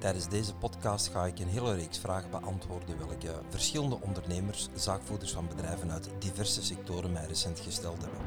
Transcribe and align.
Tijdens 0.00 0.28
deze 0.28 0.54
podcast 0.54 1.08
ga 1.08 1.26
ik 1.26 1.38
een 1.38 1.48
hele 1.48 1.74
reeks 1.74 1.98
vragen 1.98 2.30
beantwoorden 2.30 2.98
welke 2.98 3.40
verschillende 3.48 3.98
ondernemers, 4.00 4.68
zaakvoerders 4.74 5.32
van 5.32 5.48
bedrijven 5.48 5.92
uit 5.92 6.10
diverse 6.18 6.62
sectoren 6.62 7.12
mij 7.12 7.26
recent 7.26 7.60
gesteld 7.60 8.02
hebben. 8.02 8.20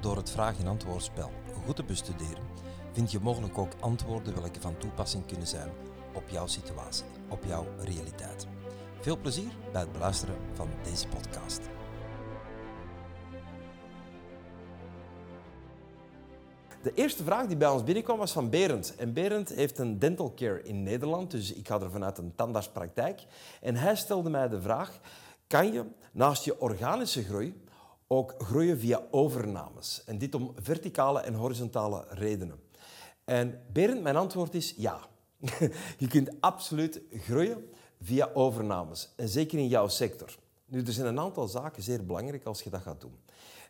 Door 0.00 0.16
het 0.16 0.30
vraag- 0.30 0.58
en 0.58 0.66
antwoordspel 0.66 1.30
goed 1.64 1.76
te 1.76 1.84
bestuderen, 1.84 2.44
vind 2.92 3.10
je 3.10 3.20
mogelijk 3.20 3.58
ook 3.58 3.72
antwoorden 3.80 4.34
welke 4.34 4.60
van 4.60 4.78
toepassing 4.78 5.26
kunnen 5.26 5.46
zijn 5.46 5.70
op 6.14 6.28
jouw 6.28 6.46
situatie, 6.46 7.04
op 7.28 7.44
jouw 7.44 7.66
realiteit. 7.78 8.46
Veel 9.00 9.18
plezier 9.18 9.52
bij 9.72 9.80
het 9.80 9.92
beluisteren 9.92 10.36
van 10.54 10.68
deze 10.82 11.08
podcast. 11.08 11.60
De 16.82 16.94
eerste 16.94 17.24
vraag 17.24 17.46
die 17.46 17.56
bij 17.56 17.68
ons 17.68 17.84
binnenkwam 17.84 18.18
was 18.18 18.32
van 18.32 18.50
Berend. 18.50 18.94
En 18.96 19.12
Berend 19.12 19.48
heeft 19.48 19.78
een 19.78 19.98
dental 19.98 20.34
care 20.34 20.62
in 20.62 20.82
Nederland, 20.82 21.30
dus 21.30 21.52
ik 21.52 21.68
ga 21.68 21.80
er 21.80 21.90
vanuit 21.90 22.18
een 22.18 22.34
tandartspraktijk. 22.34 23.24
En 23.60 23.76
hij 23.76 23.96
stelde 23.96 24.30
mij 24.30 24.48
de 24.48 24.60
vraag, 24.60 25.00
kan 25.46 25.72
je 25.72 25.84
naast 26.12 26.44
je 26.44 26.60
organische 26.60 27.24
groei 27.24 27.62
ook 28.06 28.34
groeien 28.38 28.78
via 28.78 29.02
overnames? 29.10 30.02
En 30.06 30.18
dit 30.18 30.34
om 30.34 30.52
verticale 30.56 31.20
en 31.20 31.34
horizontale 31.34 32.04
redenen. 32.08 32.60
En 33.24 33.60
Berend, 33.72 34.02
mijn 34.02 34.16
antwoord 34.16 34.54
is 34.54 34.74
ja. 34.76 34.98
je 35.98 36.08
kunt 36.08 36.40
absoluut 36.40 37.00
groeien 37.10 37.70
via 38.00 38.30
overnames. 38.34 39.12
En 39.16 39.28
zeker 39.28 39.58
in 39.58 39.68
jouw 39.68 39.88
sector. 39.88 40.36
Nu, 40.64 40.82
er 40.82 40.92
zijn 40.92 41.06
een 41.06 41.20
aantal 41.20 41.46
zaken 41.46 41.82
zeer 41.82 42.06
belangrijk 42.06 42.44
als 42.44 42.62
je 42.62 42.70
dat 42.70 42.82
gaat 42.82 43.00
doen. 43.00 43.18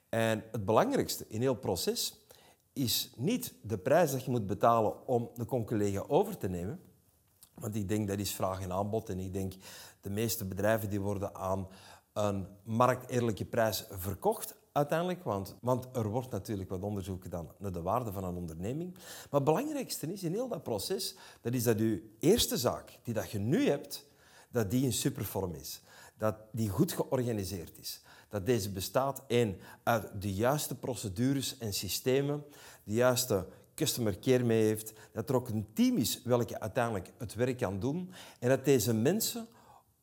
En 0.09 0.45
het 0.51 0.65
belangrijkste 0.65 1.25
in 1.29 1.41
heel 1.41 1.55
proces 1.55 2.22
is 2.73 3.13
niet 3.17 3.55
de 3.63 3.79
prijs 3.79 4.11
dat 4.11 4.25
je 4.25 4.31
moet 4.31 4.47
betalen 4.47 5.07
om 5.07 5.31
de 5.35 5.45
conculega 5.45 6.05
over 6.09 6.39
te 6.39 6.49
nemen. 6.49 6.81
Want 7.55 7.75
ik 7.75 7.89
denk 7.89 8.09
dat 8.09 8.19
is 8.19 8.35
vraag 8.35 8.61
en 8.61 8.73
aanbod. 8.73 9.09
En 9.09 9.19
ik 9.19 9.33
denk 9.33 9.53
de 10.01 10.11
meeste 10.11 10.45
bedrijven 10.45 10.91
die 10.91 11.01
worden 11.01 11.35
aan 11.35 11.69
een 12.13 12.47
markteerlijke 12.63 13.45
prijs 13.45 13.87
verkocht 13.91 14.55
uiteindelijk. 14.73 15.25
Want, 15.25 15.57
want 15.61 15.97
er 15.97 16.09
wordt 16.09 16.31
natuurlijk 16.31 16.71
wat 16.71 16.83
onderzoek 16.83 17.23
gedaan 17.23 17.49
naar 17.59 17.73
de 17.73 17.83
waarde 17.83 18.13
van 18.13 18.25
een 18.25 18.37
onderneming. 18.37 18.95
Maar 18.95 19.41
het 19.41 19.45
belangrijkste 19.45 20.13
is 20.13 20.23
in 20.23 20.33
heel 20.33 20.49
dat 20.49 20.63
proces, 20.63 21.17
dat 21.41 21.55
is 21.55 21.63
dat 21.63 21.79
je 21.79 22.17
eerste 22.19 22.57
zaak 22.57 22.99
die 23.03 23.15
dat 23.15 23.31
je 23.31 23.39
nu 23.39 23.69
hebt, 23.69 24.07
dat 24.51 24.71
die 24.71 24.85
in 24.85 24.93
supervorm 24.93 25.55
is. 25.55 25.83
Dat 26.17 26.37
die 26.53 26.69
goed 26.69 26.93
georganiseerd 26.93 27.79
is 27.79 28.03
dat 28.33 28.47
deze 28.47 28.71
bestaat 28.71 29.23
één, 29.27 29.57
uit 29.83 30.23
de 30.23 30.35
juiste 30.35 30.75
procedures 30.75 31.59
en 31.59 31.73
systemen, 31.73 32.45
de 32.85 32.95
juiste 32.95 33.47
customer 33.75 34.19
care 34.19 34.45
mee 34.45 34.63
heeft, 34.63 34.93
dat 35.13 35.29
er 35.29 35.35
ook 35.35 35.49
een 35.49 35.67
team 35.73 35.97
is 35.97 36.23
welke 36.25 36.61
uiteindelijk 36.61 37.13
het 37.19 37.35
werk 37.35 37.59
kan 37.59 37.81
doen 37.81 38.13
en 38.39 38.49
dat 38.49 38.65
deze 38.65 38.95
mensen 38.95 39.47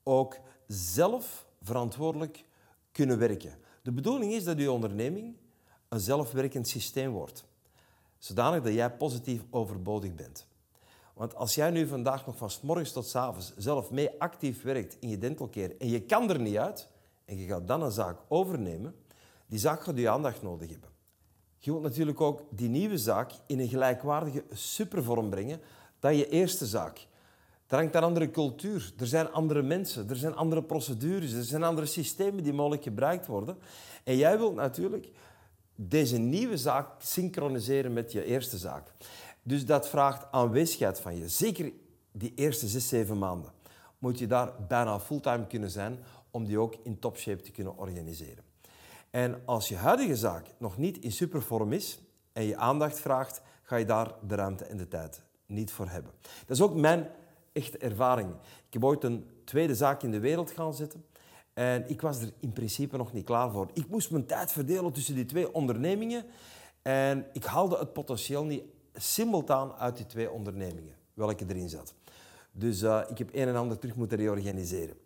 ook 0.04 0.38
zelf 0.68 1.46
verantwoordelijk 1.62 2.46
kunnen 2.92 3.18
werken. 3.18 3.58
De 3.82 3.92
bedoeling 3.92 4.34
is 4.34 4.44
dat 4.44 4.58
uw 4.58 4.72
onderneming 4.72 5.36
een 5.88 6.00
zelfwerkend 6.00 6.68
systeem 6.68 7.12
wordt, 7.12 7.46
zodanig 8.18 8.64
dat 8.64 8.74
jij 8.74 8.92
positief 8.92 9.42
overbodig 9.50 10.16
bent. 10.16 10.48
Want 11.14 11.36
als 11.36 11.56
jij 11.56 11.70
nu 11.70 11.88
vandaag 11.88 12.26
nog 12.26 12.38
van 12.38 12.50
s 12.50 12.62
morgens 12.62 12.92
tot 12.92 13.08
s 13.08 13.16
avonds 13.16 13.54
zelf 13.58 13.92
mee 13.92 14.10
actief 14.20 14.62
werkt 14.62 14.98
in 15.00 15.10
je 15.10 15.18
dental 15.18 15.50
care 15.50 15.76
en 15.78 15.90
je 15.90 16.02
kan 16.02 16.30
er 16.30 16.40
niet 16.40 16.58
uit, 16.58 16.88
en 17.30 17.38
je 17.38 17.48
gaat 17.48 17.68
dan 17.68 17.82
een 17.82 17.92
zaak 17.92 18.20
overnemen, 18.28 18.96
die 19.48 19.60
zaak 19.60 19.84
gaat 19.84 19.98
je 19.98 20.10
aandacht 20.10 20.42
nodig 20.42 20.70
hebben. 20.70 20.90
Je 21.58 21.72
wilt 21.72 21.84
natuurlijk 21.84 22.22
ook 22.22 22.42
die 22.50 22.70
nieuwe 22.70 22.98
zaak 22.98 23.32
in 23.48 23.60
een 23.60 23.68
gelijkwaardige 23.68 24.44
supervorm 24.52 25.30
brengen 25.30 25.62
dan 26.00 26.16
je 26.16 26.30
eerste 26.30 26.66
zaak. 26.66 27.08
Er 27.68 27.78
hangt 27.78 27.96
een 27.96 28.04
andere 28.04 28.32
cultuur, 28.32 28.94
er 28.98 29.08
zijn 29.08 29.32
andere 29.32 29.62
mensen, 29.62 30.10
er 30.10 30.16
zijn 30.16 30.36
andere 30.36 30.64
procedures, 30.64 31.34
er 31.34 31.44
zijn 31.44 31.64
andere 31.64 31.88
systemen 31.88 32.44
die 32.44 32.54
mogelijk 32.54 32.84
gebruikt 32.84 33.28
worden. 33.28 33.58
En 34.04 34.18
jij 34.18 34.38
wilt 34.38 34.56
natuurlijk 34.56 35.10
deze 35.76 36.18
nieuwe 36.18 36.58
zaak 36.58 36.88
synchroniseren 37.02 37.94
met 37.94 38.12
je 38.12 38.26
eerste 38.26 38.58
zaak. 38.58 38.92
Dus 39.44 39.66
dat 39.66 39.90
vraagt 39.90 40.32
aanwezigheid 40.32 41.00
van 41.00 41.16
je. 41.16 41.30
Zeker 41.30 41.72
die 42.12 42.34
eerste 42.36 42.68
zes, 42.68 42.88
zeven 42.88 43.18
maanden 43.18 43.52
moet 44.00 44.20
je 44.20 44.28
daar 44.28 44.54
bijna 44.68 45.00
fulltime 45.00 45.48
kunnen 45.48 45.70
zijn 45.70 46.00
om 46.32 46.46
die 46.46 46.60
ook 46.60 46.76
in 46.84 47.00
topshape 47.00 47.42
te 47.42 47.52
kunnen 47.52 47.78
organiseren. 47.78 48.44
En 49.10 49.42
als 49.46 49.68
je 49.68 49.76
huidige 49.76 50.16
zaak 50.16 50.48
nog 50.58 50.78
niet 50.78 50.98
in 50.98 51.12
supervorm 51.12 51.74
is 51.74 52.00
en 52.34 52.44
je 52.44 52.58
aandacht 52.58 53.00
vraagt, 53.00 53.42
ga 53.64 53.76
je 53.76 53.86
daar 53.86 54.14
de 54.28 54.36
ruimte 54.36 54.66
en 54.66 54.78
de 54.78 54.88
tijd 54.88 55.22
niet 55.46 55.72
voor 55.72 55.88
hebben. 55.90 56.12
Dat 56.46 56.58
is 56.58 56.64
ook 56.64 56.76
mijn 56.76 57.08
echte 57.52 57.78
ervaring. 57.78 58.30
Ik 58.68 58.74
heb 58.74 58.84
ooit 58.84 59.04
een 59.04 59.30
tweede 59.44 59.76
zaak 59.76 60.04
in 60.04 60.12
de 60.12 60.20
wereld 60.20 60.52
gaan 60.52 60.74
zetten 60.74 61.06
en 61.54 61.90
ik 61.90 62.02
was 62.02 62.22
er 62.22 62.32
in 62.40 62.54
principe 62.54 62.98
nog 62.98 63.14
niet 63.14 63.26
klaar 63.26 63.52
voor. 63.52 63.70
Ik 63.74 63.88
moest 63.88 64.12
mijn 64.12 64.26
tijd 64.26 64.52
verdelen 64.52 64.92
tussen 64.92 65.16
die 65.16 65.26
twee 65.26 65.54
ondernemingen 65.54 66.26
en 66.82 67.26
ik 67.34 67.44
haalde 67.44 67.78
het 67.78 67.94
potentieel 67.94 68.44
niet 68.44 68.64
simultaan 68.94 69.74
uit 69.74 69.98
die 69.98 70.06
twee 70.06 70.32
ondernemingen, 70.32 70.96
welke 71.14 71.46
erin 71.48 71.70
zat. 71.70 71.94
Dus 72.52 72.82
uh, 72.82 73.02
ik 73.10 73.18
heb 73.18 73.30
een 73.34 73.48
en 73.48 73.56
ander 73.56 73.80
terug 73.80 73.96
moeten 73.96 74.18
reorganiseren. 74.18 74.98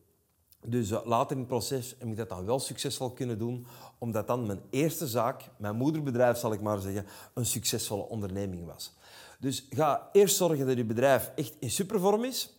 Dus 0.66 0.91
uh, 0.91 1.06
later 1.06 1.31
in 1.31 1.38
het 1.38 1.47
proces 1.47 1.96
heb 1.97 2.07
ik 2.07 2.18
dat 2.18 2.29
dan 2.29 2.46
wel 2.46 2.59
succesvol 2.59 3.09
kunnen 3.12 3.38
doen, 3.38 3.66
omdat 3.97 4.28
dan 4.28 4.46
mijn 4.46 4.62
eerste 4.69 5.07
zaak, 5.07 5.50
mijn 5.57 5.75
moederbedrijf 5.75 6.38
zal 6.38 6.53
ik 6.53 6.62
maar 6.62 6.79
zeggen, 6.79 7.06
een 7.34 7.46
succesvolle 7.46 8.03
onderneming 8.03 8.66
was. 8.66 8.94
Dus 9.40 9.68
ga 9.69 10.09
eerst 10.12 10.35
zorgen 10.35 10.68
dat 10.68 10.78
je 10.78 10.85
bedrijf 10.85 11.31
echt 11.35 11.56
in 11.59 11.72
supervorm 11.72 12.24
is, 12.24 12.53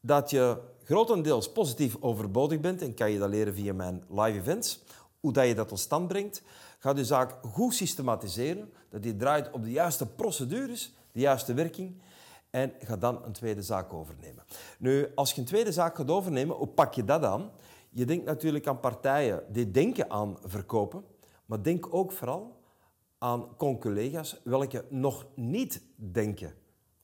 dat 0.00 0.30
je 0.30 0.58
grotendeels 0.84 1.52
positief 1.52 1.96
overbodig 2.00 2.60
bent 2.60 2.82
en 2.82 2.94
kan 2.94 3.10
je 3.10 3.18
dat 3.18 3.28
leren 3.28 3.54
via 3.54 3.72
mijn 3.72 4.04
live 4.08 4.38
events, 4.38 4.82
hoe 5.20 5.32
dat 5.32 5.46
je 5.46 5.54
dat 5.54 5.68
tot 5.68 5.80
stand 5.80 6.08
brengt. 6.08 6.42
Ga 6.78 6.92
de 6.92 7.04
zaak 7.04 7.34
goed 7.42 7.74
systematiseren, 7.74 8.72
dat 8.90 9.02
die 9.02 9.16
draait 9.16 9.50
op 9.50 9.64
de 9.64 9.70
juiste 9.70 10.06
procedures, 10.06 10.94
de 11.12 11.20
juiste 11.20 11.54
werking 11.54 11.94
en 12.54 12.72
ga 12.78 12.96
dan 12.96 13.24
een 13.24 13.32
tweede 13.32 13.62
zaak 13.62 13.92
overnemen. 13.92 14.44
Nu, 14.78 15.08
als 15.14 15.32
je 15.32 15.40
een 15.40 15.46
tweede 15.46 15.72
zaak 15.72 15.96
gaat 15.96 16.10
overnemen, 16.10 16.56
hoe 16.56 16.66
pak 16.66 16.94
je 16.94 17.04
dat 17.04 17.24
aan? 17.24 17.50
Je 17.90 18.04
denkt 18.04 18.24
natuurlijk 18.24 18.66
aan 18.66 18.80
partijen 18.80 19.42
die 19.48 19.70
denken 19.70 20.10
aan 20.10 20.36
verkopen, 20.44 21.04
maar 21.46 21.62
denk 21.62 21.94
ook 21.94 22.12
vooral 22.12 22.56
aan 23.18 23.56
conculega's 23.56 24.40
welke 24.44 24.84
nog 24.88 25.26
niet 25.34 25.82
denken 25.94 26.54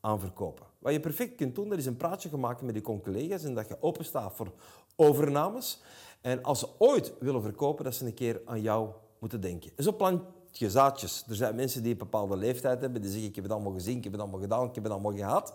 aan 0.01 0.21
verkopen. 0.21 0.67
Wat 0.79 0.93
je 0.93 1.01
perfect 1.01 1.35
kunt 1.35 1.55
doen, 1.55 1.69
dat 1.69 1.79
is 1.79 1.87
een 1.87 1.97
praatje 1.97 2.29
gemaakt 2.29 2.63
met 2.63 2.75
die 2.75 2.83
conculega's 2.83 3.45
en 3.45 3.55
dat 3.55 3.69
je 3.69 3.83
openstaat 3.83 4.33
voor 4.35 4.53
overnames. 4.97 5.83
En 6.21 6.43
als 6.43 6.59
ze 6.59 6.69
ooit 6.79 7.13
willen 7.19 7.43
verkopen, 7.43 7.85
dat 7.85 7.95
ze 7.95 8.07
een 8.07 8.15
keer 8.15 8.41
aan 8.45 8.61
jou 8.61 8.91
moeten 9.19 9.41
denken. 9.41 9.71
Zo 9.77 9.93
je 10.59 10.71
zaadjes. 10.71 11.25
Er 11.29 11.35
zijn 11.35 11.55
mensen 11.55 11.83
die 11.83 11.93
een 11.93 11.99
bepaalde 11.99 12.37
leeftijd 12.37 12.81
hebben, 12.81 13.01
die 13.01 13.11
zeggen 13.11 13.29
ik 13.29 13.35
heb 13.35 13.45
het 13.45 13.53
allemaal 13.53 13.73
gezien, 13.73 13.97
ik 13.97 14.05
heb 14.05 14.13
het 14.13 14.23
allemaal 14.23 14.41
gedaan, 14.41 14.69
ik 14.69 14.75
heb 14.75 14.85
het 14.85 14.93
allemaal 14.93 15.15
gehad. 15.15 15.55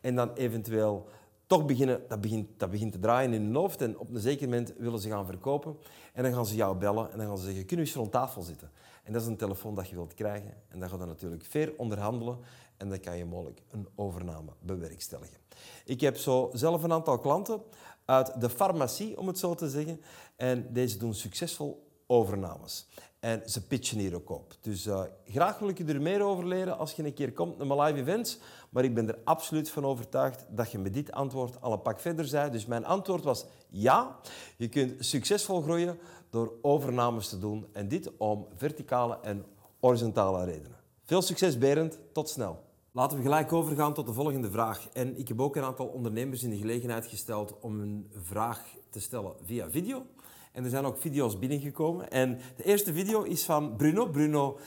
En 0.00 0.14
dan 0.14 0.32
eventueel 0.34 1.08
toch 1.46 1.66
beginnen, 1.66 2.02
dat 2.08 2.20
begint, 2.20 2.48
dat 2.56 2.70
begint 2.70 2.92
te 2.92 2.98
draaien 2.98 3.32
in 3.32 3.42
hun 3.42 3.54
hoofd 3.54 3.82
en 3.82 3.98
op 3.98 4.14
een 4.14 4.20
zeker 4.20 4.48
moment 4.48 4.72
willen 4.78 4.98
ze 4.98 5.08
gaan 5.08 5.26
verkopen. 5.26 5.76
En 6.12 6.22
dan 6.22 6.32
gaan 6.32 6.46
ze 6.46 6.54
jou 6.54 6.76
bellen 6.76 7.12
en 7.12 7.18
dan 7.18 7.26
gaan 7.26 7.38
ze 7.38 7.44
zeggen, 7.44 7.66
kunnen 7.66 7.84
we 7.84 7.90
eens 7.90 8.00
rond 8.00 8.12
tafel 8.12 8.42
zitten? 8.42 8.70
En 9.02 9.12
dat 9.12 9.22
is 9.22 9.28
een 9.28 9.36
telefoon 9.36 9.74
dat 9.74 9.88
je 9.88 9.94
wilt 9.94 10.14
krijgen. 10.14 10.54
En 10.68 10.78
dan 10.80 10.88
gaat 10.88 10.98
je 11.00 11.06
natuurlijk 11.06 11.44
fair 11.44 11.72
onderhandelen 11.76 12.38
en 12.76 12.88
dan 12.88 13.00
kan 13.00 13.16
je 13.16 13.24
mogelijk 13.24 13.62
een 13.70 13.88
overname 13.94 14.50
bewerkstelligen. 14.60 15.36
Ik 15.84 16.00
heb 16.00 16.16
zo 16.16 16.50
zelf 16.52 16.82
een 16.82 16.92
aantal 16.92 17.18
klanten 17.18 17.62
uit 18.04 18.40
de 18.40 18.50
farmacie, 18.50 19.18
om 19.18 19.26
het 19.26 19.38
zo 19.38 19.54
te 19.54 19.70
zeggen. 19.70 20.00
En 20.36 20.66
deze 20.72 20.98
doen 20.98 21.14
succesvol 21.14 21.83
overnames. 22.06 22.86
En 23.24 23.42
ze 23.46 23.66
pitchen 23.66 23.98
hier 23.98 24.14
ook 24.14 24.30
op. 24.30 24.54
Dus 24.60 24.86
uh, 24.86 25.02
graag 25.24 25.58
wil 25.58 25.68
ik 25.68 25.78
je 25.78 25.84
er 25.84 26.00
meer 26.00 26.22
over 26.22 26.46
leren 26.46 26.78
als 26.78 26.92
je 26.92 27.04
een 27.04 27.14
keer 27.14 27.32
komt 27.32 27.58
naar 27.58 27.66
mijn 27.66 27.80
live 27.80 27.98
events. 27.98 28.38
Maar 28.70 28.84
ik 28.84 28.94
ben 28.94 29.08
er 29.08 29.18
absoluut 29.24 29.70
van 29.70 29.84
overtuigd 29.84 30.46
dat 30.48 30.70
je 30.70 30.78
met 30.78 30.94
dit 30.94 31.12
antwoord 31.12 31.60
al 31.60 31.72
een 31.72 31.82
pak 31.82 32.00
verder 32.00 32.28
bent. 32.30 32.52
Dus 32.52 32.66
mijn 32.66 32.84
antwoord 32.84 33.24
was 33.24 33.46
ja. 33.68 34.18
Je 34.56 34.68
kunt 34.68 35.04
succesvol 35.04 35.62
groeien 35.62 35.98
door 36.30 36.52
overnames 36.62 37.28
te 37.28 37.38
doen. 37.38 37.66
En 37.72 37.88
dit 37.88 38.16
om 38.16 38.46
verticale 38.56 39.18
en 39.22 39.44
horizontale 39.80 40.44
redenen. 40.44 40.78
Veel 41.04 41.22
succes 41.22 41.58
Berend. 41.58 41.98
Tot 42.12 42.28
snel. 42.28 42.62
Laten 42.92 43.16
we 43.16 43.22
gelijk 43.22 43.52
overgaan 43.52 43.94
tot 43.94 44.06
de 44.06 44.12
volgende 44.12 44.50
vraag. 44.50 44.88
En 44.92 45.18
ik 45.18 45.28
heb 45.28 45.40
ook 45.40 45.56
een 45.56 45.62
aantal 45.62 45.86
ondernemers 45.86 46.42
in 46.42 46.50
de 46.50 46.56
gelegenheid 46.56 47.06
gesteld 47.06 47.60
om 47.60 47.80
een 47.80 48.10
vraag 48.12 48.76
te 48.90 49.00
stellen 49.00 49.34
via 49.42 49.70
video. 49.70 50.06
En 50.54 50.64
er 50.64 50.70
zijn 50.70 50.84
ook 50.84 50.98
video's 50.98 51.38
binnengekomen. 51.38 52.10
En 52.10 52.38
de 52.56 52.64
eerste 52.64 52.92
video 52.92 53.22
is 53.22 53.44
van 53.44 53.76
Bruno. 53.76 54.10
Bruno 54.10 54.58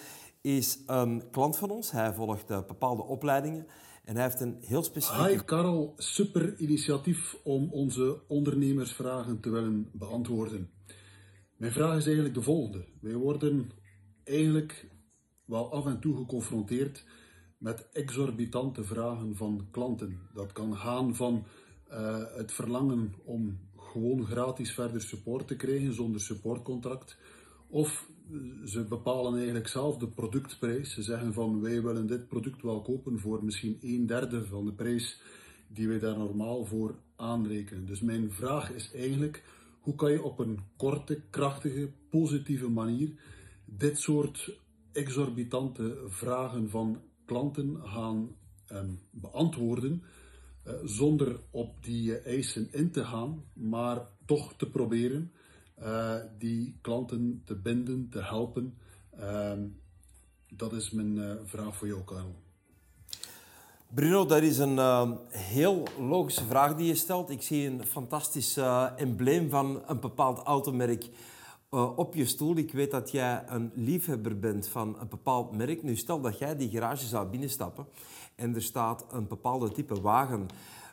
is 0.41 0.83
een 0.85 1.29
klant 1.31 1.57
van 1.57 1.69
ons. 1.69 1.91
Hij 1.91 2.13
volgt 2.13 2.51
uh, 2.51 2.65
bepaalde 2.67 3.03
opleidingen. 3.03 3.67
En 4.03 4.15
hij 4.15 4.23
heeft 4.23 4.39
een 4.39 4.57
heel 4.61 4.83
specifieke... 4.83 5.29
Hi 5.29 5.37
Karel, 5.37 5.93
super 5.97 6.59
initiatief 6.59 7.37
om 7.43 7.71
onze 7.71 8.21
ondernemersvragen 8.27 9.39
te 9.39 9.49
willen 9.49 9.89
beantwoorden. 9.93 10.69
Mijn 11.57 11.71
vraag 11.71 11.97
is 11.97 12.05
eigenlijk 12.05 12.35
de 12.35 12.41
volgende. 12.41 12.85
Wij 13.01 13.15
worden 13.15 13.71
eigenlijk 14.23 14.89
wel 15.45 15.71
af 15.71 15.85
en 15.85 15.99
toe 15.99 16.17
geconfronteerd 16.17 17.05
met 17.57 17.89
exorbitante 17.91 18.83
vragen 18.83 19.35
van 19.35 19.67
klanten. 19.71 20.19
Dat 20.33 20.51
kan 20.51 20.77
gaan 20.77 21.15
van 21.15 21.45
uh, 21.91 22.23
het 22.35 22.51
verlangen 22.51 23.13
om 23.23 23.59
gewoon 23.97 24.25
gratis 24.25 24.73
verder 24.73 25.01
support 25.01 25.47
te 25.47 25.55
krijgen 25.55 25.93
zonder 25.93 26.21
supportcontract. 26.21 27.17
Of 27.67 28.09
ze 28.65 28.83
bepalen 28.83 29.35
eigenlijk 29.35 29.67
zelf 29.67 29.97
de 29.97 30.07
productprijs. 30.07 30.93
Ze 30.93 31.03
zeggen 31.03 31.33
van 31.33 31.61
wij 31.61 31.81
willen 31.81 32.07
dit 32.07 32.27
product 32.27 32.61
wel 32.61 32.81
kopen 32.81 33.19
voor 33.19 33.43
misschien 33.43 33.77
een 33.81 34.05
derde 34.05 34.45
van 34.45 34.65
de 34.65 34.73
prijs 34.73 35.21
die 35.67 35.87
wij 35.87 35.99
daar 35.99 36.17
normaal 36.17 36.65
voor 36.65 36.95
aanrekenen. 37.15 37.85
Dus 37.85 38.01
mijn 38.01 38.31
vraag 38.31 38.71
is 38.71 38.91
eigenlijk 38.93 39.43
hoe 39.79 39.95
kan 39.95 40.11
je 40.11 40.23
op 40.23 40.39
een 40.39 40.59
korte, 40.75 41.21
krachtige, 41.29 41.89
positieve 42.09 42.69
manier 42.69 43.11
dit 43.65 43.99
soort 43.99 44.57
exorbitante 44.91 45.97
vragen 46.07 46.69
van 46.69 47.01
klanten 47.25 47.77
gaan 47.83 48.29
um, 48.71 48.99
beantwoorden, 49.11 50.03
zonder 50.83 51.39
op 51.51 51.83
die 51.83 52.17
eisen 52.17 52.67
in 52.71 52.91
te 52.91 53.05
gaan, 53.05 53.43
maar 53.53 54.07
toch 54.25 54.53
te 54.53 54.69
proberen 54.69 55.31
uh, 55.83 56.15
die 56.37 56.77
klanten 56.81 57.41
te 57.45 57.55
binden, 57.55 58.09
te 58.09 58.23
helpen. 58.23 58.77
Uh, 59.19 59.51
dat 60.49 60.73
is 60.73 60.91
mijn 60.91 61.39
vraag 61.45 61.75
voor 61.75 61.87
jou, 61.87 62.03
Karel. 62.03 62.35
Bruno, 63.93 64.25
dat 64.25 64.41
is 64.41 64.57
een 64.57 64.75
uh, 64.75 65.11
heel 65.29 65.83
logische 65.99 66.45
vraag 66.45 66.75
die 66.75 66.87
je 66.87 66.95
stelt. 66.95 67.29
Ik 67.29 67.41
zie 67.41 67.67
een 67.67 67.85
fantastisch 67.85 68.57
embleem 68.95 69.49
van 69.49 69.83
een 69.87 69.99
bepaald 69.99 70.39
automerk 70.39 71.09
uh, 71.71 71.97
op 71.97 72.15
je 72.15 72.25
stoel. 72.25 72.55
Ik 72.55 72.71
weet 72.71 72.91
dat 72.91 73.11
jij 73.11 73.43
een 73.47 73.71
liefhebber 73.75 74.39
bent 74.39 74.67
van 74.67 74.99
een 74.99 75.07
bepaald 75.09 75.55
merk. 75.55 75.83
Nu, 75.83 75.95
stel 75.95 76.21
dat 76.21 76.37
jij 76.37 76.55
die 76.55 76.69
garage 76.69 77.05
zou 77.05 77.27
binnenstappen 77.27 77.87
en 78.35 78.55
er 78.55 78.61
staat 78.61 79.05
een 79.09 79.27
bepaalde 79.27 79.71
type 79.71 80.01
wagen 80.01 80.45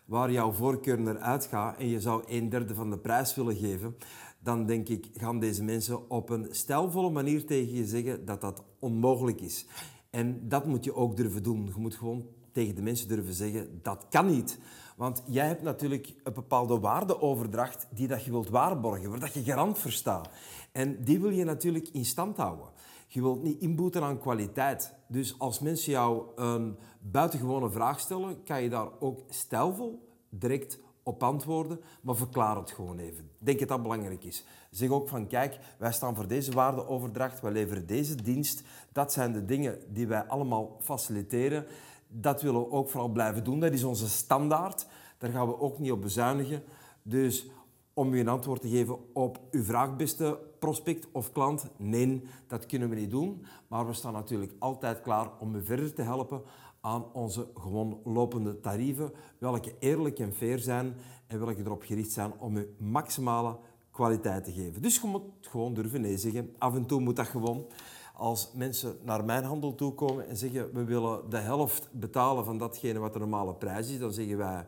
waar 0.04 0.32
jouw 0.32 0.52
voorkeur 0.52 1.00
naar 1.00 1.18
uitgaat 1.18 1.78
en 1.78 1.88
je 1.88 2.00
zou 2.00 2.22
een 2.26 2.48
derde 2.48 2.74
van 2.74 2.90
de 2.90 2.98
prijs 2.98 3.34
willen 3.34 3.56
geven, 3.56 3.96
dan 4.38 4.66
denk 4.66 4.88
ik, 4.88 5.08
gaan 5.14 5.38
deze 5.38 5.64
mensen 5.64 6.10
op 6.10 6.30
een 6.30 6.46
stijlvolle 6.50 7.10
manier 7.10 7.46
tegen 7.46 7.74
je 7.74 7.86
zeggen 7.86 8.24
dat 8.24 8.40
dat 8.40 8.62
onmogelijk 8.78 9.40
is. 9.40 9.66
En 10.10 10.48
dat 10.48 10.66
moet 10.66 10.84
je 10.84 10.94
ook 10.94 11.16
durven 11.16 11.42
doen. 11.42 11.64
Je 11.66 11.80
moet 11.80 11.94
gewoon 11.94 12.26
tegen 12.52 12.74
de 12.74 12.82
mensen 12.82 13.08
durven 13.08 13.34
zeggen, 13.34 13.78
dat 13.82 14.06
kan 14.10 14.26
niet. 14.26 14.58
Want 14.96 15.22
jij 15.26 15.46
hebt 15.46 15.62
natuurlijk 15.62 16.14
een 16.22 16.32
bepaalde 16.32 16.78
waardeoverdracht 16.78 17.86
die 17.90 18.08
dat 18.08 18.24
je 18.24 18.30
wilt 18.30 18.48
waarborgen, 18.48 19.10
waar 19.10 19.20
dat 19.20 19.34
je 19.34 19.42
garant 19.42 19.78
voor 19.78 19.92
staat. 19.92 20.28
En 20.76 21.04
die 21.04 21.20
wil 21.20 21.30
je 21.30 21.44
natuurlijk 21.44 21.88
in 21.88 22.04
stand 22.04 22.36
houden. 22.36 22.66
Je 23.06 23.20
wilt 23.20 23.42
niet 23.42 23.60
inboeten 23.60 24.02
aan 24.02 24.18
kwaliteit. 24.18 24.94
Dus 25.06 25.38
als 25.38 25.60
mensen 25.60 25.92
jou 25.92 26.26
een 26.36 26.78
buitengewone 27.00 27.70
vraag 27.70 28.00
stellen, 28.00 28.42
kan 28.42 28.62
je 28.62 28.68
daar 28.68 28.88
ook 29.00 29.20
stijlvol 29.28 30.08
direct 30.28 30.78
op 31.02 31.22
antwoorden, 31.22 31.80
maar 32.02 32.16
verklaar 32.16 32.56
het 32.56 32.70
gewoon 32.70 32.98
even. 32.98 33.30
Denk 33.38 33.58
dat 33.58 33.68
dat 33.68 33.82
belangrijk 33.82 34.24
is. 34.24 34.44
Zeg 34.70 34.88
ook 34.88 35.08
van, 35.08 35.26
kijk, 35.26 35.58
wij 35.78 35.92
staan 35.92 36.14
voor 36.14 36.26
deze 36.26 36.52
waardeoverdracht, 36.52 37.40
wij 37.40 37.52
leveren 37.52 37.86
deze 37.86 38.14
dienst. 38.14 38.62
Dat 38.92 39.12
zijn 39.12 39.32
de 39.32 39.44
dingen 39.44 39.78
die 39.88 40.06
wij 40.06 40.22
allemaal 40.22 40.76
faciliteren. 40.80 41.66
Dat 42.08 42.42
willen 42.42 42.60
we 42.60 42.70
ook 42.70 42.90
vooral 42.90 43.08
blijven 43.08 43.44
doen. 43.44 43.60
Dat 43.60 43.72
is 43.72 43.84
onze 43.84 44.08
standaard. 44.08 44.86
Daar 45.18 45.30
gaan 45.30 45.46
we 45.46 45.60
ook 45.60 45.78
niet 45.78 45.92
op 45.92 46.00
bezuinigen. 46.00 46.62
Dus 47.02 47.46
om 47.94 48.14
u 48.14 48.20
een 48.20 48.28
antwoord 48.28 48.60
te 48.60 48.68
geven 48.68 49.14
op 49.14 49.40
uw 49.50 49.64
vraag, 49.64 49.96
beste 49.96 50.38
prospect 50.64 51.08
of 51.12 51.32
klant, 51.32 51.66
nee, 51.76 52.22
dat 52.46 52.66
kunnen 52.66 52.88
we 52.88 52.94
niet 52.94 53.10
doen. 53.10 53.44
Maar 53.68 53.86
we 53.86 53.92
staan 53.92 54.12
natuurlijk 54.12 54.52
altijd 54.58 55.00
klaar 55.00 55.30
om 55.38 55.54
u 55.54 55.64
verder 55.64 55.94
te 55.94 56.02
helpen 56.02 56.42
aan 56.80 57.04
onze 57.12 57.46
gewoon 57.54 58.00
lopende 58.04 58.60
tarieven, 58.60 59.12
welke 59.38 59.74
eerlijk 59.78 60.18
en 60.18 60.32
fair 60.32 60.58
zijn 60.58 60.94
en 61.26 61.44
welke 61.44 61.60
erop 61.60 61.82
gericht 61.82 62.12
zijn 62.12 62.32
om 62.38 62.56
u 62.56 62.74
maximale 62.78 63.56
kwaliteit 63.90 64.44
te 64.44 64.52
geven. 64.52 64.82
Dus 64.82 65.00
je 65.00 65.06
moet 65.06 65.22
gewoon 65.40 65.74
durven 65.74 66.00
nee 66.00 66.16
zeggen. 66.16 66.54
Af 66.58 66.74
en 66.74 66.86
toe 66.86 67.00
moet 67.00 67.16
dat 67.16 67.26
gewoon. 67.26 67.66
Als 68.14 68.50
mensen 68.54 68.96
naar 69.02 69.24
mijn 69.24 69.44
handel 69.44 69.74
toe 69.74 69.94
komen 69.94 70.28
en 70.28 70.36
zeggen 70.36 70.72
we 70.72 70.84
willen 70.84 71.30
de 71.30 71.38
helft 71.38 71.88
betalen 71.92 72.44
van 72.44 72.58
datgene 72.58 72.98
wat 72.98 73.12
de 73.12 73.18
normale 73.18 73.54
prijs 73.54 73.90
is, 73.90 73.98
dan 73.98 74.12
zeggen 74.12 74.36
wij 74.36 74.66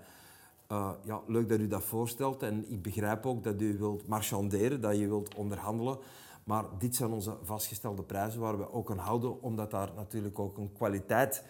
uh, 0.72 0.90
ja, 1.04 1.20
leuk 1.26 1.48
dat 1.48 1.58
u 1.58 1.68
dat 1.68 1.84
voorstelt 1.84 2.42
en 2.42 2.70
ik 2.70 2.82
begrijp 2.82 3.26
ook 3.26 3.44
dat 3.44 3.60
u 3.60 3.78
wilt 3.78 4.06
marchanderen, 4.06 4.80
dat 4.80 4.96
je 4.96 5.08
wilt 5.08 5.34
onderhandelen. 5.34 5.98
Maar 6.44 6.64
dit 6.78 6.94
zijn 6.94 7.10
onze 7.10 7.36
vastgestelde 7.42 8.02
prijzen 8.02 8.40
waar 8.40 8.58
we 8.58 8.72
ook 8.72 8.90
aan 8.90 8.98
houden, 8.98 9.42
omdat 9.42 9.70
daar 9.70 9.90
natuurlijk 9.96 10.38
ook 10.38 10.58
een 10.58 10.72
kwaliteit 10.72 11.44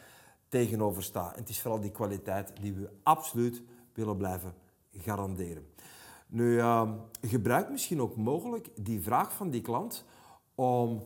tegenover 0.48 1.02
staat. 1.02 1.36
Het 1.36 1.48
is 1.48 1.60
vooral 1.60 1.80
die 1.80 1.90
kwaliteit 1.90 2.52
die 2.60 2.74
we 2.74 2.90
absoluut 3.02 3.62
willen 3.94 4.16
blijven 4.16 4.54
garanderen. 4.92 5.66
Nu, 6.26 6.54
uh, 6.54 6.90
gebruik 7.20 7.70
misschien 7.70 8.00
ook 8.00 8.16
mogelijk 8.16 8.68
die 8.74 9.00
vraag 9.00 9.32
van 9.32 9.50
die 9.50 9.60
klant 9.60 10.04
om 10.54 11.02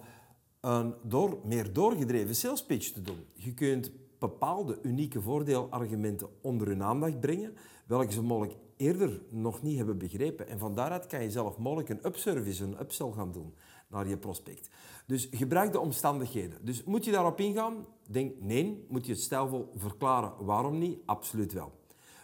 een 0.61 0.95
door, 1.03 1.39
meer 1.45 1.73
doorgedreven 1.73 2.35
sales 2.35 2.65
pitch 2.65 2.91
te 2.91 3.03
doen. 3.03 3.25
Je 3.33 3.55
kunt 3.55 3.91
bepaalde 4.21 4.79
unieke 4.83 5.21
voordeelargumenten 5.21 6.29
onder 6.41 6.67
hun 6.67 6.83
aandacht 6.83 7.21
brengen, 7.21 7.55
welke 7.87 8.13
ze 8.13 8.23
mogelijk 8.23 8.57
eerder 8.77 9.23
nog 9.31 9.63
niet 9.63 9.77
hebben 9.77 9.99
begrepen. 9.99 10.49
En 10.49 10.59
van 10.59 10.75
daaruit 10.75 11.07
kan 11.07 11.23
je 11.23 11.31
zelf 11.31 11.59
mogelijk 11.59 11.89
een 11.89 12.07
upservice, 12.07 12.65
een 12.65 12.81
upsell 12.81 13.13
gaan 13.13 13.33
doen 13.33 13.55
naar 13.89 14.09
je 14.09 14.17
prospect. 14.17 14.71
Dus 15.07 15.29
gebruik 15.31 15.73
de 15.73 15.81
omstandigheden. 15.81 16.65
Dus 16.65 16.85
moet 16.85 17.05
je 17.05 17.11
daarop 17.11 17.41
ingaan? 17.41 17.87
Denk 18.11 18.33
nee. 18.41 18.87
Moet 18.89 19.07
je 19.07 19.13
het 19.13 19.21
stijlvol 19.21 19.71
verklaren 19.75 20.45
waarom 20.45 20.79
niet? 20.79 20.99
Absoluut 21.05 21.53
wel. 21.53 21.73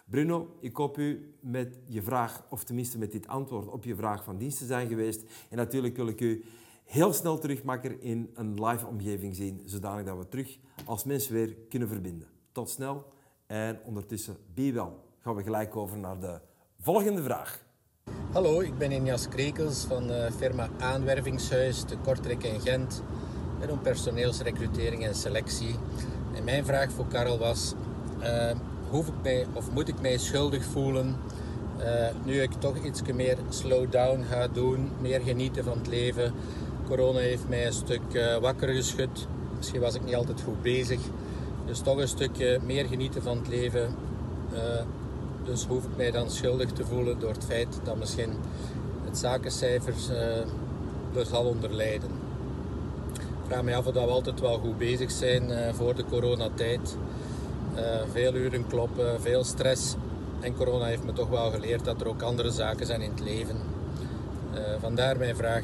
Bruno, 0.05 0.55
ik 0.59 0.75
hoop 0.75 0.97
u 0.97 1.33
met 1.39 1.79
je 1.85 2.01
vraag, 2.01 2.45
of 2.49 2.63
tenminste 2.63 2.97
met 2.97 3.11
dit 3.11 3.27
antwoord 3.27 3.67
op 3.67 3.83
je 3.83 3.95
vraag 3.95 4.23
van 4.23 4.37
dienst 4.37 4.57
te 4.57 4.65
zijn 4.65 4.87
geweest. 4.87 5.23
En 5.49 5.57
natuurlijk 5.57 5.95
wil 5.95 6.07
ik 6.07 6.21
u 6.21 6.43
heel 6.87 7.13
snel 7.13 7.37
terugmaken 7.39 8.01
in 8.01 8.29
een 8.33 8.65
live 8.65 8.85
omgeving 8.85 9.35
zien, 9.35 9.61
zodanig 9.65 10.05
dat 10.05 10.17
we 10.17 10.27
terug 10.27 10.57
als 10.85 11.03
mensen 11.03 11.33
weer 11.33 11.55
kunnen 11.69 11.87
verbinden. 11.87 12.27
Tot 12.51 12.69
snel 12.69 13.05
en 13.47 13.79
ondertussen, 13.85 14.37
be 14.53 14.71
wel. 14.71 15.05
Gaan 15.19 15.35
we 15.35 15.43
gelijk 15.43 15.75
over 15.75 15.97
naar 15.97 16.19
de 16.19 16.39
volgende 16.79 17.23
vraag. 17.23 17.65
Hallo, 18.31 18.59
ik 18.59 18.77
ben 18.77 18.91
Injas 18.91 19.27
Krekels 19.27 19.85
van 19.85 20.07
de 20.07 20.29
firma 20.37 20.69
Aanwervingshuis 20.79 21.83
te 21.83 21.97
Kortrijk 21.97 22.43
en 22.43 22.61
Gent. 22.61 23.03
We 23.59 23.67
doen 23.67 23.81
personeelsrecrutering 23.81 25.05
en 25.05 25.15
selectie. 25.15 25.75
En 26.35 26.43
mijn 26.43 26.65
vraag 26.65 26.91
voor 26.91 27.07
Karel 27.07 27.37
was, 27.37 27.73
uh, 28.19 28.51
hoef 28.89 29.07
ik 29.07 29.21
mij, 29.23 29.45
of 29.53 29.71
moet 29.71 29.87
ik 29.87 30.01
mij 30.01 30.17
schuldig 30.17 30.65
voelen 30.65 31.15
uh, 31.79 32.07
nu 32.25 32.41
ik 32.41 32.51
toch 32.51 32.83
iets 32.83 33.01
meer 33.13 33.37
slow 33.49 33.91
down 33.91 34.23
ga 34.29 34.47
doen, 34.47 34.91
meer 35.01 35.21
genieten 35.21 35.63
van 35.63 35.77
het 35.77 35.87
leven. 35.87 36.33
Corona 36.87 37.19
heeft 37.19 37.49
mij 37.49 37.65
een 37.65 37.73
stuk 37.73 38.01
uh, 38.11 38.37
wakker 38.37 38.69
geschud. 38.69 39.27
Misschien 39.57 39.81
was 39.81 39.95
ik 39.95 40.03
niet 40.03 40.15
altijd 40.15 40.41
goed 40.41 40.61
bezig. 40.61 40.99
Dus 41.65 41.79
toch 41.79 41.97
een 41.97 42.07
stukje 42.07 42.59
meer 42.65 42.85
genieten 42.85 43.21
van 43.21 43.37
het 43.37 43.47
leven. 43.47 43.95
Dus 45.47 45.65
hoef 45.65 45.83
ik 45.83 45.95
mij 45.95 46.11
dan 46.11 46.29
schuldig 46.29 46.71
te 46.71 46.85
voelen 46.85 47.19
door 47.19 47.31
het 47.31 47.45
feit 47.45 47.79
dat 47.83 47.97
misschien 47.97 48.29
het 49.05 49.17
zakencijfers 49.17 50.09
uh, 50.09 50.17
er 51.15 51.25
zal 51.25 51.45
onder 51.45 51.73
lijden. 51.73 52.09
Ik 53.13 53.45
vraag 53.53 53.63
me 53.63 53.75
af 53.75 53.85
of 53.85 53.93
we 53.93 53.99
altijd 53.99 54.39
wel 54.39 54.57
goed 54.57 54.77
bezig 54.77 55.11
zijn 55.11 55.49
uh, 55.49 55.73
voor 55.73 55.95
de 55.95 56.05
coronatijd. 56.05 56.97
Uh, 57.75 57.81
veel 58.11 58.33
uren 58.33 58.67
kloppen, 58.67 59.21
veel 59.21 59.43
stress. 59.43 59.95
En 60.39 60.55
corona 60.55 60.85
heeft 60.85 61.03
me 61.03 61.13
toch 61.13 61.29
wel 61.29 61.51
geleerd 61.51 61.85
dat 61.85 62.01
er 62.01 62.07
ook 62.07 62.21
andere 62.21 62.51
zaken 62.51 62.85
zijn 62.85 63.01
in 63.01 63.09
het 63.09 63.19
leven. 63.19 63.57
vandaar 64.79 65.17
mijn 65.17 65.35
vraag 65.35 65.63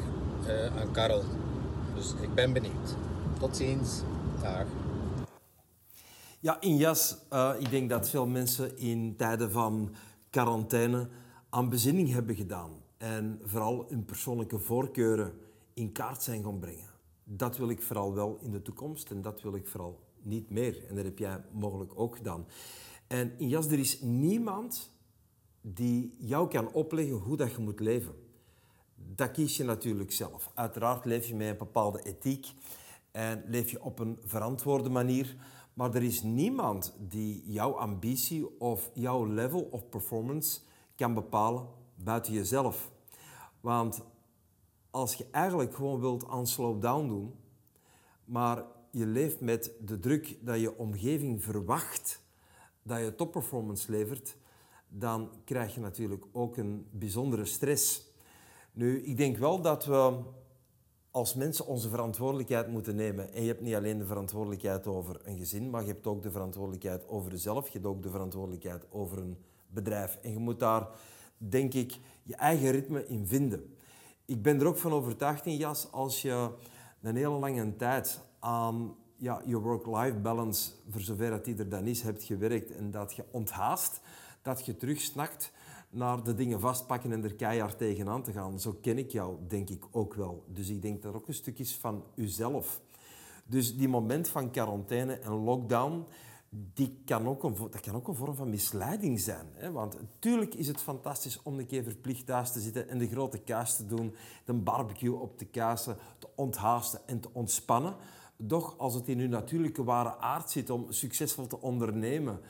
aan 0.50 0.92
Karel. 0.92 1.22
Dus 1.94 2.14
ik 2.20 2.34
ben 2.34 2.52
benieuwd. 2.52 2.96
Tot 3.38 3.56
ziens. 3.56 4.02
Dag. 4.42 4.66
Ja, 6.40 6.60
in 6.60 6.76
jas. 6.76 7.16
Uh, 7.32 7.54
ik 7.58 7.70
denk 7.70 7.90
dat 7.90 8.08
veel 8.08 8.26
mensen 8.26 8.78
in 8.78 9.14
tijden 9.16 9.50
van 9.50 9.94
quarantaine 10.30 11.08
aan 11.50 11.68
bezinning 11.68 12.12
hebben 12.12 12.36
gedaan. 12.36 12.70
En 12.96 13.40
vooral 13.44 13.86
hun 13.88 14.04
persoonlijke 14.04 14.58
voorkeuren 14.58 15.32
in 15.74 15.92
kaart 15.92 16.22
zijn 16.22 16.42
gaan 16.42 16.58
brengen. 16.58 16.90
Dat 17.24 17.56
wil 17.56 17.68
ik 17.68 17.82
vooral 17.82 18.14
wel 18.14 18.38
in 18.42 18.50
de 18.50 18.62
toekomst 18.62 19.10
en 19.10 19.22
dat 19.22 19.42
wil 19.42 19.54
ik 19.54 19.66
vooral 19.66 20.00
niet 20.22 20.50
meer. 20.50 20.86
En 20.88 20.94
dat 20.94 21.04
heb 21.04 21.18
jij 21.18 21.44
mogelijk 21.52 21.92
ook 21.94 22.16
gedaan. 22.16 22.46
En 23.06 23.32
in 23.38 23.48
jas, 23.48 23.66
er 23.66 23.78
is 23.78 24.00
niemand 24.00 24.90
die 25.60 26.14
jou 26.18 26.48
kan 26.48 26.72
opleggen 26.72 27.16
hoe 27.16 27.36
dat 27.36 27.52
je 27.52 27.58
moet 27.58 27.80
leven. 27.80 28.23
Dat 29.16 29.30
kies 29.30 29.56
je 29.56 29.64
natuurlijk 29.64 30.12
zelf. 30.12 30.50
Uiteraard 30.54 31.04
leef 31.04 31.26
je 31.26 31.34
met 31.34 31.48
een 31.48 31.56
bepaalde 31.56 32.02
ethiek 32.02 32.52
en 33.10 33.44
leef 33.46 33.70
je 33.70 33.82
op 33.82 33.98
een 33.98 34.18
verantwoorde 34.24 34.88
manier. 34.88 35.36
Maar 35.74 35.94
er 35.94 36.02
is 36.02 36.22
niemand 36.22 36.94
die 36.98 37.42
jouw 37.46 37.72
ambitie 37.72 38.60
of 38.60 38.90
jouw 38.94 39.24
level 39.24 39.68
of 39.70 39.88
performance 39.88 40.60
kan 40.96 41.14
bepalen 41.14 41.66
buiten 41.94 42.32
jezelf. 42.32 42.90
Want 43.60 44.02
als 44.90 45.14
je 45.14 45.26
eigenlijk 45.30 45.74
gewoon 45.74 46.00
wilt 46.00 46.28
aan 46.28 46.46
slow 46.46 46.82
down 46.82 47.08
doen, 47.08 47.34
maar 48.24 48.64
je 48.90 49.06
leeft 49.06 49.40
met 49.40 49.70
de 49.80 49.98
druk 49.98 50.38
dat 50.40 50.60
je 50.60 50.78
omgeving 50.78 51.42
verwacht 51.42 52.22
dat 52.82 52.98
je 52.98 53.14
topperformance 53.14 53.90
levert, 53.90 54.36
dan 54.88 55.30
krijg 55.44 55.74
je 55.74 55.80
natuurlijk 55.80 56.24
ook 56.32 56.56
een 56.56 56.86
bijzondere 56.90 57.44
stress. 57.44 58.12
Nu, 58.74 59.02
ik 59.02 59.16
denk 59.16 59.36
wel 59.36 59.60
dat 59.60 59.84
we 59.84 60.18
als 61.10 61.34
mensen 61.34 61.66
onze 61.66 61.88
verantwoordelijkheid 61.88 62.68
moeten 62.68 62.96
nemen. 62.96 63.32
En 63.32 63.42
je 63.42 63.48
hebt 63.48 63.60
niet 63.60 63.74
alleen 63.74 63.98
de 63.98 64.06
verantwoordelijkheid 64.06 64.86
over 64.86 65.20
een 65.24 65.38
gezin, 65.38 65.70
maar 65.70 65.80
je 65.82 65.92
hebt 65.92 66.06
ook 66.06 66.22
de 66.22 66.30
verantwoordelijkheid 66.30 67.08
over 67.08 67.30
jezelf. 67.30 67.66
Je 67.66 67.72
hebt 67.72 67.86
ook 67.86 68.02
de 68.02 68.10
verantwoordelijkheid 68.10 68.86
over 68.90 69.18
een 69.18 69.36
bedrijf. 69.66 70.18
En 70.22 70.30
je 70.30 70.38
moet 70.38 70.58
daar, 70.58 70.88
denk 71.38 71.74
ik, 71.74 71.98
je 72.22 72.36
eigen 72.36 72.70
ritme 72.70 73.06
in 73.06 73.26
vinden. 73.26 73.76
Ik 74.24 74.42
ben 74.42 74.60
er 74.60 74.66
ook 74.66 74.76
van 74.76 74.92
overtuigd 74.92 75.46
in, 75.46 75.56
Jas, 75.56 75.92
als 75.92 76.22
je 76.22 76.50
een 77.02 77.16
hele 77.16 77.38
lange 77.38 77.76
tijd 77.76 78.20
aan 78.38 78.96
ja, 79.16 79.42
je 79.44 79.60
work-life 79.60 80.18
balance, 80.18 80.70
voor 80.90 81.00
zover 81.00 81.30
dat 81.30 81.44
die 81.44 81.56
er 81.56 81.68
dan 81.68 81.86
is, 81.86 82.02
hebt 82.02 82.22
gewerkt 82.22 82.70
en 82.70 82.90
dat 82.90 83.14
je 83.14 83.24
onthaast, 83.30 84.00
dat 84.42 84.66
je 84.66 84.76
terugsnakt 84.76 85.52
naar 85.94 86.22
de 86.22 86.34
dingen 86.34 86.60
vastpakken 86.60 87.12
en 87.12 87.24
er 87.24 87.34
keihard 87.34 87.78
tegenaan 87.78 88.22
te 88.22 88.32
gaan. 88.32 88.60
Zo 88.60 88.78
ken 88.80 88.98
ik 88.98 89.10
jou, 89.10 89.36
denk 89.48 89.70
ik 89.70 89.84
ook 89.90 90.14
wel. 90.14 90.44
Dus 90.46 90.68
ik 90.68 90.82
denk 90.82 91.02
dat 91.02 91.12
er 91.12 91.18
ook 91.18 91.28
een 91.28 91.34
stuk 91.34 91.58
is 91.58 91.76
van 91.76 92.04
uzelf. 92.14 92.80
Dus 93.46 93.76
die 93.76 93.88
moment 93.88 94.28
van 94.28 94.50
quarantaine 94.50 95.14
en 95.14 95.32
lockdown, 95.32 96.04
die 96.74 97.02
kan 97.04 97.28
ook 97.28 97.42
een, 97.42 97.56
dat 97.70 97.80
kan 97.80 97.94
ook 97.94 98.08
een 98.08 98.14
vorm 98.14 98.34
van 98.34 98.50
misleiding 98.50 99.20
zijn. 99.20 99.46
Hè? 99.52 99.72
Want 99.72 100.00
natuurlijk 100.00 100.54
is 100.54 100.66
het 100.66 100.80
fantastisch 100.80 101.42
om 101.42 101.58
een 101.58 101.66
keer 101.66 101.82
verplicht 101.82 102.26
thuis 102.26 102.52
te 102.52 102.60
zitten 102.60 102.88
en 102.88 102.98
de 102.98 103.08
grote 103.08 103.38
kaas 103.38 103.76
te 103.76 103.86
doen, 103.86 104.14
de 104.44 104.52
barbecue 104.52 105.14
op 105.14 105.38
te 105.38 105.44
kazen, 105.44 105.96
te 106.18 106.28
onthaasten 106.34 107.00
en 107.06 107.20
te 107.20 107.28
ontspannen. 107.32 107.94
Doch 108.36 108.78
als 108.78 108.94
het 108.94 109.08
in 109.08 109.18
uw 109.18 109.28
natuurlijke 109.28 109.84
ware 109.84 110.16
aard 110.18 110.50
zit 110.50 110.70
om 110.70 110.92
succesvol 110.92 111.46
te 111.46 111.60
ondernemen, 111.60 112.40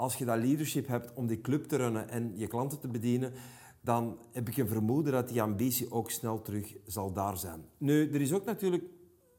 als 0.00 0.16
je 0.16 0.24
dat 0.24 0.38
leadership 0.38 0.86
hebt 0.86 1.12
om 1.14 1.26
die 1.26 1.40
club 1.40 1.64
te 1.64 1.76
runnen 1.76 2.08
en 2.08 2.32
je 2.34 2.46
klanten 2.46 2.80
te 2.80 2.88
bedienen, 2.88 3.32
dan 3.80 4.18
heb 4.32 4.48
ik 4.48 4.56
een 4.56 4.68
vermoeden 4.68 5.12
dat 5.12 5.28
die 5.28 5.42
ambitie 5.42 5.90
ook 5.90 6.10
snel 6.10 6.42
terug 6.42 6.76
zal 6.86 7.12
daar 7.12 7.36
zijn. 7.36 7.64
Nu, 7.78 8.12
er 8.12 8.20
is 8.20 8.32
ook 8.32 8.44
natuurlijk 8.44 8.84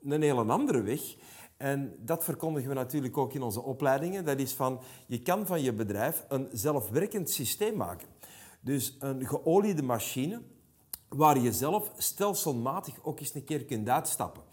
een 0.04 0.22
hele 0.22 0.44
andere 0.44 0.82
weg. 0.82 1.16
En 1.58 1.96
dat 2.00 2.24
verkondigen 2.24 2.70
we 2.70 2.76
natuurlijk 2.76 3.18
ook 3.18 3.34
in 3.34 3.42
onze 3.42 3.62
opleidingen. 3.62 4.26
Dat 4.26 4.40
is 4.40 4.54
van, 4.54 4.80
je 5.08 5.22
kan 5.22 5.46
van 5.46 5.62
je 5.62 5.74
bedrijf 5.74 6.26
een 6.28 6.48
zelfwerkend 6.52 7.30
systeem 7.30 7.78
maken. 7.78 8.08
Dus 8.62 8.96
een 9.00 9.28
geoliede 9.28 9.84
machine 9.84 10.42
waar 11.10 11.40
je 11.40 11.54
zelf 11.54 11.92
stelselmatig 11.98 13.04
ook 13.04 13.20
eens 13.20 13.36
een 13.36 13.44
keer 13.44 13.66
kunt 13.66 13.90
uitstappen. 13.90 14.44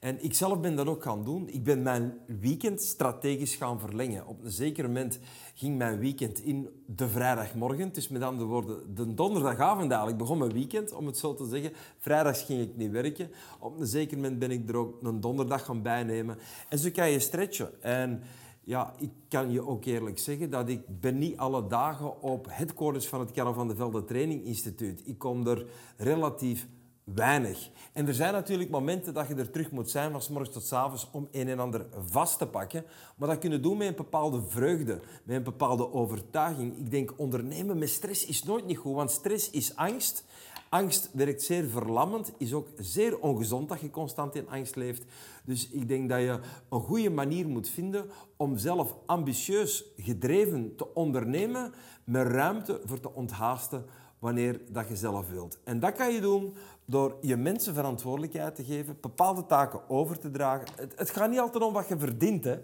En 0.00 0.24
ik 0.24 0.34
zelf 0.34 0.60
ben 0.60 0.76
dat 0.76 0.86
ook 0.86 1.02
gaan 1.02 1.24
doen. 1.24 1.48
Ik 1.48 1.64
ben 1.64 1.82
mijn 1.82 2.18
weekend 2.40 2.82
strategisch 2.82 3.54
gaan 3.54 3.80
verlengen. 3.80 4.26
Op 4.26 4.44
een 4.44 4.50
zeker 4.50 4.84
moment 4.84 5.18
ging 5.54 5.76
mijn 5.76 5.98
weekend 5.98 6.38
in 6.38 6.68
de 6.86 7.08
vrijdagmorgen. 7.08 7.92
Dus 7.92 8.08
met 8.08 8.22
andere 8.22 8.48
woorden, 8.48 8.94
de 8.94 9.14
donderdagavond 9.14 9.88
eigenlijk 9.90 10.18
begon 10.18 10.38
mijn 10.38 10.52
weekend, 10.52 10.92
om 10.92 11.06
het 11.06 11.18
zo 11.18 11.34
te 11.34 11.46
zeggen. 11.46 11.72
Vrijdags 11.98 12.42
ging 12.42 12.60
ik 12.60 12.76
niet 12.76 12.90
werken. 12.90 13.30
Op 13.60 13.80
een 13.80 13.86
zeker 13.86 14.16
moment 14.16 14.38
ben 14.38 14.50
ik 14.50 14.68
er 14.68 14.76
ook 14.76 15.02
een 15.02 15.20
donderdag 15.20 15.64
gaan 15.64 15.82
bijnemen. 15.82 16.38
En 16.68 16.78
zo 16.78 16.90
kan 16.90 17.10
je 17.10 17.18
stretchen. 17.18 17.82
En 17.82 18.22
ja, 18.64 18.94
ik 18.98 19.10
kan 19.28 19.50
je 19.50 19.66
ook 19.66 19.84
eerlijk 19.84 20.18
zeggen 20.18 20.50
dat 20.50 20.68
ik 20.68 21.00
ben 21.00 21.18
niet 21.18 21.36
alle 21.36 21.66
dagen 21.66 22.22
op 22.22 22.46
headquarters 22.50 23.06
van 23.06 23.20
het 23.20 23.30
Karel 23.30 23.54
van 23.54 23.68
de 23.68 23.76
Velde 23.76 24.04
Training 24.04 24.44
Instituut. 24.44 25.02
Ik 25.04 25.18
kom 25.18 25.46
er 25.46 25.66
relatief 25.96 26.68
weinig. 27.14 27.70
En 27.92 28.06
er 28.06 28.14
zijn 28.14 28.32
natuurlijk 28.32 28.70
momenten 28.70 29.14
dat 29.14 29.28
je 29.28 29.34
er 29.34 29.50
terug 29.50 29.70
moet 29.70 29.90
zijn 29.90 30.10
van 30.10 30.22
morgens 30.32 30.54
tot 30.54 30.66
s 30.66 30.72
avonds 30.72 31.08
om 31.12 31.28
een 31.32 31.48
en 31.48 31.58
ander 31.58 31.86
vast 32.06 32.38
te 32.38 32.46
pakken. 32.46 32.84
Maar 33.16 33.28
dat 33.28 33.38
kunnen 33.38 33.62
doen 33.62 33.76
met 33.76 33.86
een 33.86 33.94
bepaalde 33.94 34.42
vreugde, 34.48 35.00
met 35.24 35.36
een 35.36 35.42
bepaalde 35.42 35.92
overtuiging. 35.92 36.78
Ik 36.78 36.90
denk 36.90 37.12
ondernemen 37.16 37.78
met 37.78 37.88
stress 37.88 38.26
is 38.26 38.42
nooit 38.42 38.66
niet 38.66 38.76
goed, 38.76 38.94
want 38.94 39.10
stress 39.10 39.50
is 39.50 39.76
angst. 39.76 40.24
Angst 40.68 41.10
werkt 41.12 41.42
zeer 41.42 41.68
verlammend, 41.68 42.32
is 42.38 42.52
ook 42.52 42.68
zeer 42.78 43.18
ongezond 43.18 43.68
dat 43.68 43.80
je 43.80 43.90
constant 43.90 44.34
in 44.34 44.48
angst 44.48 44.76
leeft. 44.76 45.04
Dus 45.44 45.70
ik 45.70 45.88
denk 45.88 46.08
dat 46.08 46.20
je 46.20 46.40
een 46.68 46.80
goede 46.80 47.10
manier 47.10 47.48
moet 47.48 47.68
vinden 47.68 48.06
om 48.36 48.56
zelf 48.56 48.96
ambitieus 49.06 49.84
gedreven 49.96 50.76
te 50.76 50.94
ondernemen, 50.94 51.72
met 52.04 52.26
ruimte 52.26 52.80
voor 52.84 53.00
te 53.00 53.14
onthaasten 53.14 53.84
wanneer 54.26 54.60
dat 54.68 54.88
je 54.88 54.96
zelf 54.96 55.28
wilt. 55.28 55.58
En 55.64 55.80
dat 55.80 55.92
kan 55.92 56.12
je 56.12 56.20
doen 56.20 56.54
door 56.84 57.16
je 57.20 57.36
mensen 57.36 57.74
verantwoordelijkheid 57.74 58.54
te 58.54 58.64
geven, 58.64 58.98
bepaalde 59.00 59.46
taken 59.46 59.88
over 59.88 60.18
te 60.18 60.30
dragen. 60.30 60.66
Het, 60.96 61.10
gaat 61.10 61.30
niet 61.30 61.38
altijd 61.38 61.64
om 61.64 61.72
wat 61.72 61.88
je 61.88 61.98
verdient. 61.98 62.44
Hè. 62.44 62.60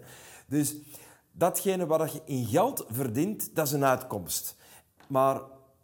Dus 0.47 0.75
datgene 1.31 1.85
wat 1.85 2.13
je 2.13 2.21
in 2.25 2.45
geld 2.45 2.85
verdient, 2.89 3.55
dat 3.55 3.67
is 3.67 3.73
een 3.73 3.85
uitkomst. 3.85 4.55
Maar 5.07 5.41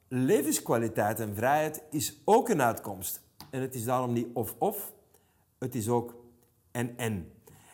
levenskwaliteit 0.07 1.19
en 1.19 1.35
vrijheid 1.35 1.83
is 1.89 2.21
ook 2.25 2.49
een 2.49 2.61
uitkomst. 2.61 3.21
En 3.49 3.61
het 3.61 3.75
is 3.75 3.83
daarom 3.83 4.13
niet 4.13 4.27
of-of, 4.33 4.93
het 5.59 5.75
is 5.75 5.89
ook 5.89 6.15
en-en. 6.71 7.31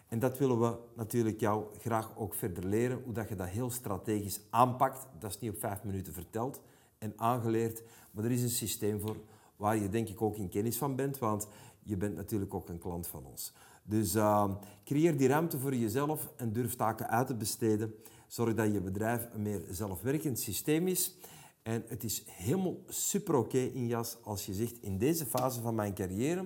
En 0.07 0.19
dat 0.19 0.37
willen 0.37 0.59
we 0.59 0.77
natuurlijk 0.95 1.39
jou 1.39 1.65
graag 1.79 2.11
ook 2.17 2.33
verder 2.33 2.65
leren, 2.65 3.01
hoe 3.03 3.13
dat 3.13 3.29
je 3.29 3.35
dat 3.35 3.47
heel 3.47 3.69
strategisch 3.69 4.41
aanpakt. 4.49 5.07
Dat 5.19 5.29
is 5.29 5.39
niet 5.39 5.51
op 5.51 5.59
vijf 5.59 5.83
minuten 5.83 6.13
verteld 6.13 6.61
en 6.97 7.13
aangeleerd, 7.15 7.83
maar 8.11 8.23
er 8.23 8.31
is 8.31 8.41
een 8.41 8.49
systeem 8.49 8.99
voor 8.99 9.17
waar 9.55 9.77
je 9.77 9.89
denk 9.89 10.09
ik 10.09 10.21
ook 10.21 10.35
in 10.37 10.49
kennis 10.49 10.77
van 10.77 10.95
bent, 10.95 11.17
want 11.17 11.47
je 11.83 11.97
bent 11.97 12.15
natuurlijk 12.15 12.53
ook 12.53 12.69
een 12.69 12.79
klant 12.79 13.07
van 13.07 13.25
ons. 13.25 13.53
Dus 13.83 14.15
uh, 14.15 14.51
creëer 14.83 15.17
die 15.17 15.27
ruimte 15.27 15.59
voor 15.59 15.75
jezelf 15.75 16.31
en 16.35 16.53
durf 16.53 16.75
taken 16.75 17.09
uit 17.09 17.27
te 17.27 17.35
besteden. 17.35 17.95
Zorg 18.27 18.53
dat 18.53 18.73
je 18.73 18.81
bedrijf 18.81 19.27
een 19.33 19.41
meer 19.41 19.61
zelfwerkend 19.69 20.39
systeem 20.39 20.87
is. 20.87 21.15
En 21.63 21.83
het 21.87 22.03
is 22.03 22.23
helemaal 22.25 22.77
super 22.87 23.35
oké 23.35 23.57
in 23.57 23.87
jas 23.87 24.17
als 24.23 24.45
je 24.45 24.53
zegt, 24.53 24.81
in 24.81 24.97
deze 24.97 25.25
fase 25.25 25.61
van 25.61 25.75
mijn 25.75 25.93
carrière 25.93 26.45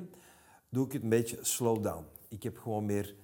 doe 0.69 0.85
ik 0.85 0.91
het 0.91 1.03
een 1.03 1.09
beetje 1.09 1.37
slow 1.41 1.83
down. 1.83 2.05
Ik 2.27 2.43
heb 2.43 2.57
gewoon 2.57 2.85
meer 2.85 3.15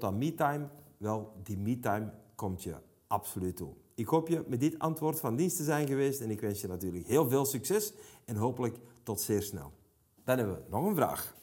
aan 0.00 0.18
me-time. 0.18 0.68
Wel, 0.96 1.32
die 1.42 1.56
me-time 1.56 2.12
komt 2.34 2.62
je 2.62 2.74
absoluut 3.06 3.56
toe. 3.56 3.72
Ik 3.98 4.06
hoop 4.06 4.28
je 4.28 4.44
met 4.46 4.60
dit 4.60 4.78
antwoord 4.78 5.20
van 5.20 5.36
dienst 5.36 5.56
te 5.56 5.64
zijn 5.64 5.86
geweest 5.86 6.20
en 6.20 6.30
ik 6.30 6.40
wens 6.40 6.60
je 6.60 6.66
natuurlijk 6.66 7.06
heel 7.06 7.28
veel 7.28 7.44
succes 7.44 7.92
en 8.24 8.36
hopelijk 8.36 8.76
tot 9.02 9.20
zeer 9.20 9.42
snel. 9.42 9.72
Dan 10.24 10.38
hebben 10.38 10.56
we 10.56 10.62
nog 10.70 10.84
een 10.84 10.94
vraag. 10.94 11.34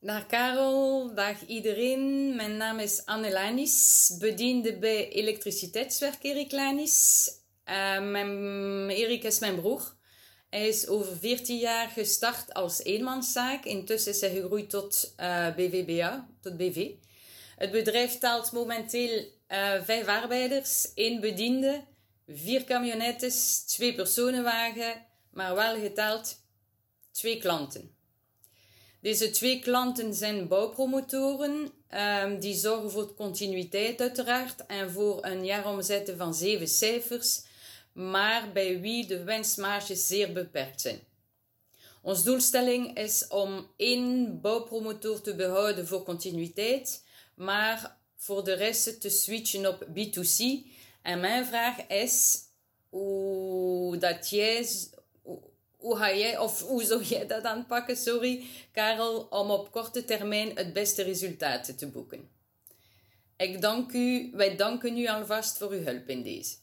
Dag 0.00 0.26
Karel, 0.26 1.14
dag 1.14 1.46
iedereen. 1.46 2.34
Mijn 2.36 2.56
naam 2.56 2.78
is 2.78 3.04
Anne 3.06 3.32
Lanis, 3.32 4.14
bediende 4.18 4.78
bij 4.78 5.08
elektriciteitswerk 5.08 6.22
Erik 6.22 6.52
Lanis. 6.52 7.30
Mijn, 8.00 8.88
Erik 8.88 9.24
is 9.24 9.38
mijn 9.38 9.60
broer. 9.60 9.94
Hij 10.50 10.68
is 10.68 10.88
over 10.88 11.16
14 11.16 11.58
jaar 11.58 11.88
gestart 11.88 12.54
als 12.54 12.82
eenmanszaak. 12.82 13.64
Intussen 13.64 14.12
is 14.12 14.20
hij 14.20 14.30
gegroeid 14.30 14.70
tot 14.70 15.12
eh, 15.16 15.54
BVBA, 15.54 16.28
tot 16.40 16.56
BV. 16.56 16.90
Het 17.56 17.70
bedrijf 17.70 18.18
telt 18.18 18.52
momenteel 18.52 19.36
uh, 19.48 19.82
vijf 19.82 20.06
arbeiders, 20.06 20.94
één 20.94 21.20
bediende, 21.20 21.84
vier 22.28 22.64
camionettes, 22.64 23.60
twee 23.60 23.94
personenwagen, 23.94 25.06
maar 25.30 25.54
wel 25.54 25.80
geteld 25.80 26.36
twee 27.10 27.38
klanten. 27.38 27.96
Deze 29.00 29.30
twee 29.30 29.58
klanten 29.58 30.14
zijn 30.14 30.48
bouwpromotoren, 30.48 31.72
um, 32.22 32.40
die 32.40 32.54
zorgen 32.54 32.90
voor 32.90 33.14
continuïteit 33.14 34.00
uiteraard 34.00 34.66
en 34.66 34.90
voor 34.90 35.24
een 35.24 35.44
jaaromzet 35.44 36.14
van 36.16 36.34
zeven 36.34 36.68
cijfers, 36.68 37.42
maar 37.92 38.52
bij 38.52 38.80
wie 38.80 39.06
de 39.06 39.24
winstmarges 39.24 40.06
zeer 40.06 40.32
beperkt 40.32 40.80
zijn. 40.80 41.00
Onze 42.02 42.24
doelstelling 42.24 42.96
is 42.98 43.28
om 43.28 43.70
één 43.76 44.40
bouwpromotor 44.40 45.20
te 45.20 45.34
behouden 45.34 45.86
voor 45.86 46.02
continuïteit, 46.02 47.04
maar 47.34 47.97
voor 48.18 48.44
de 48.44 48.54
rest 48.54 49.00
te 49.00 49.08
switchen 49.08 49.66
op 49.66 49.86
B2C. 49.86 50.66
En 51.02 51.20
mijn 51.20 51.46
vraag 51.46 51.86
is 51.86 52.38
hoe 52.88 53.96
dat 53.96 54.28
jij 54.28 54.66
hoe 55.78 55.96
ga 55.96 56.14
jij, 56.14 56.38
of 56.38 56.62
hoe 56.62 56.84
zou 56.84 57.02
jij 57.02 57.26
dat 57.26 57.44
aanpakken, 57.44 57.96
sorry, 57.96 58.44
Karel, 58.72 59.26
om 59.30 59.50
op 59.50 59.70
korte 59.70 60.04
termijn 60.04 60.50
het 60.54 60.72
beste 60.72 61.02
resultaat 61.02 61.78
te 61.78 61.88
boeken? 61.88 62.28
Ik 63.36 63.60
dank 63.60 63.92
u, 63.92 64.30
wij 64.34 64.56
danken 64.56 64.96
u 64.96 65.08
alvast 65.08 65.58
voor 65.58 65.70
uw 65.70 65.82
hulp 65.82 66.08
in 66.08 66.22
deze. 66.22 66.56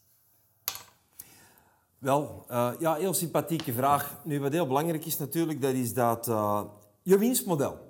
Wel, 1.98 2.46
uh, 2.50 2.74
ja, 2.80 2.96
heel 2.96 3.14
sympathieke 3.14 3.74
vraag. 3.74 4.22
Nu, 4.24 4.40
wat 4.40 4.52
heel 4.52 4.68
belangrijk 4.68 5.06
is 5.06 5.18
natuurlijk, 5.18 5.62
dat 5.62 5.74
is 5.74 5.94
dat 5.94 6.28
uh, 6.28 6.64
je 7.04 7.18
winstmodel. 7.18 7.85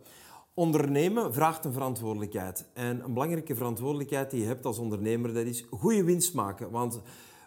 Ondernemen 0.55 1.33
vraagt 1.33 1.65
een 1.65 1.73
verantwoordelijkheid. 1.73 2.65
En 2.73 3.03
een 3.03 3.13
belangrijke 3.13 3.55
verantwoordelijkheid 3.55 4.31
die 4.31 4.41
je 4.41 4.47
hebt 4.47 4.65
als 4.65 4.77
ondernemer, 4.77 5.33
dat 5.33 5.45
is 5.45 5.65
goede 5.69 6.03
winst 6.03 6.33
maken. 6.33 6.71
Want 6.71 7.01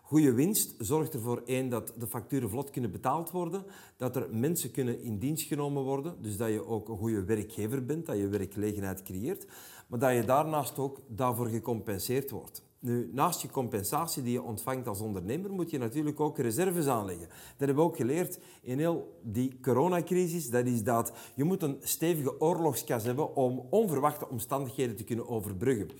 Goede 0.09 0.33
winst 0.33 0.75
zorgt 0.79 1.15
ervoor 1.15 1.43
één 1.47 1.69
dat 1.69 1.95
de 1.99 2.07
facturen 2.07 2.51
vlot 2.51 2.71
kunnen 2.71 2.91
betaald 2.91 3.31
worden, 3.31 3.65
dat 3.97 4.17
er 4.17 4.29
mensen 4.31 4.71
kunnen 4.71 5.03
in 5.03 5.19
dienst 5.19 5.47
genomen 5.47 5.83
worden, 5.83 6.23
dus 6.23 6.37
dat 6.37 6.49
je 6.49 6.67
ook 6.67 6.89
een 6.89 6.97
goede 6.97 7.25
werkgever 7.25 7.85
bent, 7.85 8.07
dat 8.07 8.17
je 8.17 8.29
werkgelegenheid 8.29 9.03
creëert, 9.03 9.47
maar 9.87 9.99
dat 9.99 10.15
je 10.15 10.25
daarnaast 10.25 10.79
ook 10.79 11.01
daarvoor 11.09 11.47
gecompenseerd 11.47 12.31
wordt. 12.31 12.68
Nu, 12.81 13.11
naast 13.13 13.43
je 13.43 13.51
compensatie 13.51 14.23
die 14.23 14.33
je 14.33 14.43
ontvangt 14.43 14.89
als 14.89 15.01
ondernemer, 15.01 15.51
moet 15.51 15.71
je 15.71 15.79
natuurlijk 15.79 16.21
ook 16.21 16.39
reserves 16.39 16.87
aanleggen. 16.87 17.29
Dat 17.29 17.59
hebben 17.59 17.77
we 17.77 17.83
ook 17.83 17.97
geleerd 17.97 18.41
in 18.63 18.79
heel 18.79 19.21
die 19.23 19.59
coronacrisis. 19.61 20.51
Dat 20.51 20.67
is 20.67 20.83
dat 20.83 21.13
je 21.35 21.45
moet 21.45 21.63
een 21.63 21.77
stevige 21.81 22.41
oorlogskas 22.41 23.05
hebben 23.05 23.37
om 23.37 23.67
onverwachte 23.71 24.29
omstandigheden 24.29 24.97
te 24.97 25.05
kunnen 25.05 25.29
overbruggen. 25.29 25.91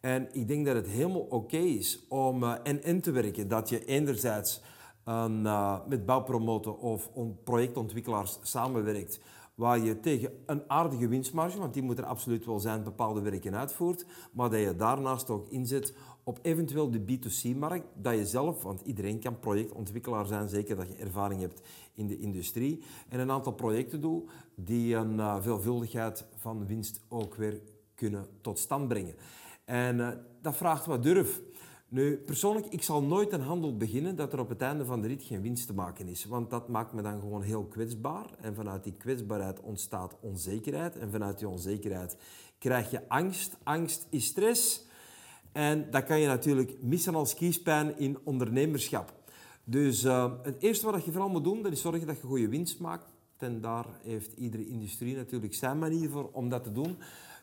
En 0.00 0.28
ik 0.32 0.48
denk 0.48 0.66
dat 0.66 0.74
het 0.74 0.88
helemaal 0.88 1.26
oké 1.28 1.56
is 1.56 2.06
om 2.08 2.42
uh, 2.42 2.54
en-en 2.62 3.00
te 3.00 3.10
werken. 3.10 3.48
Dat 3.48 3.68
je 3.68 3.84
enerzijds 3.84 4.62
uh, 5.08 5.78
met 5.88 6.06
bouwpromoten 6.06 6.78
of 6.78 7.10
projectontwikkelaars 7.44 8.38
samenwerkt 8.42 9.20
waar 9.56 9.78
je 9.78 10.00
tegen 10.00 10.32
een 10.46 10.62
aardige 10.70 11.08
winstmarge, 11.08 11.58
want 11.58 11.74
die 11.74 11.82
moet 11.82 11.98
er 11.98 12.04
absoluut 12.04 12.46
wel 12.46 12.58
zijn, 12.58 12.82
bepaalde 12.82 13.20
werken 13.20 13.56
uitvoert, 13.56 14.06
maar 14.32 14.50
dat 14.50 14.60
je 14.60 14.76
daarnaast 14.76 15.30
ook 15.30 15.48
inzet 15.48 15.94
op 16.28 16.38
eventueel 16.42 16.90
de 16.90 17.00
B2C-markt, 17.00 17.86
dat 17.94 18.14
je 18.14 18.26
zelf, 18.26 18.62
want 18.62 18.80
iedereen 18.80 19.18
kan 19.18 19.38
projectontwikkelaar 19.38 20.26
zijn, 20.26 20.48
zeker 20.48 20.76
dat 20.76 20.88
je 20.88 20.94
ervaring 20.94 21.40
hebt 21.40 21.60
in 21.94 22.06
de 22.06 22.18
industrie, 22.18 22.82
en 23.08 23.20
een 23.20 23.30
aantal 23.30 23.52
projecten 23.52 24.00
doet 24.00 24.30
die 24.54 24.94
een 24.94 25.14
uh, 25.14 25.42
veelvuldigheid 25.42 26.24
van 26.36 26.66
winst 26.66 27.00
ook 27.08 27.34
weer 27.34 27.60
kunnen 27.94 28.26
tot 28.40 28.58
stand 28.58 28.88
brengen. 28.88 29.14
En 29.64 29.98
uh, 29.98 30.08
dat 30.42 30.56
vraagt 30.56 30.86
wat 30.86 31.02
durf. 31.02 31.42
Nu, 31.88 32.16
persoonlijk, 32.16 32.66
ik 32.66 32.82
zal 32.82 33.02
nooit 33.02 33.32
een 33.32 33.40
handel 33.40 33.76
beginnen 33.76 34.16
dat 34.16 34.32
er 34.32 34.40
op 34.40 34.48
het 34.48 34.60
einde 34.60 34.84
van 34.84 35.00
de 35.00 35.08
rit 35.08 35.22
geen 35.22 35.42
winst 35.42 35.66
te 35.66 35.74
maken 35.74 36.08
is. 36.08 36.24
Want 36.24 36.50
dat 36.50 36.68
maakt 36.68 36.92
me 36.92 37.02
dan 37.02 37.20
gewoon 37.20 37.42
heel 37.42 37.64
kwetsbaar. 37.64 38.26
En 38.40 38.54
vanuit 38.54 38.84
die 38.84 38.96
kwetsbaarheid 38.96 39.60
ontstaat 39.60 40.16
onzekerheid. 40.20 40.96
En 40.96 41.10
vanuit 41.10 41.38
die 41.38 41.48
onzekerheid 41.48 42.16
krijg 42.58 42.90
je 42.90 43.08
angst. 43.08 43.56
Angst 43.62 44.06
is 44.10 44.26
stress. 44.26 44.84
En 45.56 45.90
dat 45.90 46.04
kan 46.04 46.20
je 46.20 46.26
natuurlijk 46.26 46.76
missen 46.80 47.14
als 47.14 47.34
kiespijn 47.34 47.98
in 47.98 48.18
ondernemerschap. 48.24 49.12
Dus 49.64 50.04
uh, 50.04 50.32
het 50.42 50.56
eerste 50.62 50.90
wat 50.90 51.04
je 51.04 51.10
vooral 51.10 51.28
moet 51.28 51.44
doen, 51.44 51.62
dat 51.62 51.72
is 51.72 51.80
zorgen 51.80 52.06
dat 52.06 52.20
je 52.20 52.26
goede 52.26 52.48
winst 52.48 52.78
maakt. 52.78 53.06
En 53.36 53.60
daar 53.60 53.86
heeft 54.02 54.32
iedere 54.32 54.66
industrie 54.66 55.16
natuurlijk 55.16 55.54
zijn 55.54 55.78
manier 55.78 56.10
voor 56.10 56.30
om 56.32 56.48
dat 56.48 56.64
te 56.64 56.72
doen. 56.72 56.96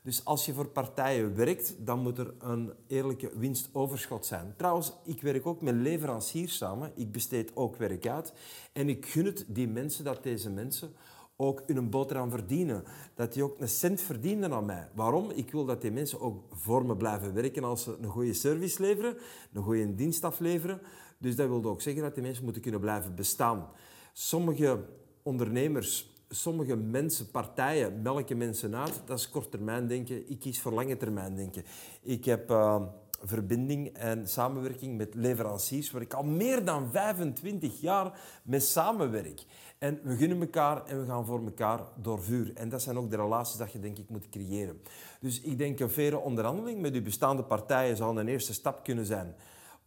Dus 0.03 0.25
als 0.25 0.45
je 0.45 0.53
voor 0.53 0.67
partijen 0.67 1.35
werkt, 1.35 1.75
dan 1.85 1.99
moet 1.99 2.17
er 2.17 2.33
een 2.39 2.73
eerlijke 2.87 3.31
winstoverschot 3.37 4.25
zijn. 4.25 4.53
Trouwens, 4.57 4.93
ik 5.03 5.21
werk 5.21 5.45
ook 5.45 5.61
met 5.61 5.75
leveranciers 5.75 6.57
samen. 6.57 6.91
Ik 6.95 7.11
besteed 7.11 7.55
ook 7.55 7.75
werk 7.75 8.07
uit. 8.07 8.33
En 8.73 8.89
ik 8.89 9.05
gun 9.05 9.25
het 9.25 9.45
die 9.47 9.67
mensen 9.67 10.03
dat 10.03 10.23
deze 10.23 10.49
mensen 10.49 10.93
ook 11.35 11.63
hun 11.65 11.89
boterham 11.89 12.29
verdienen. 12.29 12.83
Dat 13.15 13.33
die 13.33 13.43
ook 13.43 13.59
een 13.59 13.69
cent 13.69 14.01
verdienen 14.01 14.53
aan 14.53 14.65
mij. 14.65 14.89
Waarom? 14.95 15.31
Ik 15.31 15.51
wil 15.51 15.65
dat 15.65 15.81
die 15.81 15.91
mensen 15.91 16.19
ook 16.19 16.43
voor 16.51 16.85
me 16.85 16.97
blijven 16.97 17.33
werken 17.33 17.63
als 17.63 17.83
ze 17.83 17.97
een 18.01 18.09
goede 18.09 18.33
service 18.33 18.81
leveren, 18.81 19.17
een 19.53 19.63
goede 19.63 19.95
dienst 19.95 20.23
afleveren. 20.23 20.81
Dus 21.17 21.35
dat 21.35 21.47
wil 21.47 21.63
ook 21.63 21.81
zeggen 21.81 22.03
dat 22.03 22.13
die 22.13 22.23
mensen 22.23 22.43
moeten 22.43 22.61
kunnen 22.61 22.79
blijven 22.79 23.15
bestaan. 23.15 23.67
Sommige 24.13 24.85
ondernemers 25.23 26.13
sommige 26.35 26.75
mensen, 26.75 27.31
partijen, 27.31 28.01
melken 28.01 28.37
mensen 28.37 28.75
uit. 28.75 29.01
Dat 29.05 29.19
is 29.19 29.29
kort 29.29 29.51
termijn 29.51 29.87
denken. 29.87 30.29
Ik 30.29 30.39
kies 30.39 30.61
voor 30.61 30.71
lange 30.71 30.97
termijn 30.97 31.35
denken. 31.35 31.63
Ik 32.01 32.25
heb 32.25 32.51
uh, 32.51 32.83
verbinding 33.23 33.87
en 33.87 34.27
samenwerking 34.27 34.97
met 34.97 35.15
leveranciers 35.15 35.91
waar 35.91 36.01
ik 36.01 36.13
al 36.13 36.23
meer 36.23 36.65
dan 36.65 36.91
25 36.91 37.81
jaar 37.81 38.19
mee 38.43 38.59
samenwerk. 38.59 39.45
En 39.77 39.99
we 40.03 40.15
gunnen 40.15 40.41
elkaar 40.41 40.85
en 40.85 40.99
we 40.99 41.05
gaan 41.05 41.25
voor 41.25 41.43
elkaar 41.45 41.79
door 42.01 42.23
vuur. 42.23 42.51
En 42.55 42.69
dat 42.69 42.81
zijn 42.81 42.97
ook 42.97 43.09
de 43.09 43.15
relaties 43.15 43.57
dat 43.57 43.71
je 43.71 43.79
denk 43.79 43.97
ik 43.97 44.09
moet 44.09 44.29
creëren. 44.29 44.81
Dus 45.19 45.41
ik 45.41 45.57
denk 45.57 45.79
een 45.79 45.89
faire 45.89 46.19
onderhandeling 46.19 46.81
met 46.81 46.93
je 46.93 47.01
bestaande 47.01 47.43
partijen 47.43 47.97
zal 47.97 48.19
een 48.19 48.27
eerste 48.27 48.53
stap 48.53 48.83
kunnen 48.83 49.05
zijn 49.05 49.35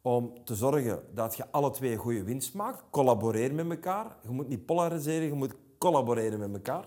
om 0.03 0.33
te 0.45 0.55
zorgen 0.55 1.03
dat 1.15 1.37
je 1.37 1.51
alle 1.51 1.71
twee 1.71 1.97
goede 1.97 2.25
winst 2.25 2.55
maakt. 2.55 2.83
Collaboreer 2.91 3.55
met 3.55 3.71
elkaar. 3.71 4.17
Je 4.23 4.31
moet 4.31 4.49
niet 4.49 4.67
polariseren, 4.67 5.27
je 5.27 5.33
moet 5.33 5.55
collaboreren 5.79 6.39
met 6.39 6.53
elkaar. 6.53 6.85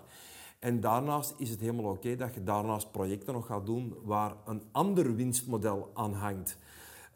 En 0.60 0.80
daarnaast 0.80 1.34
is 1.38 1.50
het 1.50 1.60
helemaal 1.60 1.91
oké 1.91 2.15
dat 2.15 2.34
je 2.34 2.43
daarnaast 2.43 2.91
projecten 2.91 3.34
nog 3.34 3.45
gaat 3.45 3.65
doen 3.65 3.95
waar 4.04 4.36
een 4.45 4.63
ander 4.72 5.15
winstmodel 5.15 5.91
aan 5.93 6.13
hangt. 6.13 6.58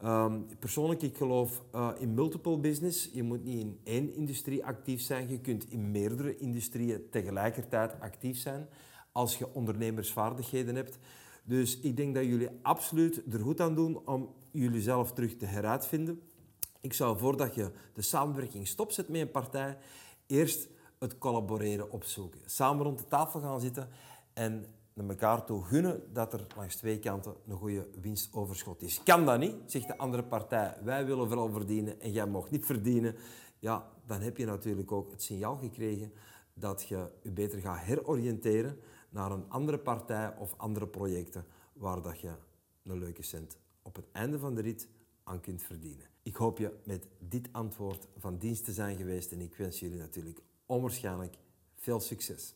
Um, 0.04 0.46
persoonlijk, 0.58 1.02
ik 1.02 1.16
geloof 1.16 1.62
uh, 1.74 1.90
in 1.98 2.14
multiple 2.14 2.58
business. 2.58 3.10
Je 3.12 3.22
moet 3.22 3.44
niet 3.44 3.60
in 3.60 3.80
één 3.84 4.14
industrie 4.14 4.64
actief 4.64 5.00
zijn. 5.00 5.28
Je 5.28 5.40
kunt 5.40 5.70
in 5.70 5.90
meerdere 5.90 6.36
industrieën 6.36 7.08
tegelijkertijd 7.10 8.00
actief 8.00 8.38
zijn 8.38 8.68
als 9.12 9.38
je 9.38 9.54
ondernemersvaardigheden 9.54 10.74
hebt. 10.74 10.98
Dus 11.44 11.80
ik 11.80 11.96
denk 11.96 12.14
dat 12.14 12.24
jullie 12.24 12.48
absoluut 12.62 13.22
er 13.32 13.40
goed 13.40 13.60
aan 13.60 13.74
doen 13.74 14.06
om 14.06 14.34
jullie 14.50 14.82
zelf 14.82 15.12
terug 15.12 15.36
te 15.36 15.46
heruitvinden. 15.46 16.20
Ik 16.80 16.92
zou 16.92 17.18
voordat 17.18 17.54
je 17.54 17.70
de 17.92 18.02
samenwerking 18.02 18.68
stopzet 18.68 19.08
met 19.08 19.20
een 19.20 19.30
partij, 19.30 19.78
eerst 20.26 20.68
het 21.04 21.18
collaboreren 21.18 21.90
opzoeken. 21.90 22.40
Samen 22.44 22.84
rond 22.84 22.98
de 22.98 23.08
tafel 23.08 23.40
gaan 23.40 23.60
zitten 23.60 23.88
en 24.32 24.66
naar 24.94 25.08
elkaar 25.08 25.44
toe 25.44 25.64
gunnen 25.64 26.12
dat 26.12 26.32
er 26.32 26.46
langs 26.56 26.76
twee 26.76 26.98
kanten 26.98 27.34
een 27.46 27.56
goede 27.56 27.88
winstoverschot 28.00 28.82
is. 28.82 29.02
Kan 29.02 29.26
dat 29.26 29.38
niet, 29.38 29.54
zegt 29.66 29.86
de 29.86 29.98
andere 29.98 30.22
partij, 30.22 30.76
wij 30.82 31.06
willen 31.06 31.26
vooral 31.26 31.50
verdienen 31.52 32.00
en 32.00 32.12
jij 32.12 32.26
mag 32.26 32.50
niet 32.50 32.64
verdienen. 32.64 33.14
Ja, 33.58 33.90
dan 34.06 34.20
heb 34.20 34.36
je 34.36 34.46
natuurlijk 34.46 34.92
ook 34.92 35.10
het 35.10 35.22
signaal 35.22 35.56
gekregen 35.56 36.12
dat 36.54 36.88
je 36.88 37.10
je 37.22 37.30
beter 37.30 37.60
gaat 37.60 37.78
heroriënteren 37.78 38.78
naar 39.10 39.30
een 39.30 39.50
andere 39.50 39.78
partij 39.78 40.36
of 40.38 40.54
andere 40.56 40.86
projecten 40.86 41.44
waar 41.72 42.02
dat 42.02 42.20
je 42.20 42.32
een 42.82 42.98
leuke 42.98 43.22
cent 43.22 43.56
op 43.82 43.96
het 43.96 44.06
einde 44.12 44.38
van 44.38 44.54
de 44.54 44.60
rit 44.60 44.88
aan 45.24 45.40
kunt 45.40 45.62
verdienen. 45.62 46.06
Ik 46.22 46.36
hoop 46.36 46.58
je 46.58 46.72
met 46.84 47.06
dit 47.18 47.48
antwoord 47.52 48.08
van 48.18 48.38
dienst 48.38 48.64
te 48.64 48.72
zijn 48.72 48.96
geweest 48.96 49.32
en 49.32 49.40
ik 49.40 49.54
wens 49.54 49.80
jullie 49.80 49.98
natuurlijk 49.98 50.40
onwaarschijnlijk 50.66 51.36
veel 51.78 52.00
succes. 52.00 52.54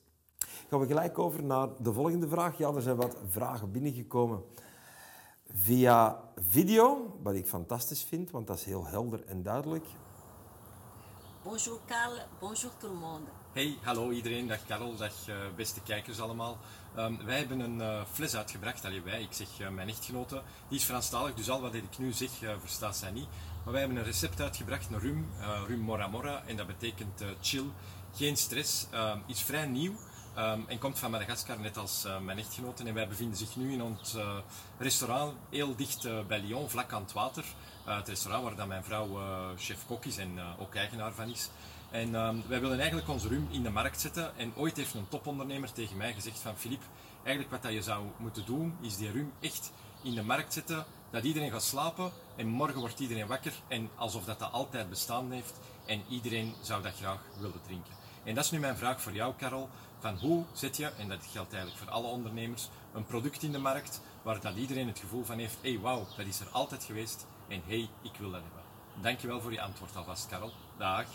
Gaan 0.69 0.81
we 0.81 0.87
gelijk 0.87 1.19
over 1.19 1.43
naar 1.43 1.69
de 1.79 1.93
volgende 1.93 2.29
vraag. 2.29 2.59
Ja, 2.59 2.69
er 2.69 2.83
zijn 2.83 2.97
wat 2.97 3.17
vragen 3.29 3.73
binnengekomen 3.73 4.43
via 5.51 6.21
video, 6.37 7.17
wat 7.23 7.35
ik 7.35 7.47
fantastisch 7.47 8.03
vind, 8.03 8.31
want 8.31 8.47
dat 8.47 8.57
is 8.57 8.65
heel 8.65 8.87
helder 8.87 9.25
en 9.27 9.43
duidelijk. 9.43 9.87
Bonjour 11.43 11.81
Karl, 11.87 12.19
bonjour 12.41 12.73
tout 12.77 12.93
le 12.93 12.99
monde. 12.99 13.27
Hey, 13.53 13.79
hallo 13.83 14.11
iedereen, 14.11 14.47
dag 14.47 14.67
Karel, 14.67 14.97
dag 14.97 15.29
uh, 15.29 15.37
beste 15.57 15.83
kijkers 15.83 16.21
allemaal. 16.21 16.59
Um, 16.97 17.25
wij 17.25 17.39
hebben 17.39 17.61
een 17.61 17.79
uh, 17.79 18.05
fles 18.05 18.37
uitgebracht, 18.37 18.85
allee 18.85 19.03
wij, 19.03 19.23
ik 19.23 19.33
zeg 19.33 19.61
uh, 19.61 19.69
mijn 19.69 19.89
echtgenote, 19.89 20.43
die 20.69 20.79
is 20.79 20.85
Franstalig, 20.85 21.35
dus 21.35 21.51
al 21.51 21.61
wat 21.61 21.75
ik 21.75 21.99
nu 21.99 22.13
zeg 22.13 22.31
verstaat 22.61 22.97
zij 22.97 23.11
niet. 23.11 23.29
Maar 23.65 23.73
wij 23.73 23.81
hebben 23.81 23.99
een 23.99 24.05
recept 24.05 24.41
uitgebracht, 24.41 24.91
een 24.91 25.01
rum, 25.01 25.29
rum 25.67 25.81
Mora 25.81 26.07
Mora, 26.07 26.43
en 26.47 26.57
dat 26.57 26.67
betekent 26.67 27.23
chill, 27.41 27.65
geen 28.15 28.37
stress, 28.37 28.87
um, 28.95 29.23
iets 29.27 29.43
vrij 29.43 29.67
nieuw. 29.67 29.93
Um, 30.39 30.65
en 30.69 30.79
komt 30.79 30.99
van 30.99 31.11
Madagaskar, 31.11 31.61
net 31.61 31.77
als 31.77 32.05
uh, 32.07 32.19
mijn 32.19 32.39
echtgenoten. 32.39 32.87
En 32.87 32.95
wij 32.95 33.09
bevinden 33.09 33.37
zich 33.37 33.57
nu 33.57 33.73
in 33.73 33.83
ons 33.83 34.15
uh, 34.15 34.39
restaurant, 34.79 35.35
heel 35.51 35.77
dicht 35.77 36.05
uh, 36.05 36.27
bij 36.27 36.41
Lyon, 36.41 36.71
vlak 36.71 36.93
aan 36.93 37.03
het 37.03 37.13
water. 37.13 37.45
het 37.85 38.09
restaurant 38.09 38.45
waar 38.45 38.57
dan 38.57 38.69
mijn 38.69 38.85
vrouw 38.85 39.19
chef-kok 39.57 40.05
is 40.05 40.17
en 40.17 40.39
ook 40.59 40.75
eigenaar 40.75 41.13
van 41.13 41.29
is. 41.29 41.51
En 41.91 42.15
um, 42.15 42.43
wij 42.47 42.61
willen 42.61 42.79
eigenlijk 42.79 43.09
onze 43.09 43.29
rum 43.29 43.49
in 43.51 43.63
de 43.63 43.71
markt 43.71 44.01
zetten. 44.01 44.37
En 44.37 44.53
ooit 44.57 44.77
heeft 44.77 44.95
een 44.95 45.09
topondernemer 45.09 45.73
tegen 45.73 45.97
mij 45.97 46.13
gezegd 46.13 46.39
van 46.39 46.57
Filip, 46.57 46.83
eigenlijk 47.23 47.51
wat 47.51 47.63
dat 47.63 47.73
je 47.73 47.83
zou 47.83 48.07
moeten 48.17 48.47
doen, 48.47 48.77
is 48.81 48.97
die 48.97 49.11
rum 49.11 49.33
echt 49.41 49.73
in 50.03 50.15
de 50.15 50.23
markt 50.23 50.53
zetten, 50.53 50.85
dat 51.11 51.25
iedereen 51.25 51.51
gaat 51.51 51.63
slapen 51.63 52.13
en 52.37 52.47
morgen 52.47 52.81
wordt 52.81 53.01
iedereen 53.01 53.27
wakker 53.27 53.53
en 53.69 53.91
alsof 53.97 54.25
dat, 54.25 54.39
dat 54.39 54.53
altijd 54.53 54.91
bestaan 54.91 55.31
heeft 55.31 55.55
en 55.87 56.03
iedereen 56.09 56.55
zou 56.61 56.83
dat 56.83 56.95
graag 56.95 57.21
willen 57.39 57.63
drinken. 57.67 57.98
En 58.29 58.35
dat 58.35 58.45
is 58.45 58.51
nu 58.51 58.59
mijn 58.59 58.77
vraag 58.77 59.03
voor 59.03 59.13
jou, 59.13 59.35
Karel. 59.37 59.69
Van 59.99 60.17
hoe 60.17 60.45
zet 60.53 60.77
je, 60.77 60.91
en 60.99 61.09
dat 61.09 61.19
geldt 61.33 61.53
eigenlijk 61.53 61.83
voor 61.83 61.93
alle 61.93 62.07
ondernemers, 62.07 62.69
een 62.95 63.05
product 63.05 63.43
in 63.43 63.53
de 63.53 63.59
markt 63.59 64.01
waar 64.23 64.41
dat 64.41 64.57
iedereen 64.57 64.87
het 64.87 64.99
gevoel 64.99 65.25
van 65.25 65.39
heeft, 65.39 65.57
hé 65.63 65.71
hey, 65.71 65.81
wauw, 65.81 66.07
dat 66.17 66.27
is 66.27 66.41
er 66.41 66.49
altijd 66.53 66.85
geweest 66.85 67.27
en 67.49 67.61
hé, 67.67 67.77
hey, 67.77 67.89
ik 68.03 68.19
wil 68.19 68.31
dat 68.31 68.41
hebben. 68.43 68.63
Dankjewel 69.03 69.41
voor 69.41 69.53
je 69.53 69.61
antwoord 69.61 69.97
alvast, 69.97 70.27
Karel. 70.27 70.51
Dag. 70.79 71.07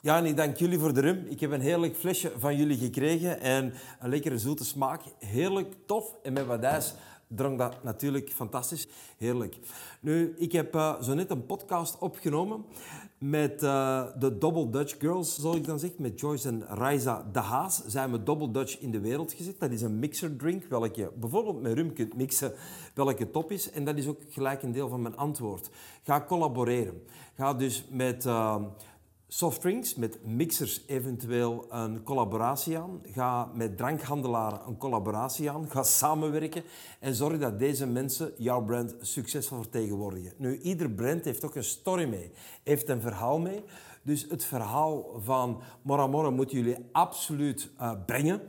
Ja, 0.00 0.16
en 0.16 0.24
ik 0.24 0.36
dank 0.36 0.56
jullie 0.56 0.78
voor 0.78 0.94
de 0.94 1.00
rum. 1.00 1.26
Ik 1.28 1.40
heb 1.40 1.50
een 1.50 1.60
heerlijk 1.60 1.96
flesje 1.96 2.32
van 2.38 2.56
jullie 2.56 2.78
gekregen 2.78 3.40
en 3.40 3.74
een 4.00 4.10
lekkere 4.10 4.38
zoete 4.38 4.64
smaak. 4.64 5.00
Heerlijk, 5.18 5.74
tof 5.86 6.14
en 6.22 6.32
met 6.32 6.46
wat 6.46 6.62
ijs 6.62 6.94
dronk 7.28 7.58
dat 7.58 7.82
natuurlijk 7.82 8.30
fantastisch. 8.30 8.88
Heerlijk. 9.16 9.58
Nu, 10.00 10.34
ik 10.36 10.52
heb 10.52 10.74
uh, 10.74 11.02
zo 11.02 11.14
net 11.14 11.30
een 11.30 11.46
podcast 11.46 11.98
opgenomen 11.98 12.64
met 13.18 13.62
uh, 13.62 14.04
de 14.18 14.38
Double 14.38 14.70
Dutch 14.70 14.96
Girls, 14.98 15.40
zoals 15.40 15.56
ik 15.56 15.66
dan 15.66 15.78
zeg, 15.78 15.90
met 15.98 16.20
Joyce 16.20 16.48
en 16.48 16.64
Raisa 16.68 17.28
de 17.32 17.38
Haas. 17.38 17.82
Zijn 17.86 18.10
we 18.10 18.22
Double 18.22 18.50
Dutch 18.50 18.78
in 18.78 18.90
de 18.90 19.00
wereld 19.00 19.32
gezet. 19.32 19.60
Dat 19.60 19.70
is 19.70 19.82
een 19.82 19.98
mixerdrink, 19.98 20.64
welke 20.64 21.00
je 21.00 21.10
bijvoorbeeld 21.14 21.62
met 21.62 21.72
rum 21.72 21.92
kunt 21.92 22.16
mixen, 22.16 22.52
welke 22.94 23.30
top 23.30 23.52
is. 23.52 23.70
En 23.70 23.84
dat 23.84 23.96
is 23.96 24.06
ook 24.06 24.20
gelijk 24.28 24.62
een 24.62 24.72
deel 24.72 24.88
van 24.88 25.02
mijn 25.02 25.16
antwoord. 25.16 25.70
Ga 26.02 26.24
collaboreren. 26.24 27.02
Ga 27.34 27.54
dus 27.54 27.84
met... 27.90 28.24
Uh, 28.24 28.62
softdrinks, 29.28 29.94
met 29.94 30.24
mixers 30.24 30.82
eventueel 30.86 31.66
een 31.68 32.02
collaboratie 32.02 32.78
aan. 32.78 33.00
Ga 33.04 33.50
met 33.54 33.76
drankhandelaren 33.76 34.60
een 34.66 34.76
collaboratie 34.76 35.50
aan. 35.50 35.70
Ga 35.70 35.82
samenwerken 35.82 36.62
en 37.00 37.14
zorg 37.14 37.38
dat 37.38 37.58
deze 37.58 37.86
mensen 37.86 38.32
jouw 38.36 38.64
brand 38.64 38.94
succesvol 39.00 39.58
vertegenwoordigen. 39.58 40.32
Nu, 40.36 40.58
ieder 40.60 40.90
brand 40.90 41.24
heeft 41.24 41.44
ook 41.44 41.54
een 41.54 41.64
story 41.64 42.08
mee, 42.08 42.30
heeft 42.62 42.88
een 42.88 43.00
verhaal 43.00 43.38
mee. 43.38 43.62
Dus 44.02 44.26
het 44.28 44.44
verhaal 44.44 45.20
van 45.20 45.60
Moramora 45.82 46.30
moeten 46.30 46.56
jullie 46.56 46.76
absoluut 46.92 47.70
uh, 47.80 47.92
brengen. 48.06 48.40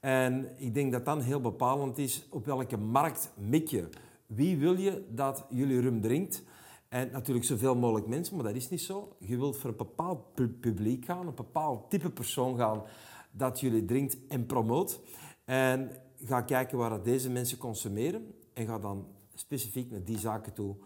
En 0.00 0.48
ik 0.56 0.74
denk 0.74 0.92
dat 0.92 1.04
dan 1.04 1.20
heel 1.20 1.40
bepalend 1.40 1.98
is 1.98 2.26
op 2.30 2.46
welke 2.46 2.76
markt 2.76 3.32
mik 3.36 3.68
je. 3.68 3.88
Wie 4.26 4.58
wil 4.58 4.78
je 4.78 5.06
dat 5.08 5.44
jullie 5.48 5.80
rum 5.80 6.00
drinkt? 6.00 6.42
En 6.90 7.10
natuurlijk 7.10 7.46
zoveel 7.46 7.76
mogelijk 7.76 8.06
mensen, 8.06 8.36
maar 8.36 8.44
dat 8.44 8.54
is 8.54 8.68
niet 8.68 8.80
zo. 8.80 9.16
Je 9.18 9.36
wilt 9.36 9.56
voor 9.56 9.70
een 9.70 9.76
bepaald 9.76 10.34
publiek 10.60 11.04
gaan, 11.04 11.26
een 11.26 11.34
bepaald 11.34 11.90
type 11.90 12.10
persoon 12.10 12.56
gaan 12.56 12.82
dat 13.30 13.60
jullie 13.60 13.84
drinkt 13.84 14.16
en 14.28 14.46
promoot. 14.46 15.00
En 15.44 15.90
ga 16.24 16.42
kijken 16.42 16.78
waar 16.78 17.02
deze 17.02 17.30
mensen 17.30 17.58
consumeren 17.58 18.34
en 18.52 18.66
ga 18.66 18.78
dan 18.78 19.06
specifiek 19.34 19.90
naar 19.90 20.04
die 20.04 20.18
zaken 20.18 20.52
toe 20.52 20.76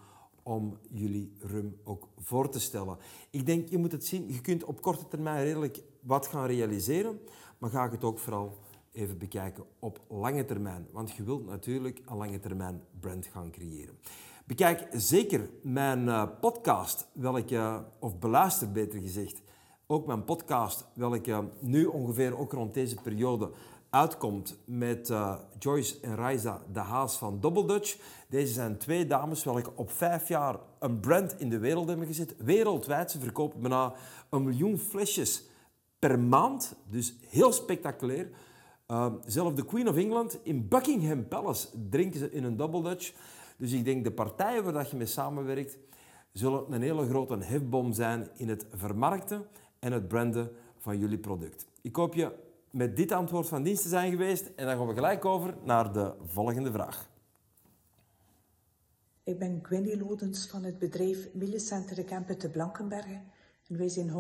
om 0.43 0.79
jullie 0.91 1.33
rum 1.39 1.77
ook 1.85 2.09
voor 2.19 2.49
te 2.49 2.61
stellen. 2.61 2.97
Ik 3.31 3.47
denk, 3.47 3.69
je 3.69 3.79
moet 3.79 3.93
het 3.93 4.07
zien, 4.07 4.33
je 4.33 4.41
kunt 4.41 4.65
op 4.65 4.83
korte 4.83 5.09
termijn 5.09 5.45
redelijk 5.45 5.83
wat 6.01 6.27
gaan 6.27 6.47
realiseren, 6.47 7.21
maar 7.59 7.71
ga 7.71 7.91
het 7.91 8.05
ook 8.05 8.19
vooral 8.19 8.59
even 8.93 9.19
bekijken 9.19 9.65
op 9.79 10.01
lange 10.09 10.45
termijn. 10.45 10.87
Want 10.91 11.11
je 11.11 11.25
wilt 11.25 11.47
natuurlijk 11.47 12.03
een 12.07 12.17
lange 12.17 12.41
termijn 12.41 12.83
brand 13.01 13.27
gaan 13.27 13.51
creëren. 13.51 13.99
Bekijk 14.47 14.87
zeker 14.93 15.51
mijn 15.63 16.07
uh, 16.07 16.25
podcast, 16.41 17.07
welke, 17.13 17.85
of 17.99 18.19
beluister 18.19 18.73
beter 18.73 19.01
gezegd, 19.01 19.43
ook 19.87 20.07
mijn 20.07 20.25
podcast, 20.25 20.87
welke 20.95 21.49
nu 21.61 21.87
ongeveer 21.87 22.39
ook 22.39 22.53
rond 22.53 22.75
deze 22.75 22.97
periode 23.03 23.51
uitkomt 23.91 24.59
met 24.65 25.09
uh, 25.11 25.35
Joyce 25.59 26.01
en 26.01 26.17
Raisa 26.17 26.63
de 26.73 26.79
Haas 26.79 27.17
van 27.17 27.41
Double 27.41 27.67
Dutch. 27.67 27.99
Deze 28.29 28.53
zijn 28.53 28.79
twee 28.79 29.07
dames 29.07 29.45
welke 29.45 29.73
op 29.75 29.91
vijf 29.91 30.29
jaar 30.29 30.57
een 30.79 31.01
brand 31.01 31.41
in 31.41 31.51
de 31.51 31.59
wereld 31.59 31.89
hebben 31.89 32.07
gezet. 32.07 32.35
Wereldwijd, 32.39 33.11
ze 33.11 33.21
verkopen 33.21 33.61
bijna 33.61 33.93
een 34.31 34.43
miljoen 34.43 34.79
flesjes 34.79 35.45
per 35.99 36.19
maand. 36.19 36.77
Dus 36.91 37.15
heel 37.29 37.53
spectaculair. 37.53 38.29
Uh, 38.89 39.13
zelf 39.27 39.53
de 39.53 39.65
Queen 39.65 39.89
of 39.89 39.97
England 39.97 40.39
in 40.43 40.69
Buckingham 40.69 41.29
Palace 41.29 41.69
drinken 41.91 42.21
ze 42.21 42.31
in 42.31 42.45
een 42.45 42.57
Double 42.57 42.83
Dutch. 42.83 43.13
Dus 43.57 43.73
ik 43.73 43.85
denk 43.85 44.05
de 44.05 44.13
partijen 44.13 44.73
waar 44.73 44.89
je 44.91 44.97
mee 44.97 45.07
samenwerkt, 45.07 45.79
zullen 46.33 46.73
een 46.73 46.83
hele 46.83 47.07
grote 47.07 47.37
hefbom 47.37 47.93
zijn 47.93 48.29
in 48.37 48.49
het 48.49 48.67
vermarkten 48.73 49.47
en 49.79 49.93
het 49.93 50.09
branden 50.09 50.51
van 50.79 50.99
jullie 50.99 51.19
product. 51.19 51.67
Ik 51.83 51.97
hoop 51.97 52.15
je 52.15 52.33
met 52.71 52.97
dit 52.97 53.13
antwoord 53.13 53.49
van 53.49 53.63
dienst 53.63 53.83
te 53.83 53.89
zijn 53.89 54.11
geweest 54.11 54.51
en 54.57 54.67
dan 54.67 54.77
gaan 54.77 54.87
we 54.87 54.95
gelijk 54.95 55.25
over 55.25 55.55
naar 55.65 55.93
de 55.93 56.15
volgende 56.27 56.73
vraag. 56.73 57.09
Ik 59.23 59.39
ben 59.39 59.61
Gwendy 59.63 59.95
Lodens 59.95 60.47
van 60.47 60.65
het 60.65 60.79
bedrijf 60.79 61.29
Millicenter 61.33 61.97
de 61.97 62.05
Kempen 62.05 62.39
te 62.39 62.51
Blankenbergen. 62.51 63.23
En 63.69 63.77
wij 63.79 63.89
zijn 63.89 64.11
100% 64.11 64.13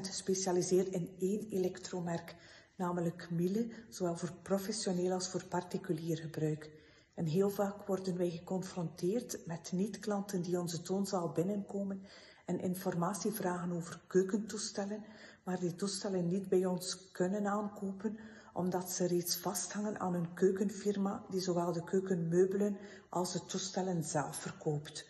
gespecialiseerd 0.00 0.88
in 0.88 1.10
één 1.18 1.48
elektromerk, 1.50 2.36
namelijk 2.76 3.28
Miele, 3.30 3.68
zowel 3.88 4.16
voor 4.16 4.32
professioneel 4.42 5.12
als 5.12 5.28
voor 5.28 5.44
particulier 5.44 6.18
gebruik. 6.18 6.70
En 7.16 7.26
heel 7.26 7.50
vaak 7.50 7.86
worden 7.86 8.16
wij 8.16 8.30
geconfronteerd 8.30 9.46
met 9.46 9.72
niet-klanten 9.72 10.42
die 10.42 10.60
onze 10.60 10.82
toonzaal 10.82 11.32
binnenkomen 11.32 12.02
en 12.44 12.60
informatie 12.60 13.32
vragen 13.32 13.72
over 13.72 14.00
keukentoestellen, 14.06 15.04
maar 15.44 15.60
die 15.60 15.74
toestellen 15.74 16.28
niet 16.28 16.48
bij 16.48 16.64
ons 16.64 17.10
kunnen 17.12 17.46
aankopen 17.46 18.18
omdat 18.52 18.90
ze 18.90 19.06
reeds 19.06 19.36
vasthangen 19.36 20.00
aan 20.00 20.14
een 20.14 20.34
keukenfirma 20.34 21.24
die 21.30 21.40
zowel 21.40 21.72
de 21.72 21.84
keukenmeubelen 21.84 22.76
als 23.08 23.32
de 23.32 23.44
toestellen 23.44 24.04
zelf 24.04 24.36
verkoopt. 24.36 25.08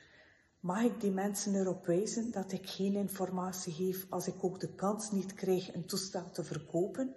Mag 0.61 0.83
ik 0.83 1.01
die 1.01 1.11
mensen 1.11 1.55
erop 1.55 1.87
wijzen 1.87 2.31
dat 2.31 2.53
ik 2.53 2.69
geen 2.69 2.95
informatie 2.95 3.73
geef 3.73 4.07
als 4.11 4.27
ik 4.27 4.45
ook 4.45 4.61
de 4.61 4.75
kans 4.75 5.11
niet 5.11 5.35
krijg 5.35 5.75
een 5.75 5.87
toestel 5.87 6.31
te 6.31 6.45
verkopen? 6.45 7.15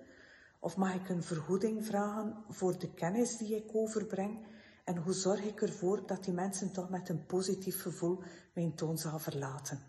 Of 0.60 0.78
mag 0.78 0.96
ik 0.96 1.10
een 1.10 1.24
vergoeding 1.24 1.86
vragen 1.86 2.44
voor 2.50 2.80
de 2.80 2.94
kennis 2.94 3.38
die 3.38 3.56
ik 3.56 3.76
overbreng? 3.76 4.46
En 4.90 4.98
hoe 4.98 5.14
zorg 5.14 5.44
ik 5.44 5.62
ervoor 5.62 6.02
dat 6.06 6.24
die 6.24 6.34
mensen 6.34 6.72
toch 6.72 6.90
met 6.90 7.10
een 7.10 7.26
positief 7.26 7.82
gevoel 7.82 8.20
mijn 8.54 8.76
toonzaal 8.76 9.20
verlaten? 9.20 9.80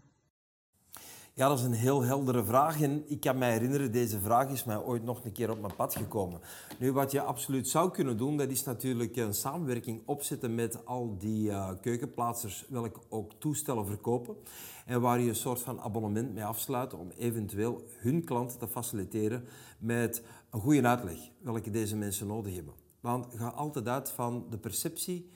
Ja, 1.35 1.49
dat 1.49 1.59
is 1.59 1.65
een 1.65 1.73
heel 1.73 2.03
heldere 2.03 2.45
vraag. 2.45 2.81
En 2.81 3.05
ik 3.07 3.21
kan 3.21 3.39
mij 3.39 3.53
herinneren, 3.53 3.93
deze 3.93 4.21
vraag 4.21 4.51
is 4.51 4.65
mij 4.65 4.77
ooit 4.77 5.03
nog 5.03 5.25
een 5.25 5.33
keer 5.33 5.51
op 5.51 5.61
mijn 5.61 5.75
pad 5.77 5.97
gekomen. 5.97 6.41
Nu, 6.79 6.93
wat 6.93 7.11
je 7.11 7.21
absoluut 7.21 7.69
zou 7.69 7.91
kunnen 7.91 8.17
doen, 8.17 8.37
dat 8.37 8.51
is 8.51 8.65
natuurlijk 8.65 9.17
een 9.17 9.35
samenwerking 9.35 10.03
opzetten 10.07 10.55
met 10.55 10.87
al 10.87 11.17
die 11.19 11.49
uh, 11.49 11.71
keukenplaatsers, 11.81 12.67
welke 12.69 13.01
ook 13.09 13.33
toestellen 13.39 13.87
verkopen. 13.87 14.37
En 14.87 15.01
waar 15.01 15.21
je 15.21 15.29
een 15.29 15.35
soort 15.35 15.61
van 15.61 15.81
abonnement 15.81 16.35
mee 16.35 16.45
afsluit 16.45 16.95
om 16.95 17.11
eventueel 17.11 17.85
hun 17.99 18.25
klanten 18.25 18.59
te 18.59 18.69
faciliteren 18.69 19.45
met 19.79 20.23
een 20.51 20.61
goede 20.61 20.83
uitleg, 20.87 21.19
welke 21.39 21.71
deze 21.71 21.97
mensen 21.97 22.27
nodig 22.27 22.55
hebben. 22.55 22.80
Want 23.01 23.27
ga 23.35 23.49
altijd 23.49 23.89
uit 23.89 24.11
van 24.11 24.47
de 24.51 24.59
perceptie 24.59 25.31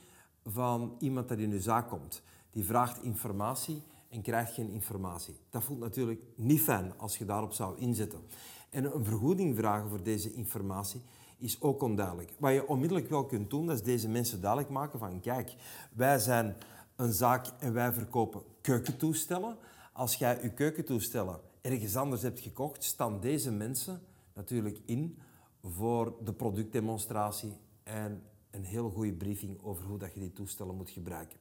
van 0.44 0.96
iemand 0.98 1.28
dat 1.28 1.38
in 1.38 1.50
uw 1.50 1.60
zaak 1.60 1.88
komt. 1.88 2.22
Die 2.50 2.64
vraagt 2.64 3.02
informatie 3.02 3.82
en 4.08 4.22
krijgt 4.22 4.52
geen 4.52 4.70
informatie. 4.70 5.36
Dat 5.50 5.64
voelt 5.64 5.78
natuurlijk 5.78 6.22
niet 6.34 6.60
fijn 6.60 6.92
als 6.96 7.18
je 7.18 7.24
daarop 7.24 7.52
zou 7.52 7.78
inzetten. 7.78 8.20
En 8.70 8.94
een 8.94 9.04
vergoeding 9.04 9.56
vragen 9.56 9.88
voor 9.88 10.02
deze 10.02 10.32
informatie 10.32 11.02
is 11.38 11.60
ook 11.60 11.82
onduidelijk. 11.82 12.32
Wat 12.38 12.52
je 12.52 12.68
onmiddellijk 12.68 13.08
wel 13.08 13.26
kunt 13.26 13.50
doen, 13.50 13.70
is 13.70 13.82
deze 13.82 14.08
mensen 14.08 14.40
duidelijk 14.40 14.70
maken 14.70 14.98
van 14.98 15.20
kijk, 15.20 15.54
wij 15.92 16.18
zijn 16.18 16.56
een 16.96 17.12
zaak 17.12 17.46
en 17.58 17.72
wij 17.72 17.92
verkopen 17.92 18.42
keukentoestellen. 18.60 19.56
Als 19.92 20.14
jij 20.14 20.38
je 20.42 20.50
keukentoestellen 20.50 21.40
ergens 21.60 21.96
anders 21.96 22.22
hebt 22.22 22.40
gekocht, 22.40 22.84
staan 22.84 23.20
deze 23.20 23.50
mensen 23.50 24.02
natuurlijk 24.34 24.80
in 24.84 25.18
voor 25.64 26.14
de 26.24 26.32
productdemonstratie 26.32 27.56
en 27.82 28.22
een 28.50 28.64
heel 28.64 28.90
goede 28.90 29.12
briefing 29.12 29.62
over 29.62 29.84
hoe 29.84 29.98
dat 29.98 30.14
je 30.14 30.20
die 30.20 30.32
toestellen 30.32 30.74
moet 30.74 30.90
gebruiken. 30.90 31.38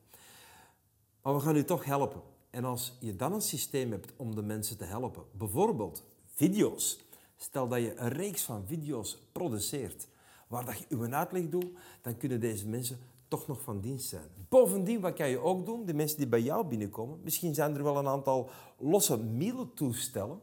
Maar 1.22 1.34
we 1.34 1.40
gaan 1.40 1.56
u 1.56 1.64
toch 1.64 1.86
helpen. 1.86 2.22
En 2.50 2.66
als 2.66 2.98
je 3.00 3.16
dan 3.16 3.34
een 3.34 3.42
systeem 3.42 3.92
hebt 3.92 4.14
om 4.16 4.36
de 4.36 4.42
mensen 4.42 4.78
te 4.78 4.84
helpen, 4.84 5.24
bijvoorbeeld 5.32 6.04
video's. 6.26 7.00
Stel 7.38 7.68
dat 7.68 7.80
je 7.80 7.96
een 7.96 8.10
reeks 8.10 8.44
van 8.44 8.66
video's 8.66 9.18
produceert 9.32 10.08
waar 10.48 10.66
dat 10.66 10.78
je 10.78 10.86
uw 10.90 11.14
uitleg 11.14 11.50
doet, 11.50 11.68
dan 12.02 12.18
kunnen 12.18 12.40
deze 12.40 12.68
mensen 12.68 13.00
toch 13.28 13.48
nog 13.48 13.62
van 13.62 13.80
dienst 13.80 14.10
zijn. 14.10 14.30
Bovendien, 14.50 15.02
wat 15.02 15.14
kan 15.14 15.30
je 15.30 15.40
ook 15.40 15.66
doen? 15.66 15.86
De 15.86 15.94
mensen 15.94 16.18
die 16.18 16.28
bij 16.28 16.42
jou 16.42 16.68
binnenkomen, 16.68 17.20
misschien 17.24 17.54
zijn 17.54 17.76
er 17.76 17.84
wel 17.84 17.98
een 17.98 18.08
aantal 18.08 18.50
losse 18.78 19.20
toestellen 19.74 20.40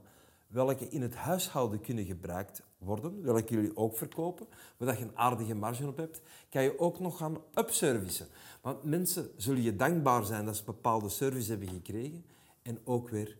welke 0.46 0.88
in 0.88 1.02
het 1.02 1.14
huishouden 1.14 1.80
kunnen 1.80 2.04
gebruikt 2.04 2.62
worden, 2.80 3.22
welke 3.22 3.54
jullie 3.54 3.76
ook 3.76 3.96
verkopen, 3.96 4.46
waar 4.76 4.98
je 4.98 5.04
een 5.04 5.16
aardige 5.16 5.54
marge 5.54 5.86
op 5.86 5.96
hebt, 5.96 6.20
kan 6.50 6.62
je 6.62 6.78
ook 6.78 7.00
nog 7.00 7.16
gaan 7.16 7.38
upservicen. 7.54 8.26
Want 8.60 8.84
mensen 8.84 9.30
zullen 9.36 9.62
je 9.62 9.76
dankbaar 9.76 10.24
zijn 10.24 10.44
dat 10.44 10.56
ze 10.56 10.64
bepaalde 10.64 11.08
service 11.08 11.50
hebben 11.50 11.68
gekregen 11.68 12.24
en 12.62 12.80
ook 12.84 13.08
weer 13.08 13.36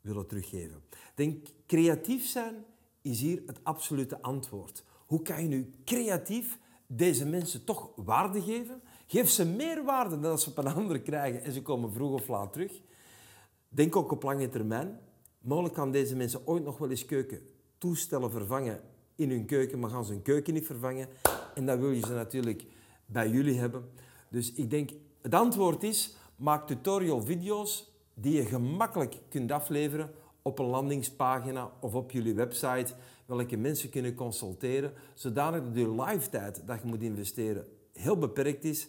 willen 0.00 0.26
teruggeven. 0.26 0.82
Denk, 1.14 1.46
creatief 1.66 2.26
zijn 2.26 2.64
is 3.02 3.20
hier 3.20 3.42
het 3.46 3.58
absolute 3.62 4.22
antwoord. 4.22 4.84
Hoe 5.06 5.22
kan 5.22 5.42
je 5.42 5.48
nu 5.48 5.72
creatief 5.84 6.58
deze 6.86 7.26
mensen 7.26 7.64
toch 7.64 7.90
waarde 7.96 8.42
geven? 8.42 8.80
Geef 9.06 9.30
ze 9.30 9.46
meer 9.46 9.84
waarde 9.84 10.20
dan 10.20 10.38
ze 10.38 10.50
op 10.50 10.58
een 10.58 10.66
ander 10.66 11.00
krijgen 11.00 11.42
en 11.42 11.52
ze 11.52 11.62
komen 11.62 11.92
vroeg 11.92 12.12
of 12.12 12.28
laat 12.28 12.52
terug. 12.52 12.80
Denk 13.68 13.96
ook 13.96 14.12
op 14.12 14.22
lange 14.22 14.48
termijn. 14.48 15.00
Mogelijk 15.40 15.74
kan 15.74 15.92
deze 15.92 16.16
mensen 16.16 16.46
ooit 16.46 16.64
nog 16.64 16.78
wel 16.78 16.90
eens 16.90 17.04
keukentoestellen 17.78 18.30
vervangen 18.30 18.80
in 19.14 19.30
hun 19.30 19.46
keuken, 19.46 19.78
maar 19.78 19.90
gaan 19.90 20.04
ze 20.04 20.12
hun 20.12 20.22
keuken 20.22 20.54
niet 20.54 20.66
vervangen. 20.66 21.08
En 21.54 21.66
dan 21.66 21.80
wil 21.80 21.90
je 21.90 22.00
ze 22.00 22.12
natuurlijk 22.12 22.64
bij 23.06 23.28
jullie 23.28 23.58
hebben. 23.58 23.90
Dus 24.28 24.52
ik 24.52 24.70
denk, 24.70 24.90
het 25.22 25.34
antwoord 25.34 25.82
is, 25.82 26.16
maak 26.36 26.66
tutorial 26.66 27.22
video's 27.22 27.92
die 28.14 28.34
je 28.34 28.44
gemakkelijk 28.44 29.16
kunt 29.28 29.52
afleveren 29.52 30.10
op 30.42 30.58
een 30.58 30.66
landingspagina 30.66 31.70
of 31.80 31.94
op 31.94 32.10
jullie 32.10 32.34
website, 32.34 32.94
welke 33.26 33.56
mensen 33.56 33.90
kunnen 33.90 34.14
consulteren, 34.14 34.92
zodanig 35.14 35.62
dat 35.62 35.76
je 35.76 36.02
live 36.02 36.30
tijd 36.30 36.66
dat 36.66 36.80
je 36.82 36.88
moet 36.88 37.02
investeren 37.02 37.66
heel 37.92 38.18
beperkt 38.18 38.64
is 38.64 38.88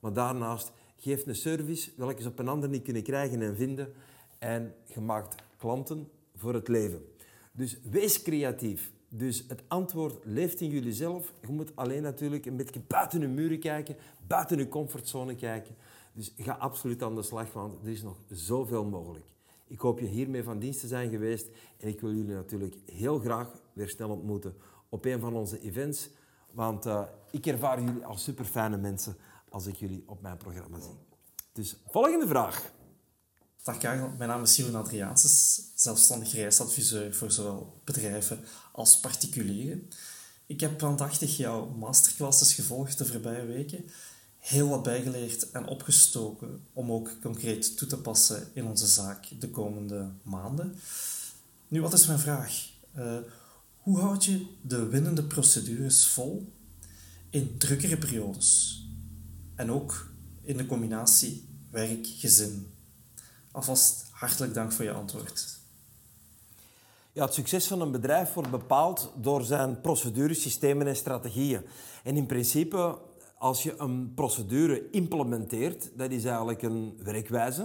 Maar 0.00 0.12
daarnaast 0.12 0.72
geef 0.96 1.26
een 1.26 1.34
service 1.34 1.90
welke 1.96 2.22
ze 2.22 2.28
op 2.28 2.38
een 2.38 2.48
ander 2.48 2.68
niet 2.68 2.82
kunnen 2.82 3.02
krijgen 3.02 3.42
en 3.42 3.56
vinden. 3.56 3.92
En 4.38 4.74
je 4.84 5.00
maakt 5.00 5.34
klanten 5.58 6.08
voor 6.34 6.54
het 6.54 6.68
leven. 6.68 7.15
Dus 7.56 7.78
wees 7.90 8.22
creatief. 8.22 8.92
Dus 9.08 9.44
het 9.48 9.62
antwoord 9.68 10.24
leeft 10.24 10.60
in 10.60 10.70
jullie 10.70 10.92
zelf. 10.92 11.32
Je 11.40 11.52
moet 11.52 11.76
alleen 11.76 12.02
natuurlijk 12.02 12.46
een 12.46 12.56
beetje 12.56 12.80
buiten 12.86 13.20
de 13.20 13.26
muren 13.26 13.58
kijken, 13.58 13.96
buiten 14.26 14.58
je 14.58 14.68
comfortzone 14.68 15.34
kijken. 15.34 15.74
Dus 16.12 16.34
ga 16.36 16.52
absoluut 16.52 17.02
aan 17.02 17.14
de 17.14 17.22
slag, 17.22 17.52
want 17.52 17.82
er 17.82 17.88
is 17.88 18.02
nog 18.02 18.16
zoveel 18.30 18.84
mogelijk. 18.84 19.24
Ik 19.66 19.78
hoop 19.78 19.98
je 19.98 20.06
hiermee 20.06 20.42
van 20.42 20.58
dienst 20.58 20.80
te 20.80 20.86
zijn 20.86 21.10
geweest 21.10 21.48
en 21.78 21.88
ik 21.88 22.00
wil 22.00 22.14
jullie 22.14 22.34
natuurlijk 22.34 22.76
heel 22.84 23.18
graag 23.18 23.48
weer 23.72 23.88
snel 23.88 24.10
ontmoeten 24.10 24.54
op 24.88 25.04
een 25.04 25.20
van 25.20 25.34
onze 25.34 25.60
events. 25.60 26.10
Want 26.52 26.86
uh, 26.86 27.02
ik 27.30 27.46
ervaar 27.46 27.82
jullie 27.82 28.04
als 28.04 28.22
super 28.22 28.44
fijne 28.44 28.76
mensen 28.76 29.16
als 29.48 29.66
ik 29.66 29.74
jullie 29.74 30.02
op 30.06 30.22
mijn 30.22 30.36
programma 30.36 30.80
zie. 30.80 30.96
Dus 31.52 31.76
volgende 31.86 32.26
vraag. 32.26 32.72
Dag 33.66 33.82
mijn 33.82 34.28
naam 34.28 34.42
is 34.42 34.54
Simon 34.54 34.74
Adriaanses, 34.74 35.62
zelfstandig 35.74 36.32
reisadviseur 36.32 37.14
voor 37.14 37.30
zowel 37.30 37.80
bedrijven 37.84 38.40
als 38.72 39.00
particulieren. 39.00 39.88
Ik 40.46 40.60
heb 40.60 40.82
aandachtig 40.82 41.36
jouw 41.36 41.66
masterclasses 41.66 42.54
gevolgd 42.54 42.98
de 42.98 43.06
voorbije 43.06 43.46
weken, 43.46 43.84
heel 44.38 44.68
wat 44.68 44.82
bijgeleerd 44.82 45.50
en 45.50 45.66
opgestoken 45.66 46.60
om 46.72 46.92
ook 46.92 47.20
concreet 47.20 47.76
toe 47.76 47.88
te 47.88 47.96
passen 47.98 48.48
in 48.52 48.66
onze 48.66 48.86
zaak 48.86 49.26
de 49.38 49.50
komende 49.50 50.10
maanden. 50.22 50.78
Nu, 51.68 51.80
wat 51.80 51.92
is 51.92 52.06
mijn 52.06 52.18
vraag? 52.18 52.68
Uh, 52.96 53.16
hoe 53.76 53.98
houd 53.98 54.24
je 54.24 54.46
de 54.62 54.86
winnende 54.86 55.22
procedures 55.22 56.06
vol 56.06 56.52
in 57.30 57.58
drukkere 57.58 57.98
periodes? 57.98 58.82
En 59.54 59.70
ook 59.70 60.10
in 60.42 60.56
de 60.56 60.66
combinatie 60.66 61.44
werk-gezin. 61.70 62.74
Alvast 63.56 64.06
hartelijk 64.10 64.54
dank 64.54 64.72
voor 64.72 64.84
je 64.84 64.92
antwoord. 64.92 65.58
Ja, 67.12 67.24
het 67.24 67.34
succes 67.34 67.66
van 67.66 67.80
een 67.80 67.90
bedrijf 67.90 68.32
wordt 68.34 68.50
bepaald 68.50 69.12
door 69.14 69.44
zijn 69.44 69.80
procedures, 69.80 70.42
systemen 70.42 70.86
en 70.86 70.96
strategieën. 70.96 71.66
En 72.04 72.16
in 72.16 72.26
principe, 72.26 72.98
als 73.38 73.62
je 73.62 73.74
een 73.78 74.12
procedure 74.14 74.90
implementeert, 74.90 75.90
dat 75.98 76.10
is 76.10 76.24
eigenlijk 76.24 76.62
een 76.62 76.98
werkwijze. 77.02 77.62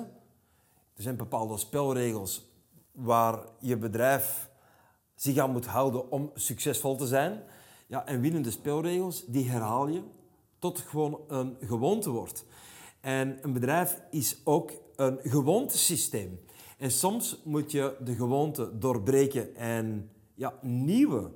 Er 0.96 1.04
zijn 1.04 1.16
bepaalde 1.16 1.58
spelregels 1.58 2.50
waar 2.92 3.40
je 3.60 3.78
bedrijf 3.78 4.50
zich 5.16 5.38
aan 5.38 5.52
moet 5.52 5.66
houden 5.66 6.12
om 6.12 6.32
succesvol 6.34 6.96
te 6.96 7.08
zijn. 7.08 7.44
Ja, 7.88 8.06
en 8.06 8.22
winnende 8.22 8.52
spelregels, 8.52 9.26
die 9.26 9.50
herhaal 9.50 9.88
je 9.88 10.04
tot 10.60 10.78
het 10.78 10.88
gewoon 10.88 11.20
een 11.28 11.58
gewoonte 11.62 12.10
wordt. 12.10 12.46
En 13.02 13.40
een 13.42 13.54
bedrijf 13.54 14.02
is 14.10 14.42
ook 14.44 14.72
een 15.02 15.20
gewoontesysteem. 15.24 16.40
En 16.78 16.92
soms 16.92 17.42
moet 17.44 17.72
je 17.72 17.96
de 18.04 18.16
gewoonte 18.16 18.78
doorbreken 18.78 19.56
en 19.56 20.10
ja, 20.34 20.54
nieuwe 20.62 21.32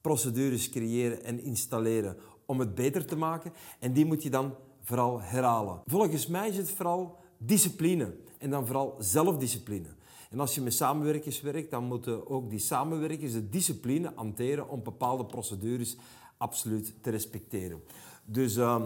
procedures 0.00 0.70
creëren 0.70 1.24
en 1.24 1.42
installeren 1.42 2.16
om 2.46 2.60
het 2.60 2.74
beter 2.74 3.06
te 3.06 3.16
maken. 3.16 3.52
En 3.80 3.92
die 3.92 4.04
moet 4.04 4.22
je 4.22 4.30
dan 4.30 4.54
vooral 4.82 5.20
herhalen. 5.20 5.80
Volgens 5.86 6.26
mij 6.26 6.48
is 6.48 6.56
het 6.56 6.70
vooral 6.70 7.18
discipline 7.38 8.14
en 8.38 8.50
dan 8.50 8.66
vooral 8.66 8.94
zelfdiscipline. 8.98 9.88
En 10.30 10.40
als 10.40 10.54
je 10.54 10.60
met 10.60 10.74
samenwerkers 10.74 11.40
werkt, 11.40 11.70
dan 11.70 11.84
moeten 11.84 12.26
ook 12.26 12.50
die 12.50 12.58
samenwerkers 12.58 13.32
de 13.32 13.48
discipline 13.48 14.12
hanteren 14.14 14.68
om 14.68 14.82
bepaalde 14.82 15.24
procedures 15.24 15.96
absoluut 16.36 16.94
te 17.00 17.10
respecteren. 17.10 17.82
Dus 18.24 18.56
uh, 18.56 18.82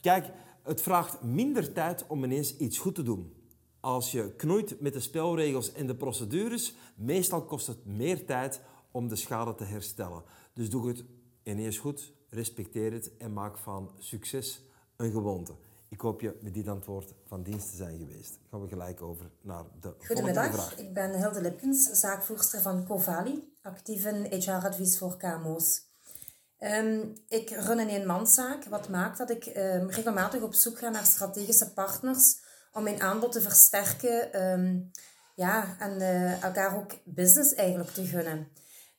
kijk, 0.00 0.30
het 0.62 0.82
vraagt 0.82 1.22
minder 1.22 1.72
tijd 1.72 2.04
om 2.08 2.24
ineens 2.24 2.56
iets 2.56 2.78
goed 2.78 2.94
te 2.94 3.02
doen. 3.02 3.32
Als 3.82 4.12
je 4.12 4.34
knoeit 4.36 4.80
met 4.80 4.92
de 4.92 5.00
spelregels 5.00 5.72
en 5.72 5.86
de 5.86 5.94
procedures, 5.94 6.74
meestal 6.94 7.44
kost 7.44 7.66
het 7.66 7.86
meer 7.86 8.24
tijd 8.26 8.60
om 8.90 9.08
de 9.08 9.16
schade 9.16 9.54
te 9.54 9.64
herstellen. 9.64 10.22
Dus 10.54 10.70
doe 10.70 10.88
het 10.88 11.04
ineens 11.42 11.78
goed, 11.78 12.12
respecteer 12.28 12.92
het 12.92 13.16
en 13.18 13.32
maak 13.32 13.58
van 13.58 13.90
succes 13.98 14.62
een 14.96 15.10
gewoonte. 15.10 15.52
Ik 15.88 16.00
hoop 16.00 16.20
je 16.20 16.38
met 16.40 16.54
dit 16.54 16.68
antwoord 16.68 17.14
van 17.26 17.42
dienst 17.42 17.70
te 17.70 17.76
zijn 17.76 17.98
geweest. 17.98 18.38
Gaan 18.50 18.62
we 18.62 18.68
gelijk 18.68 19.02
over 19.02 19.30
naar 19.40 19.64
de 19.80 19.94
Goedemiddag, 19.98 20.44
volgende 20.44 20.74
vraag. 20.74 20.86
ik 20.86 20.94
ben 20.94 21.18
Hilde 21.18 21.40
Lipkens, 21.40 21.90
zaakvoerster 21.90 22.60
van 22.60 22.84
Covali, 22.86 23.54
actief 23.62 24.04
in 24.04 24.40
HR-advies 24.40 24.98
voor 24.98 25.16
KMO's. 25.16 25.90
Um, 26.58 27.12
ik 27.28 27.50
run 27.50 27.78
een 27.78 27.88
eenmanszaak, 27.88 28.64
wat 28.64 28.88
maakt 28.88 29.18
dat 29.18 29.30
ik 29.30 29.46
um, 29.46 29.90
regelmatig 29.90 30.42
op 30.42 30.54
zoek 30.54 30.78
ga 30.78 30.88
naar 30.88 31.04
strategische 31.04 31.72
partners 31.72 32.41
om 32.72 32.82
mijn 32.82 33.00
aanbod 33.00 33.32
te 33.32 33.40
versterken 33.40 34.42
um, 34.42 34.90
ja, 35.34 35.76
en 35.78 36.00
uh, 36.00 36.42
elkaar 36.42 36.76
ook 36.76 36.92
business 37.04 37.54
eigenlijk 37.54 37.90
te 37.90 38.06
gunnen. 38.06 38.48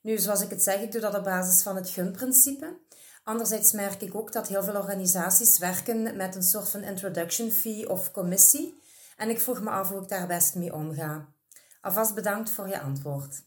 Nu, 0.02 0.18
zoals 0.18 0.42
ik 0.42 0.50
het 0.50 0.64
zeg, 0.64 0.82
ik 0.82 0.92
doe 0.92 1.02
dat 1.02 1.16
op 1.16 1.24
basis 1.24 1.64
van 1.64 1.76
het 1.76 1.90
gunprincipe. 1.90 2.80
Anderzijds 3.24 3.72
merk 3.72 4.02
ik 4.02 4.16
ook 4.16 4.32
dat 4.32 4.48
heel 4.48 4.64
veel 4.64 4.76
organisaties 4.76 5.58
werken 5.58 6.16
met 6.16 6.36
een 6.36 6.44
soort 6.44 6.70
van 6.70 6.84
introduction 6.84 7.52
fee 7.52 7.90
of 7.90 8.12
commissie. 8.12 8.82
En 9.18 9.30
ik 9.30 9.40
vroeg 9.40 9.62
me 9.62 9.70
af 9.70 9.90
hoe 9.90 10.02
ik 10.02 10.10
daar 10.10 10.28
best 10.28 10.56
mee 10.56 10.74
omga. 10.74 11.28
Alvast 11.82 12.14
bedankt 12.14 12.50
voor 12.50 12.68
je 12.68 12.80
antwoord. 12.80 13.44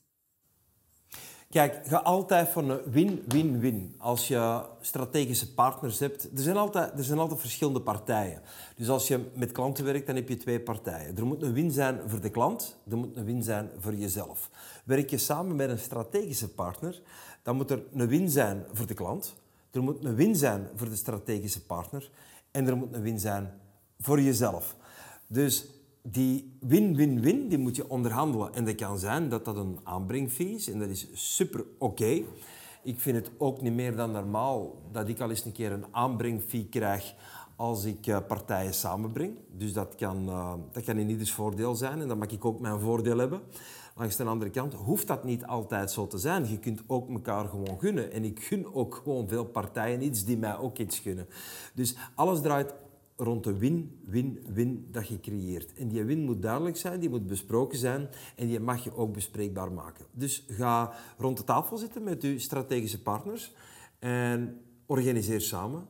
Kijk, 1.50 1.86
ga 1.86 1.96
altijd 1.96 2.48
voor 2.48 2.62
een 2.62 2.80
win-win-win. 2.90 3.94
Als 3.98 4.28
je 4.28 4.62
strategische 4.80 5.54
partners 5.54 5.98
hebt, 5.98 6.24
er 6.24 6.42
zijn, 6.42 6.56
altijd, 6.56 6.98
er 6.98 7.04
zijn 7.04 7.18
altijd 7.18 7.40
verschillende 7.40 7.80
partijen. 7.80 8.42
Dus 8.76 8.88
als 8.88 9.08
je 9.08 9.20
met 9.34 9.52
klanten 9.52 9.84
werkt, 9.84 10.06
dan 10.06 10.16
heb 10.16 10.28
je 10.28 10.36
twee 10.36 10.60
partijen. 10.60 11.16
Er 11.16 11.26
moet 11.26 11.42
een 11.42 11.52
win 11.52 11.70
zijn 11.70 12.00
voor 12.06 12.20
de 12.20 12.30
klant, 12.30 12.76
er 12.90 12.96
moet 12.96 13.16
een 13.16 13.24
win 13.24 13.42
zijn 13.42 13.70
voor 13.78 13.94
jezelf. 13.94 14.50
Werk 14.84 15.10
je 15.10 15.18
samen 15.18 15.56
met 15.56 15.70
een 15.70 15.78
strategische 15.78 16.48
partner, 16.48 17.02
dan 17.42 17.56
moet 17.56 17.70
er 17.70 17.82
een 17.94 18.08
win 18.08 18.30
zijn 18.30 18.64
voor 18.72 18.86
de 18.86 18.94
klant, 18.94 19.34
er 19.70 19.82
moet 19.82 20.04
een 20.04 20.14
win 20.14 20.36
zijn 20.36 20.68
voor 20.74 20.88
de 20.88 20.96
strategische 20.96 21.64
partner 21.64 22.10
en 22.50 22.66
er 22.66 22.76
moet 22.76 22.94
een 22.94 23.02
win 23.02 23.18
zijn 23.18 23.60
voor 24.00 24.20
jezelf. 24.20 24.76
Dus 25.26 25.66
die 26.10 26.56
win-win-win, 26.60 27.48
die 27.48 27.58
moet 27.58 27.76
je 27.76 27.88
onderhandelen. 27.88 28.54
En 28.54 28.64
dat 28.64 28.74
kan 28.74 28.98
zijn 28.98 29.28
dat 29.28 29.44
dat 29.44 29.56
een 29.56 29.78
aanbrengfee 29.82 30.54
is 30.54 30.70
en 30.70 30.78
dat 30.78 30.88
is 30.88 31.08
super 31.12 31.64
oké. 31.78 32.22
Ik 32.82 33.00
vind 33.00 33.16
het 33.16 33.30
ook 33.38 33.62
niet 33.62 33.72
meer 33.72 33.96
dan 33.96 34.10
normaal 34.10 34.82
dat 34.92 35.08
ik 35.08 35.20
al 35.20 35.30
eens 35.30 35.44
een 35.44 35.52
keer 35.52 35.72
een 35.72 35.86
aanbrengfee 35.90 36.66
krijg 36.68 37.14
als 37.56 37.84
ik 37.84 38.06
uh, 38.06 38.18
partijen 38.28 38.74
samenbreng. 38.74 39.38
Dus 39.50 39.72
dat 39.72 39.94
kan, 39.94 40.28
uh, 40.28 40.52
dat 40.72 40.84
kan 40.84 40.96
in 40.96 41.10
ieders 41.10 41.32
voordeel 41.32 41.74
zijn 41.74 42.00
en 42.00 42.08
dan 42.08 42.18
mag 42.18 42.30
ik 42.30 42.44
ook 42.44 42.60
mijn 42.60 42.80
voordeel 42.80 43.18
hebben. 43.18 43.40
Langs 43.94 44.16
de 44.16 44.24
andere 44.24 44.50
kant 44.50 44.74
hoeft 44.74 45.06
dat 45.06 45.24
niet 45.24 45.46
altijd 45.46 45.90
zo 45.90 46.06
te 46.06 46.18
zijn. 46.18 46.50
Je 46.50 46.58
kunt 46.58 46.82
ook 46.86 47.10
elkaar 47.10 47.48
gewoon 47.48 47.78
gunnen. 47.78 48.12
En 48.12 48.24
ik 48.24 48.44
gun 48.44 48.74
ook 48.74 49.00
gewoon 49.04 49.28
veel 49.28 49.44
partijen 49.44 50.02
iets 50.02 50.24
die 50.24 50.38
mij 50.38 50.58
ook 50.58 50.78
iets 50.78 50.98
gunnen. 50.98 51.26
Dus 51.74 51.96
alles 52.14 52.40
draait 52.40 52.74
rond 53.16 53.44
de 53.44 53.58
win-win-win 53.58 54.88
dat 54.90 55.08
je 55.08 55.20
creëert. 55.20 55.72
En 55.72 55.88
die 55.88 56.04
win 56.04 56.24
moet 56.24 56.42
duidelijk 56.42 56.76
zijn, 56.76 57.00
die 57.00 57.08
moet 57.08 57.26
besproken 57.26 57.78
zijn 57.78 58.08
en 58.36 58.46
die 58.46 58.60
mag 58.60 58.84
je 58.84 58.94
ook 58.94 59.12
bespreekbaar 59.12 59.72
maken. 59.72 60.06
Dus 60.12 60.44
ga 60.48 60.94
rond 61.18 61.36
de 61.36 61.44
tafel 61.44 61.76
zitten 61.76 62.02
met 62.02 62.22
je 62.22 62.38
strategische 62.38 63.02
partners 63.02 63.54
en 63.98 64.60
organiseer 64.86 65.40
samen 65.40 65.86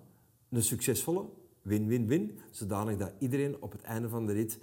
een 0.51 0.63
succesvolle 0.63 1.29
win-win-win, 1.63 2.39
zodanig 2.51 2.97
dat 2.97 3.13
iedereen 3.19 3.63
op 3.63 3.73
het 3.73 3.83
einde 3.83 4.09
van 4.09 4.27
de 4.27 4.33
rit 4.33 4.59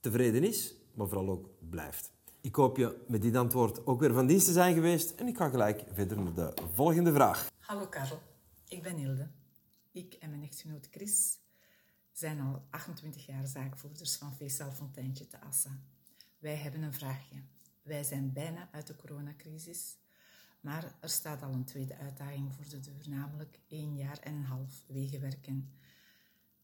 tevreden 0.00 0.44
is, 0.44 0.74
maar 0.94 1.08
vooral 1.08 1.28
ook 1.28 1.48
blijft. 1.70 2.12
Ik 2.40 2.54
hoop 2.54 2.76
je 2.76 2.96
met 3.06 3.22
dit 3.22 3.36
antwoord 3.36 3.86
ook 3.86 4.00
weer 4.00 4.12
van 4.12 4.26
dienst 4.26 4.46
te 4.46 4.52
zijn 4.52 4.74
geweest 4.74 5.10
en 5.10 5.26
ik 5.26 5.36
ga 5.36 5.48
gelijk 5.48 5.84
verder 5.92 6.20
met 6.20 6.36
de 6.36 6.52
volgende 6.74 7.12
vraag. 7.12 7.48
Hallo 7.58 7.86
Karel, 7.86 8.18
ik 8.68 8.82
ben 8.82 8.96
Hilde. 8.96 9.28
Ik 9.92 10.14
en 10.14 10.30
mijn 10.30 10.42
echtgenoot 10.42 10.88
Chris 10.90 11.38
zijn 12.18 12.40
al 12.40 12.66
28 12.70 13.26
jaar 13.26 13.46
zaakvoerders 13.46 14.16
van 14.16 14.34
Feestal 14.34 14.72
Fonteintje 14.72 15.26
te 15.26 15.40
Assen. 15.40 15.84
Wij 16.38 16.56
hebben 16.56 16.82
een 16.82 16.92
vraagje. 16.92 17.42
Wij 17.82 18.04
zijn 18.04 18.32
bijna 18.32 18.68
uit 18.72 18.86
de 18.86 18.96
coronacrisis, 18.96 19.96
maar 20.60 20.94
er 21.00 21.08
staat 21.08 21.42
al 21.42 21.52
een 21.52 21.64
tweede 21.64 21.96
uitdaging 21.96 22.54
voor 22.54 22.68
de 22.68 22.80
deur, 22.80 23.08
namelijk 23.08 23.58
één 23.66 23.96
jaar 23.96 24.18
en 24.18 24.34
een 24.34 24.44
half 24.44 24.84
wegenwerken 24.86 25.72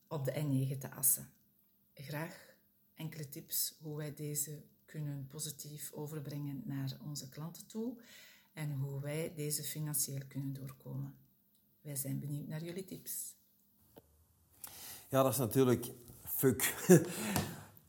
op 0.08 0.24
de 0.24 0.32
N9 0.32 0.78
te 0.78 0.90
Assen. 0.90 1.30
Graag 1.94 2.54
enkele 2.94 3.28
tips 3.28 3.76
hoe 3.80 3.96
wij 3.96 4.14
deze 4.14 4.62
kunnen 4.84 5.26
positief 5.26 5.92
overbrengen 5.92 6.62
naar 6.64 6.98
onze 7.04 7.28
klanten 7.28 7.66
toe 7.66 8.00
en 8.52 8.72
hoe 8.72 9.00
wij 9.00 9.34
deze 9.34 9.62
financieel 9.62 10.26
kunnen 10.28 10.52
doorkomen. 10.52 11.16
Wij 11.80 11.96
zijn 11.96 12.18
benieuwd 12.18 12.46
naar 12.46 12.62
jullie 12.62 12.84
tips. 12.84 13.42
Ja, 15.08 15.22
dat 15.22 15.32
is 15.32 15.38
natuurlijk 15.38 15.86
fuck. 16.22 16.74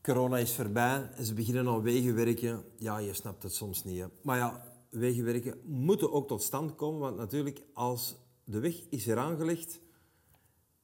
Corona 0.01 0.37
is 0.37 0.55
voorbij 0.55 1.09
en 1.15 1.25
ze 1.25 1.33
beginnen 1.33 1.67
al 1.67 1.81
wegenwerken. 1.81 2.63
Ja, 2.77 2.97
je 2.97 3.13
snapt 3.13 3.43
het 3.43 3.53
soms 3.53 3.83
niet. 3.83 4.05
Maar 4.21 4.37
ja, 4.37 4.63
wegenwerken 4.89 5.59
moeten 5.63 6.11
ook 6.11 6.27
tot 6.27 6.43
stand 6.43 6.75
komen. 6.75 6.99
Want 6.99 7.17
natuurlijk, 7.17 7.61
als 7.73 8.15
de 8.43 8.59
weg 8.59 8.81
is 8.89 9.05
eraan 9.05 9.37
gelegd, 9.37 9.79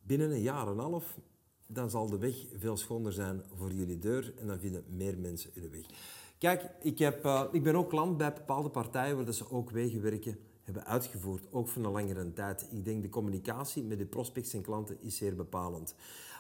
binnen 0.02 0.32
een 0.32 0.41
jaar 0.41 0.67
en 0.67 0.72
een 0.72 0.80
half, 0.80 1.17
dan 1.67 1.89
zal 1.89 2.10
de 2.10 2.17
weg 2.17 2.36
veel 2.56 2.78
schoner 2.78 3.13
zijn 3.13 3.44
voor 3.56 3.72
jullie 3.72 4.00
deur 4.00 4.34
en 4.38 4.48
dan 4.48 4.60
vinden 4.60 4.84
meer 4.88 5.17
mensen 5.17 5.52
hun 5.54 5.72
weg. 5.72 5.86
Kijk, 6.38 6.70
ik, 6.82 6.98
heb, 7.00 7.26
uh, 7.26 7.44
ik 7.52 7.63
ben 7.63 7.76
ook 7.76 7.89
klant 7.89 8.17
bij 8.17 8.34
bepaalde 8.34 8.70
partijen 8.70 9.24
waar 9.24 9.34
ze 9.34 9.50
ook 9.50 9.70
wegenwerken 9.70 10.38
hebben 10.63 10.86
uitgevoerd, 10.86 11.47
ook 11.52 11.67
voor 11.67 11.84
een 11.84 11.91
langere 11.91 12.34
tijd. 12.34 12.67
Ik 12.71 12.86
denk 12.86 13.02
de 13.02 13.10
communicatie 13.10 13.84
met 13.84 13.97
de 13.97 14.06
prospects 14.06 14.54
en 14.54 14.62
klanten 14.62 14.97
is 15.02 15.17
zeer 15.17 15.36
bepalend. 15.36 15.95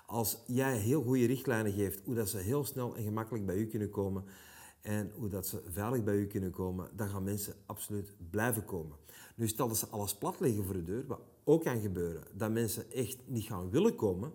Als 0.05 0.37
jij 0.45 0.77
heel 0.77 1.03
goede 1.03 1.25
richtlijnen 1.25 1.73
geeft, 1.73 2.01
hoe 2.05 2.15
dat 2.15 2.29
ze 2.29 2.37
heel 2.37 2.65
snel 2.65 2.95
en 2.95 3.03
gemakkelijk 3.03 3.45
bij 3.45 3.55
u 3.55 3.67
kunnen 3.67 3.89
komen 3.89 4.23
en 4.81 5.11
hoe 5.15 5.29
dat 5.29 5.47
ze 5.47 5.61
veilig 5.69 6.03
bij 6.03 6.15
u 6.15 6.27
kunnen 6.27 6.51
komen, 6.51 6.89
dan 6.95 7.09
gaan 7.09 7.23
mensen 7.23 7.53
absoluut 7.65 8.13
blijven 8.29 8.65
komen. 8.65 8.97
Nu 9.35 9.47
stel 9.47 9.67
dat 9.67 9.77
ze 9.77 9.87
alles 9.87 10.15
platleggen 10.15 10.63
voor 10.63 10.73
de 10.73 10.83
deur, 10.83 11.07
wat 11.07 11.19
ook 11.43 11.63
kan 11.63 11.81
gebeuren, 11.81 12.23
dat 12.33 12.51
mensen 12.51 12.91
echt 12.91 13.17
niet 13.25 13.43
gaan 13.43 13.69
willen 13.69 13.95
komen, 13.95 14.31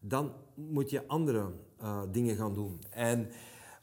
dan 0.00 0.32
moet 0.54 0.90
je 0.90 1.06
andere 1.06 1.52
uh, 1.82 2.02
dingen 2.10 2.36
gaan 2.36 2.54
doen. 2.54 2.78
En 2.90 3.28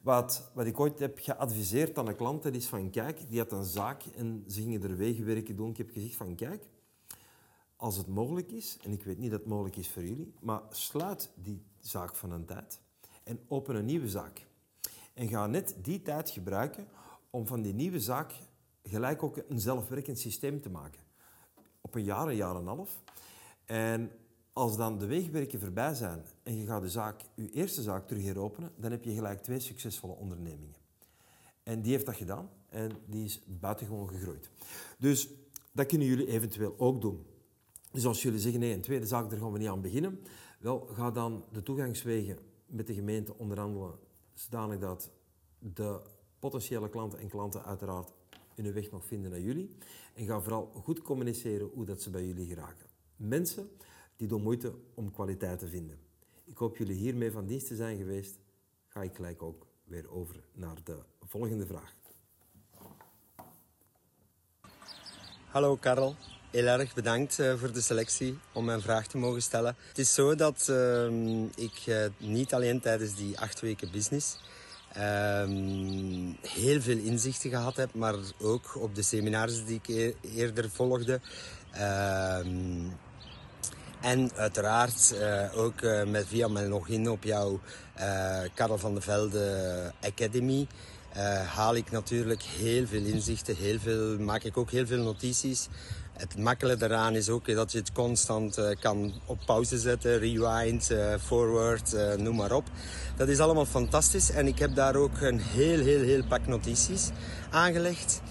wat, 0.01 0.51
wat 0.53 0.65
ik 0.65 0.79
ooit 0.79 0.99
heb 0.99 1.19
geadviseerd 1.19 1.97
aan 1.97 2.07
een 2.07 2.15
klant, 2.15 2.43
dat 2.43 2.53
is 2.53 2.67
van 2.67 2.89
kijk, 2.89 3.29
die 3.29 3.39
had 3.39 3.51
een 3.51 3.63
zaak 3.63 4.03
en 4.15 4.43
ze 4.47 4.61
gingen 4.61 4.83
er 4.83 4.97
wegenwerken 4.97 5.55
doen. 5.55 5.69
Ik 5.69 5.77
heb 5.77 5.89
gezegd 5.91 6.15
van 6.15 6.35
kijk, 6.35 6.69
als 7.75 7.97
het 7.97 8.07
mogelijk 8.07 8.51
is, 8.51 8.77
en 8.83 8.91
ik 8.91 9.03
weet 9.03 9.17
niet 9.17 9.31
dat 9.31 9.39
het 9.39 9.49
mogelijk 9.49 9.75
is 9.75 9.89
voor 9.89 10.03
jullie, 10.03 10.33
maar 10.39 10.61
sluit 10.69 11.29
die 11.35 11.61
zaak 11.79 12.15
van 12.15 12.31
een 12.31 12.45
tijd 12.45 12.79
en 13.23 13.39
open 13.47 13.75
een 13.75 13.85
nieuwe 13.85 14.09
zaak. 14.09 14.45
En 15.13 15.27
ga 15.27 15.47
net 15.47 15.75
die 15.81 16.01
tijd 16.01 16.29
gebruiken 16.29 16.87
om 17.29 17.47
van 17.47 17.61
die 17.61 17.73
nieuwe 17.73 17.99
zaak 17.99 18.33
gelijk 18.83 19.23
ook 19.23 19.37
een 19.47 19.59
zelfwerkend 19.59 20.19
systeem 20.19 20.61
te 20.61 20.69
maken. 20.69 21.01
Op 21.81 21.95
een 21.95 22.03
jaar, 22.03 22.27
een 22.27 22.35
jaar 22.35 22.55
en 22.55 22.61
een 22.61 22.67
half. 22.67 23.01
En 23.65 24.11
als 24.57 24.77
dan 24.77 24.97
de 24.97 25.05
weegwerken 25.05 25.59
voorbij 25.59 25.93
zijn 25.93 26.25
en 26.43 26.57
je 26.57 26.65
gaat 26.65 26.81
de 26.81 26.89
zaak, 26.89 27.21
je 27.35 27.49
eerste 27.49 27.81
zaak 27.81 28.07
terug 28.07 28.23
heropenen, 28.23 28.71
dan 28.75 28.91
heb 28.91 29.03
je 29.03 29.13
gelijk 29.13 29.43
twee 29.43 29.59
succesvolle 29.59 30.13
ondernemingen. 30.13 30.75
En 31.63 31.81
die 31.81 31.91
heeft 31.91 32.05
dat 32.05 32.15
gedaan 32.15 32.49
en 32.69 32.91
die 33.05 33.25
is 33.25 33.41
buitengewoon 33.45 34.09
gegroeid. 34.09 34.49
Dus 34.99 35.29
dat 35.71 35.85
kunnen 35.85 36.07
jullie 36.07 36.27
eventueel 36.27 36.73
ook 36.77 37.01
doen. 37.01 37.25
Dus 37.91 38.05
als 38.05 38.21
jullie 38.21 38.39
zeggen, 38.39 38.59
nee, 38.59 38.73
een 38.73 38.81
tweede 38.81 39.05
zaak, 39.05 39.29
daar 39.29 39.39
gaan 39.39 39.51
we 39.51 39.57
niet 39.57 39.67
aan 39.67 39.81
beginnen, 39.81 40.19
wel, 40.59 40.87
ga 40.91 41.11
dan 41.11 41.43
de 41.51 41.63
toegangswegen 41.63 42.37
met 42.65 42.87
de 42.87 42.93
gemeente 42.93 43.37
onderhandelen, 43.37 43.95
zodanig 44.33 44.79
dat 44.79 45.11
de 45.59 46.01
potentiële 46.39 46.89
klanten 46.89 47.19
en 47.19 47.29
klanten 47.29 47.63
uiteraard 47.63 48.13
hun 48.55 48.73
weg 48.73 48.91
nog 48.91 49.05
vinden 49.05 49.31
naar 49.31 49.41
jullie. 49.41 49.75
En 50.13 50.25
ga 50.25 50.41
vooral 50.41 50.71
goed 50.83 51.01
communiceren 51.01 51.69
hoe 51.73 51.85
dat 51.85 52.01
ze 52.01 52.09
bij 52.09 52.25
jullie 52.25 52.47
geraken. 52.47 52.85
Mensen 53.15 53.69
die 54.17 54.27
doen 54.27 54.41
moeite 54.41 54.73
om 54.93 55.11
kwaliteit 55.11 55.59
te 55.59 55.67
vinden. 55.67 55.99
Ik 56.45 56.57
hoop 56.57 56.77
jullie 56.77 56.95
hiermee 56.95 57.31
van 57.31 57.45
dienst 57.45 57.67
te 57.67 57.75
zijn 57.75 57.97
geweest. 57.97 58.39
Ga 58.87 59.01
ik 59.01 59.15
gelijk 59.15 59.41
ook 59.41 59.67
weer 59.83 60.11
over 60.11 60.35
naar 60.53 60.77
de 60.83 60.97
volgende 61.21 61.65
vraag. 61.65 61.93
Hallo 65.47 65.75
Karel, 65.75 66.15
heel 66.51 66.65
erg 66.65 66.93
bedankt 66.93 67.39
eh, 67.39 67.55
voor 67.55 67.71
de 67.71 67.81
selectie 67.81 68.37
om 68.53 68.65
mijn 68.65 68.81
vraag 68.81 69.07
te 69.07 69.17
mogen 69.17 69.41
stellen. 69.41 69.75
Het 69.87 69.97
is 69.97 70.13
zo 70.13 70.35
dat 70.35 70.67
uh, 70.69 71.43
ik 71.55 71.85
uh, 71.85 72.05
niet 72.17 72.53
alleen 72.53 72.79
tijdens 72.79 73.15
die 73.15 73.39
acht 73.39 73.59
weken 73.59 73.91
business 73.91 74.37
um, 74.97 76.35
heel 76.41 76.81
veel 76.81 76.97
inzichten 76.97 77.49
gehad 77.49 77.75
heb, 77.75 77.93
maar 77.93 78.15
ook 78.39 78.75
op 78.75 78.95
de 78.95 79.01
seminars 79.01 79.65
die 79.65 79.79
ik 79.83 79.87
e 79.87 80.13
eerder 80.21 80.69
volgde. 80.69 81.21
En 84.01 84.31
uiteraard 84.35 85.13
uh, 85.13 85.57
ook 85.57 85.81
uh, 85.81 86.03
met, 86.03 86.25
via 86.27 86.47
mijn 86.47 86.67
login 86.67 87.09
op 87.09 87.23
jouw 87.23 87.59
uh, 87.99 88.39
Karel 88.53 88.77
van 88.77 88.93
de 88.93 89.01
Velde 89.01 89.93
Academy 90.01 90.67
haal 91.55 91.75
ik 91.75 91.91
natuurlijk 91.91 92.41
heel 92.41 92.87
veel 92.87 93.03
inzichten, 93.03 93.55
heel 93.55 93.79
veel, 93.79 94.19
maak 94.19 94.43
ik 94.43 94.57
ook 94.57 94.71
heel 94.71 94.85
veel 94.85 95.03
notities. 95.03 95.67
Het 96.13 96.37
makkelijke 96.37 96.87
daaraan 96.87 97.15
is 97.15 97.29
ook 97.29 97.55
dat 97.55 97.71
je 97.71 97.77
het 97.77 97.91
constant 97.91 98.61
kan 98.79 99.13
op 99.25 99.39
pauze 99.45 99.77
zetten, 99.77 100.19
rewind, 100.19 100.91
forward, 101.25 101.95
noem 102.17 102.35
maar 102.35 102.51
op. 102.51 102.65
Dat 103.15 103.27
is 103.27 103.39
allemaal 103.39 103.65
fantastisch 103.65 104.31
en 104.31 104.47
ik 104.47 104.59
heb 104.59 104.75
daar 104.75 104.95
ook 104.95 105.21
een 105.21 105.39
heel, 105.39 105.79
heel, 105.79 106.01
heel 106.01 106.23
pak 106.23 106.47
notities 106.47 107.09
aangelegd. 107.49 108.21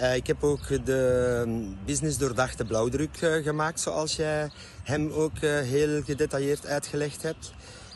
Uh, 0.00 0.14
ik 0.14 0.26
heb 0.26 0.44
ook 0.44 0.84
de 0.84 1.72
business 1.84 2.18
doordachte 2.18 2.64
blauwdruk 2.64 3.20
uh, 3.20 3.44
gemaakt, 3.44 3.80
zoals 3.80 4.16
jij 4.16 4.50
hem 4.82 5.10
ook 5.10 5.32
uh, 5.40 5.60
heel 5.60 6.02
gedetailleerd 6.02 6.66
uitgelegd 6.66 7.22
hebt. 7.22 7.52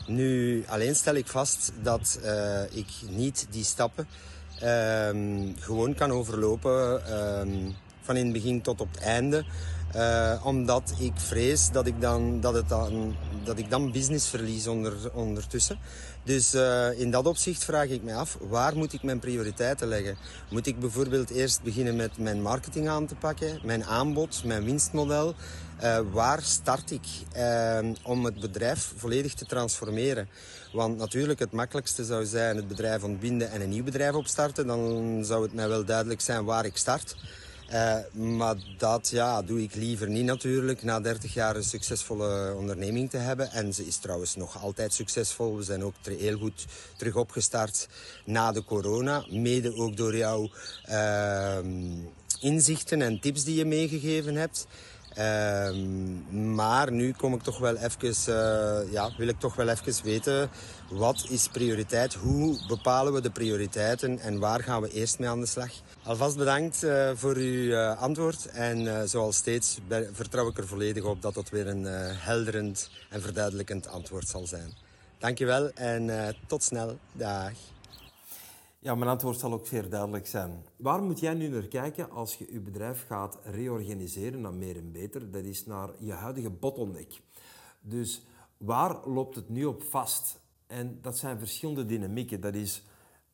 Nu, 0.07 0.63
alleen 0.67 0.95
stel 0.95 1.15
ik 1.15 1.27
vast 1.27 1.71
dat 1.81 2.19
ik 2.71 2.87
niet 3.09 3.47
die 3.49 3.63
stappen 3.63 4.07
ehm, 4.59 5.53
gewoon 5.59 5.93
kan 5.93 6.11
overlopen 6.11 7.05
ehm, 7.05 7.71
van 8.01 8.15
in 8.15 8.23
het 8.23 8.33
begin 8.33 8.61
tot 8.61 8.81
op 8.81 8.91
het 8.91 9.01
einde. 9.01 9.45
Omdat 10.43 10.93
ik 10.97 11.13
vrees 11.15 11.69
dat 11.71 11.87
ik 11.87 12.01
dan, 12.01 12.41
dat 12.41 12.53
het 12.53 12.69
dan, 12.69 13.15
dat 13.43 13.57
ik 13.57 13.69
dan 13.69 13.91
business 13.91 14.29
verlies 14.29 14.67
onder, 14.67 14.93
ondertussen. 15.13 15.79
Dus 16.23 16.55
uh, 16.55 16.99
in 16.99 17.11
dat 17.11 17.25
opzicht 17.25 17.63
vraag 17.63 17.87
ik 17.87 18.03
me 18.03 18.13
af, 18.13 18.37
waar 18.41 18.77
moet 18.77 18.93
ik 18.93 19.03
mijn 19.03 19.19
prioriteiten 19.19 19.87
leggen? 19.87 20.17
Moet 20.49 20.67
ik 20.67 20.79
bijvoorbeeld 20.79 21.29
eerst 21.29 21.61
beginnen 21.61 21.95
met 21.95 22.17
mijn 22.17 22.41
marketing 22.41 22.89
aan 22.89 23.05
te 23.05 23.15
pakken, 23.15 23.59
mijn 23.63 23.85
aanbod, 23.85 24.43
mijn 24.43 24.63
winstmodel? 24.63 25.35
Uh, 25.83 25.99
waar 26.11 26.41
start 26.41 26.91
ik 26.91 27.05
om 28.03 28.25
het 28.25 28.39
bedrijf 28.39 28.93
volledig 28.97 29.33
te 29.33 29.45
transformeren? 29.45 30.29
Want 30.73 30.97
natuurlijk, 30.97 31.39
het 31.39 31.51
makkelijkste 31.51 32.05
zou 32.05 32.25
zijn 32.25 32.55
het 32.55 32.67
bedrijf 32.67 33.03
ontbinden 33.03 33.51
en 33.51 33.61
een 33.61 33.69
nieuw 33.69 33.83
bedrijf 33.83 34.13
opstarten. 34.13 34.67
Dan 34.67 35.21
zou 35.25 35.43
het 35.43 35.53
mij 35.53 35.67
wel 35.67 35.85
duidelijk 35.85 36.21
zijn 36.21 36.45
waar 36.45 36.65
ik 36.65 36.77
start. 36.77 37.15
Uh, 37.73 37.97
maar 38.11 38.55
dat 38.77 39.09
ja, 39.09 39.41
doe 39.41 39.61
ik 39.61 39.75
liever 39.75 40.09
niet 40.09 40.25
natuurlijk. 40.25 40.83
Na 40.83 40.99
30 40.99 41.33
jaar 41.33 41.55
een 41.55 41.63
succesvolle 41.63 42.53
onderneming 42.57 43.09
te 43.09 43.17
hebben. 43.17 43.51
En 43.51 43.73
ze 43.73 43.87
is 43.87 43.97
trouwens 43.97 44.35
nog 44.35 44.61
altijd 44.61 44.93
succesvol. 44.93 45.55
We 45.55 45.63
zijn 45.63 45.83
ook 45.83 45.93
heel 46.03 46.37
goed 46.37 46.65
terug 46.97 47.15
opgestart 47.15 47.87
na 48.25 48.51
de 48.51 48.63
corona. 48.63 49.25
Mede 49.29 49.75
ook 49.75 49.97
door 49.97 50.17
jouw 50.17 50.49
uh, 50.89 51.57
inzichten 52.39 53.01
en 53.01 53.19
tips 53.19 53.43
die 53.43 53.55
je 53.55 53.65
meegegeven 53.65 54.35
hebt. 54.35 54.67
Uh, 55.21 55.75
maar 56.55 56.91
nu 56.91 57.11
kom 57.11 57.33
ik 57.33 57.41
toch 57.41 57.57
wel 57.57 57.75
even, 57.75 58.33
uh, 58.33 58.91
ja, 58.91 59.09
wil 59.17 59.27
ik 59.27 59.39
toch 59.39 59.55
wel 59.55 59.69
even 59.69 60.03
weten 60.03 60.49
wat 60.89 61.25
is 61.29 61.47
prioriteit? 61.47 62.13
Hoe 62.13 62.57
bepalen 62.67 63.13
we 63.13 63.21
de 63.21 63.29
prioriteiten 63.29 64.19
en 64.19 64.39
waar 64.39 64.63
gaan 64.63 64.81
we 64.81 64.89
eerst 64.89 65.19
mee 65.19 65.29
aan 65.29 65.39
de 65.39 65.45
slag? 65.45 65.71
Alvast 66.03 66.37
bedankt 66.37 66.83
uh, 66.83 67.11
voor 67.15 67.35
uw 67.35 67.63
uh, 67.63 68.01
antwoord 68.01 68.45
en 68.45 69.09
zoals 69.09 69.35
steeds 69.35 69.79
vertrouw 70.11 70.47
ik 70.47 70.57
er 70.57 70.67
volledig 70.67 71.03
op 71.03 71.21
dat 71.21 71.33
dat 71.33 71.49
weer 71.49 71.67
een 71.67 71.85
helderend 72.17 72.89
en 73.09 73.21
verduidelijkend 73.21 73.87
antwoord 73.87 74.27
zal 74.27 74.47
zijn. 74.47 74.73
Dankjewel 75.17 75.71
en 75.73 76.35
tot 76.47 76.63
snel. 76.63 76.97
Dag. 77.11 77.51
Ja, 78.83 78.95
mijn 78.95 79.09
antwoord 79.09 79.39
zal 79.39 79.53
ook 79.53 79.67
zeer 79.67 79.89
duidelijk 79.89 80.27
zijn. 80.27 80.65
Waar 80.75 81.01
moet 81.01 81.19
jij 81.19 81.33
nu 81.33 81.47
naar 81.47 81.67
kijken 81.67 82.11
als 82.11 82.35
je 82.35 82.53
je 82.53 82.59
bedrijf 82.59 83.05
gaat 83.05 83.39
reorganiseren 83.43 84.41
naar 84.41 84.53
meer 84.53 84.77
en 84.77 84.91
beter? 84.91 85.31
Dat 85.31 85.43
is 85.43 85.65
naar 85.65 85.89
je 85.99 86.11
huidige 86.11 86.49
bottleneck. 86.49 87.21
Dus 87.81 88.25
waar 88.57 89.07
loopt 89.07 89.35
het 89.35 89.49
nu 89.49 89.65
op 89.65 89.83
vast? 89.83 90.39
En 90.67 90.99
dat 91.01 91.17
zijn 91.17 91.39
verschillende 91.39 91.85
dynamieken. 91.85 92.41
Dat 92.41 92.53
is 92.53 92.83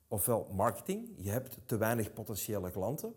ofwel 0.07 0.47
marketing, 0.51 1.09
je 1.17 1.29
hebt 1.29 1.57
te 1.65 1.77
weinig 1.77 2.13
potentiële 2.13 2.71
klanten, 2.71 3.13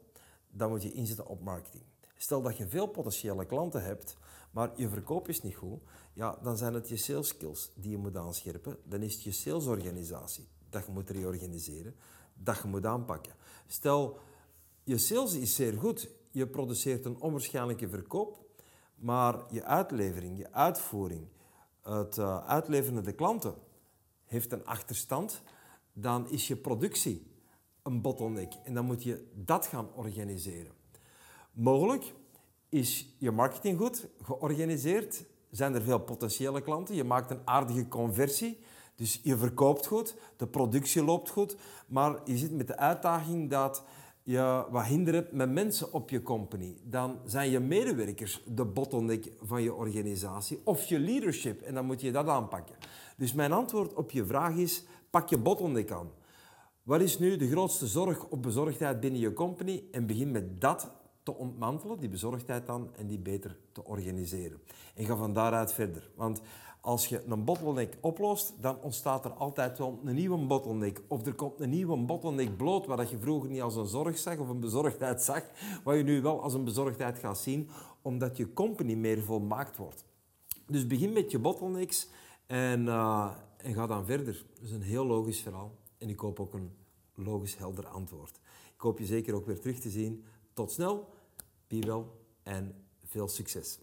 dan 0.50 0.70
moet 0.70 0.82
je 0.82 0.92
inzetten 0.92 1.26
op 1.26 1.42
marketing. 1.42 1.82
Stel 2.16 2.42
dat 2.42 2.56
je 2.56 2.68
veel 2.68 2.86
potentiële 2.86 3.46
klanten 3.46 3.84
hebt, 3.84 4.16
maar 4.50 4.70
je 4.76 4.88
verkoop 4.88 5.28
is 5.28 5.42
niet 5.42 5.56
goed, 5.56 5.80
ja, 6.12 6.38
dan 6.42 6.56
zijn 6.56 6.74
het 6.74 6.88
je 6.88 6.96
sales 6.96 7.28
skills 7.28 7.72
die 7.74 7.90
je 7.90 7.98
moet 7.98 8.16
aanscherpen. 8.16 8.76
Dan 8.84 9.02
is 9.02 9.14
het 9.14 9.22
je 9.22 9.32
salesorganisatie 9.32 10.48
dat 10.68 10.86
je 10.86 10.92
moet 10.92 11.10
reorganiseren 11.10 11.94
dat 12.42 12.58
je 12.62 12.68
moet 12.68 12.86
aanpakken. 12.86 13.32
Stel, 13.66 14.18
je 14.84 14.98
sales 14.98 15.34
is 15.34 15.54
zeer 15.54 15.78
goed. 15.78 16.10
Je 16.30 16.46
produceert 16.46 17.04
een 17.04 17.20
onwaarschijnlijke 17.20 17.88
verkoop, 17.88 18.38
maar 18.94 19.44
je 19.50 19.64
uitlevering, 19.64 20.38
je 20.38 20.52
uitvoering, 20.52 21.28
het 21.82 22.16
uh, 22.16 22.46
uitleveren 22.46 22.94
naar 22.94 23.02
de 23.02 23.12
klanten 23.12 23.54
heeft 24.24 24.52
een 24.52 24.66
achterstand, 24.66 25.42
dan 25.92 26.30
is 26.30 26.48
je 26.48 26.56
productie 26.56 27.30
een 27.82 28.00
bottleneck 28.00 28.52
en 28.64 28.74
dan 28.74 28.84
moet 28.84 29.02
je 29.02 29.30
dat 29.34 29.66
gaan 29.66 29.88
organiseren. 29.94 30.72
Mogelijk 31.52 32.14
is 32.68 33.14
je 33.18 33.30
marketing 33.30 33.78
goed 33.78 34.08
georganiseerd, 34.22 35.24
zijn 35.50 35.74
er 35.74 35.82
veel 35.82 36.00
potentiële 36.00 36.60
klanten, 36.60 36.94
je 36.94 37.04
maakt 37.04 37.30
een 37.30 37.42
aardige 37.44 37.88
conversie, 37.88 38.58
dus 39.00 39.20
je 39.22 39.36
verkoopt 39.36 39.86
goed, 39.86 40.16
de 40.36 40.46
productie 40.46 41.04
loopt 41.04 41.30
goed, 41.30 41.56
maar 41.86 42.20
je 42.24 42.36
zit 42.36 42.52
met 42.52 42.66
de 42.66 42.76
uitdaging 42.76 43.50
dat 43.50 43.82
je 44.22 44.64
wat 44.70 44.84
hinder 44.84 45.14
hebt 45.14 45.32
met 45.32 45.50
mensen 45.50 45.92
op 45.92 46.10
je 46.10 46.22
company. 46.22 46.76
Dan 46.82 47.18
zijn 47.24 47.50
je 47.50 47.60
medewerkers 47.60 48.42
de 48.46 48.64
bottleneck 48.64 49.32
van 49.42 49.62
je 49.62 49.74
organisatie 49.74 50.60
of 50.64 50.84
je 50.84 50.98
leadership 50.98 51.62
en 51.62 51.74
dan 51.74 51.84
moet 51.84 52.00
je 52.00 52.12
dat 52.12 52.26
aanpakken. 52.26 52.74
Dus 53.16 53.32
mijn 53.32 53.52
antwoord 53.52 53.94
op 53.94 54.10
je 54.10 54.26
vraag 54.26 54.54
is, 54.54 54.84
pak 55.10 55.28
je 55.28 55.38
bottleneck 55.38 55.90
aan. 55.90 56.10
Wat 56.82 57.00
is 57.00 57.18
nu 57.18 57.36
de 57.36 57.50
grootste 57.50 57.86
zorg 57.86 58.28
op 58.28 58.42
bezorgdheid 58.42 59.00
binnen 59.00 59.20
je 59.20 59.32
company? 59.32 59.84
En 59.92 60.06
begin 60.06 60.30
met 60.30 60.60
dat 60.60 60.92
te 61.22 61.34
ontmantelen, 61.34 61.98
die 62.00 62.08
bezorgdheid 62.08 62.66
dan, 62.66 62.90
en 62.96 63.06
die 63.06 63.18
beter 63.18 63.56
te 63.72 63.84
organiseren. 63.84 64.60
En 64.94 65.04
ga 65.04 65.16
van 65.16 65.32
daaruit 65.32 65.72
verder. 65.72 66.10
Want 66.14 66.40
als 66.80 67.06
je 67.06 67.22
een 67.24 67.44
bottleneck 67.44 67.96
oplost, 68.00 68.52
dan 68.60 68.80
ontstaat 68.80 69.24
er 69.24 69.30
altijd 69.30 69.78
wel 69.78 70.00
een 70.04 70.14
nieuwe 70.14 70.46
bottleneck. 70.46 71.02
Of 71.08 71.26
er 71.26 71.34
komt 71.34 71.60
een 71.60 71.70
nieuwe 71.70 71.96
bottleneck 71.96 72.56
bloot, 72.56 72.86
wat 72.86 73.10
je 73.10 73.18
vroeger 73.18 73.50
niet 73.50 73.62
als 73.62 73.76
een 73.76 73.86
zorg 73.86 74.18
zag 74.18 74.38
of 74.38 74.48
een 74.48 74.60
bezorgdheid 74.60 75.22
zag, 75.30 75.42
wat 75.84 75.96
je 75.96 76.02
nu 76.02 76.22
wel 76.22 76.42
als 76.42 76.54
een 76.54 76.64
bezorgdheid 76.64 77.18
gaat 77.18 77.38
zien, 77.38 77.68
omdat 78.02 78.36
je 78.36 78.52
company 78.52 78.94
meer 78.94 79.22
volmaakt 79.22 79.76
wordt. 79.76 80.04
Dus 80.66 80.86
begin 80.86 81.12
met 81.12 81.30
je 81.30 81.38
bottlenecks 81.38 82.08
en, 82.46 82.86
uh, 82.86 83.30
en 83.56 83.74
ga 83.74 83.86
dan 83.86 84.06
verder. 84.06 84.44
Dat 84.54 84.62
is 84.62 84.70
een 84.70 84.82
heel 84.82 85.06
logisch 85.06 85.40
verhaal. 85.40 85.78
En 85.98 86.08
ik 86.08 86.18
hoop 86.18 86.40
ook 86.40 86.54
een 86.54 86.70
logisch 87.14 87.56
helder 87.56 87.86
antwoord. 87.86 88.40
Ik 88.74 88.80
hoop 88.80 88.98
je 88.98 89.04
zeker 89.04 89.34
ook 89.34 89.46
weer 89.46 89.60
terug 89.60 89.78
te 89.78 89.90
zien. 89.90 90.24
Tot 90.52 90.72
snel, 90.72 91.08
be 91.66 91.78
wel 91.78 92.24
en 92.42 92.74
veel 93.04 93.28
succes. 93.28 93.78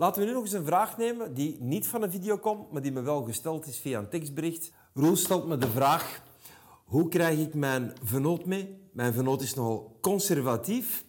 Laten 0.00 0.20
we 0.22 0.28
nu 0.28 0.34
nog 0.34 0.42
eens 0.42 0.52
een 0.52 0.64
vraag 0.64 0.96
nemen 0.96 1.34
die 1.34 1.56
niet 1.60 1.86
van 1.86 2.02
een 2.02 2.10
video 2.10 2.36
komt, 2.36 2.72
maar 2.72 2.82
die 2.82 2.92
me 2.92 3.00
wel 3.00 3.22
gesteld 3.24 3.66
is 3.66 3.78
via 3.78 3.98
een 3.98 4.08
tekstbericht. 4.08 4.72
Roel 4.94 5.16
stelt 5.16 5.46
me 5.46 5.58
de 5.58 5.68
vraag, 5.68 6.22
hoe 6.84 7.08
krijg 7.08 7.38
ik 7.38 7.54
mijn 7.54 7.92
vernoot 8.02 8.44
mee? 8.44 8.78
Mijn 8.92 9.12
vernoot 9.12 9.42
is 9.42 9.54
nogal 9.54 9.98
conservatief 10.00 11.04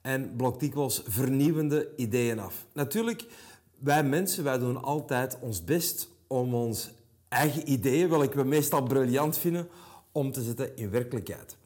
en 0.00 0.36
blokt 0.36 0.60
dikwijls 0.60 1.02
vernieuwende 1.06 1.92
ideeën 1.96 2.38
af. 2.38 2.66
Natuurlijk, 2.72 3.24
wij 3.78 4.04
mensen, 4.04 4.44
wij 4.44 4.58
doen 4.58 4.82
altijd 4.82 5.38
ons 5.40 5.64
best 5.64 6.08
om 6.26 6.54
ons 6.54 6.90
eigen 7.28 7.70
ideeën, 7.70 8.08
welke 8.08 8.36
we 8.36 8.44
meestal 8.44 8.82
briljant 8.82 9.38
vinden, 9.38 9.68
om 10.12 10.32
te 10.32 10.42
zetten 10.42 10.76
in 10.76 10.90
werkelijkheid. 10.90 11.56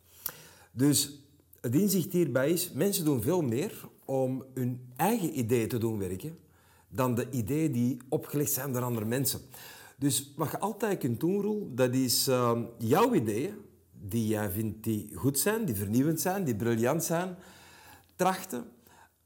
Dus 0.70 1.18
het 1.60 1.74
inzicht 1.74 2.12
hierbij 2.12 2.50
is, 2.50 2.70
mensen 2.70 3.04
doen 3.04 3.22
veel 3.22 3.42
meer 3.42 3.88
om 4.04 4.44
hun 4.54 4.92
eigen 4.96 5.38
ideeën 5.38 5.68
te 5.68 5.78
doen 5.78 5.98
werken, 5.98 6.38
dan 6.94 7.14
de 7.14 7.30
ideeën 7.30 7.72
die 7.72 7.96
opgelegd 8.08 8.52
zijn 8.52 8.72
door 8.72 8.82
andere 8.82 9.06
mensen. 9.06 9.40
Dus 9.96 10.32
wat 10.36 10.50
je 10.50 10.58
altijd 10.58 10.98
kunt 10.98 11.20
doen, 11.20 11.40
Roel, 11.40 11.70
dat 11.74 11.94
is 11.94 12.28
uh, 12.28 12.58
jouw 12.78 13.14
ideeën, 13.14 13.54
die 13.92 14.26
jij 14.26 14.50
vindt 14.50 14.84
die 14.84 15.10
goed 15.14 15.38
zijn, 15.38 15.64
die 15.64 15.74
vernieuwend 15.74 16.20
zijn, 16.20 16.44
die 16.44 16.56
briljant 16.56 17.04
zijn, 17.04 17.36
trachten 18.16 18.64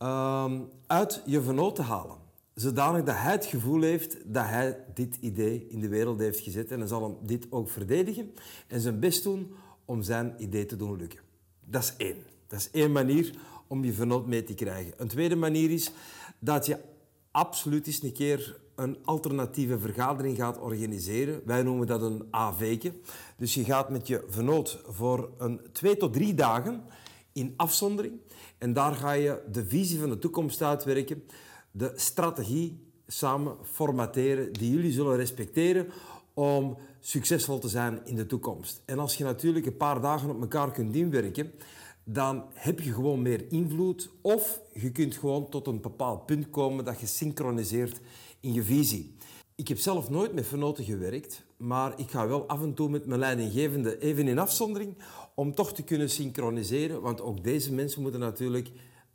uh, 0.02 0.52
uit 0.86 1.22
je 1.26 1.42
vernoot 1.42 1.74
te 1.74 1.82
halen. 1.82 2.16
Zodanig 2.54 3.02
dat 3.02 3.16
hij 3.16 3.32
het 3.32 3.44
gevoel 3.44 3.82
heeft 3.82 4.16
dat 4.24 4.46
hij 4.46 4.84
dit 4.94 5.16
idee 5.20 5.66
in 5.68 5.80
de 5.80 5.88
wereld 5.88 6.18
heeft 6.18 6.40
gezet. 6.40 6.70
En 6.70 6.78
hij 6.78 6.88
zal 6.88 7.02
hem 7.02 7.16
dit 7.26 7.46
ook 7.50 7.68
verdedigen 7.68 8.34
en 8.66 8.80
zijn 8.80 9.00
best 9.00 9.22
doen 9.22 9.52
om 9.84 10.02
zijn 10.02 10.34
idee 10.38 10.66
te 10.66 10.76
doen 10.76 10.96
lukken. 10.96 11.20
Dat 11.64 11.82
is 11.82 11.94
één. 11.96 12.16
Dat 12.46 12.58
is 12.58 12.70
één 12.70 12.92
manier 12.92 13.34
om 13.66 13.84
je 13.84 13.92
vernoot 13.92 14.26
mee 14.26 14.44
te 14.44 14.54
krijgen. 14.54 14.92
Een 14.96 15.08
tweede 15.08 15.36
manier 15.36 15.70
is 15.70 15.90
dat 16.38 16.66
je 16.66 16.78
absoluut 17.36 17.86
eens 17.86 18.02
een 18.02 18.12
keer 18.12 18.56
een 18.74 18.98
alternatieve 19.04 19.78
vergadering 19.78 20.36
gaat 20.36 20.58
organiseren. 20.58 21.42
Wij 21.44 21.62
noemen 21.62 21.86
dat 21.86 22.02
een 22.02 22.26
AV. 22.30 22.90
Dus 23.36 23.54
je 23.54 23.64
gaat 23.64 23.90
met 23.90 24.06
je 24.06 24.24
vernoot 24.28 24.80
voor 24.86 25.30
een 25.38 25.60
twee 25.72 25.96
tot 25.96 26.12
drie 26.12 26.34
dagen 26.34 26.84
in 27.32 27.54
afzondering. 27.56 28.20
En 28.58 28.72
daar 28.72 28.94
ga 28.94 29.12
je 29.12 29.42
de 29.52 29.66
visie 29.66 29.98
van 29.98 30.08
de 30.08 30.18
toekomst 30.18 30.62
uitwerken, 30.62 31.22
de 31.70 31.92
strategie 31.94 32.90
samen 33.06 33.56
formateren 33.62 34.52
die 34.52 34.70
jullie 34.70 34.92
zullen 34.92 35.16
respecteren 35.16 35.86
om 36.34 36.76
succesvol 37.00 37.58
te 37.58 37.68
zijn 37.68 38.00
in 38.04 38.16
de 38.16 38.26
toekomst. 38.26 38.82
En 38.84 38.98
als 38.98 39.16
je 39.16 39.24
natuurlijk 39.24 39.66
een 39.66 39.76
paar 39.76 40.00
dagen 40.00 40.30
op 40.30 40.40
elkaar 40.40 40.70
kunt 40.70 40.94
inwerken, 40.94 41.52
dan 42.08 42.44
heb 42.52 42.80
je 42.80 42.92
gewoon 42.92 43.22
meer 43.22 43.52
invloed 43.52 44.10
of 44.20 44.60
je 44.72 44.92
kunt 44.92 45.16
gewoon 45.16 45.48
tot 45.48 45.66
een 45.66 45.80
bepaald 45.80 46.26
punt 46.26 46.50
komen 46.50 46.84
dat 46.84 47.00
je 47.00 47.06
synchroniseert 47.06 48.00
in 48.40 48.52
je 48.52 48.62
visie. 48.62 49.14
Ik 49.54 49.68
heb 49.68 49.78
zelf 49.78 50.10
nooit 50.10 50.34
met 50.34 50.46
vernoten 50.46 50.84
gewerkt, 50.84 51.44
maar 51.56 51.98
ik 51.98 52.10
ga 52.10 52.28
wel 52.28 52.48
af 52.48 52.62
en 52.62 52.74
toe 52.74 52.88
met 52.88 53.06
mijn 53.06 53.20
leidinggevende 53.20 53.98
even 53.98 54.28
in 54.28 54.38
afzondering 54.38 54.94
om 55.34 55.54
toch 55.54 55.72
te 55.72 55.82
kunnen 55.82 56.10
synchroniseren, 56.10 57.00
want 57.00 57.20
ook 57.20 57.44
deze 57.44 57.72
mensen 57.72 58.02
moeten 58.02 58.20
natuurlijk 58.20 58.70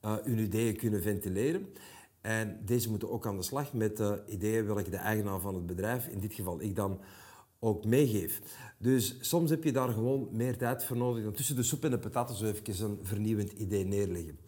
uh, 0.06 0.16
hun 0.24 0.39
ideeën 0.39 0.78
kunnen 0.78 1.02
ventileren. 1.02 1.68
En 2.22 2.60
deze 2.66 2.89
moeten 2.89 3.12
ook 3.12 3.28
aan 3.28 3.38
de 3.38 3.44
slag 3.44 3.74
met 3.74 3.98
de 3.98 4.24
ideeën 4.28 4.66
welke 4.66 4.89
de 4.89 4.98
eigenaar 4.98 5.39
van 5.39 5.56
het 5.56 5.66
bedrijf, 5.66 6.08
in 6.08 6.20
dit 6.20 6.34
geval 6.34 6.62
ik 6.62 6.76
dan, 6.76 7.00
ook 7.64 7.86
meegeef. 7.86 8.42
Dus 8.82 9.18
soms 9.20 9.50
heb 9.50 9.64
je 9.64 9.72
daar 9.72 9.90
gewoon 9.90 10.28
meer 10.32 10.58
tijd 10.58 10.84
voor 10.84 10.98
nodig 10.98 11.24
dan 11.24 11.34
tussen 11.34 11.56
de 11.56 11.64
soep 11.64 11.84
en 11.84 11.92
de 11.92 12.00
pataten 12.00 12.36
zo 12.36 12.46
even 12.46 12.86
een 12.86 13.00
vernieuwend 13.02 13.52
idee 13.52 13.86
neerleggen. 13.86 14.40